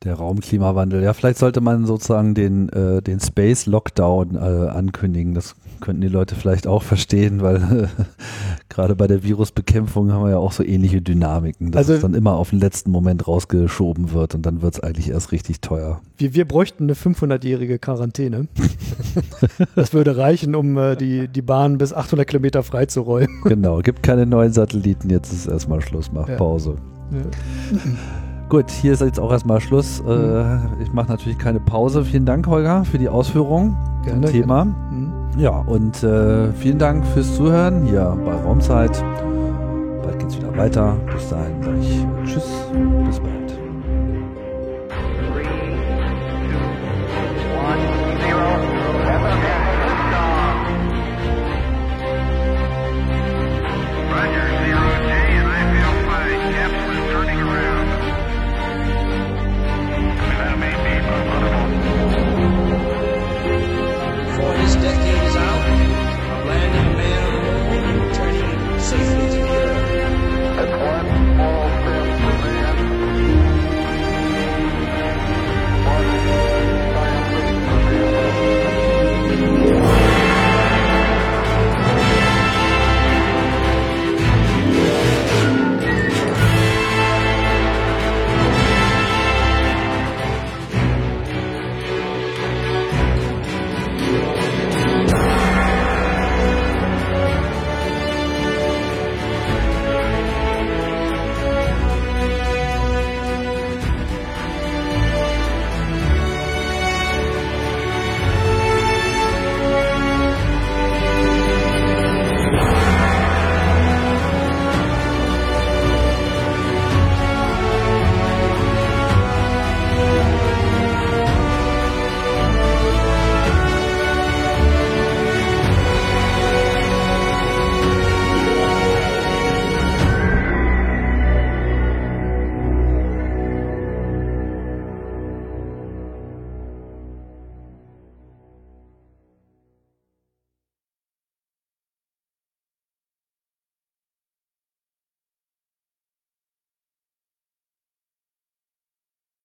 [0.04, 1.02] Der Raumklimawandel.
[1.02, 5.34] Ja, vielleicht sollte man sozusagen den, äh, den Space Lockdown äh, ankündigen.
[5.34, 7.86] Das könnten die Leute vielleicht auch verstehen, weil äh,
[8.70, 12.14] gerade bei der Virusbekämpfung haben wir ja auch so ähnliche Dynamiken, dass also, es dann
[12.14, 16.00] immer auf den letzten Moment rausgeschoben wird und dann wird es eigentlich erst richtig teuer.
[16.16, 18.48] Wir, wir bräuchten eine 500-jährige Quarantäne.
[19.74, 23.42] das würde reichen, um äh, die, die Bahn bis 800 Kilometer freizuräumen.
[23.44, 26.36] Genau, gibt keine neuen Satelliten, jetzt ist erstmal Schluss, mach ja.
[26.36, 26.76] Pause.
[27.10, 27.80] Ja.
[28.48, 30.00] Gut, hier ist jetzt auch erstmal Schluss.
[30.00, 30.60] Äh, mhm.
[30.82, 32.04] Ich mache natürlich keine Pause.
[32.04, 33.76] Vielen Dank, Holger, für die Ausführungen
[34.06, 34.66] zum Thema.
[34.66, 35.21] Mhm.
[35.36, 39.02] Ja, und äh, vielen Dank fürs Zuhören hier bei Raumzeit.
[40.02, 40.96] Bald geht's wieder weiter.
[41.12, 42.50] Bis dahin sage ich Tschüss.
[43.06, 43.41] Bis bald.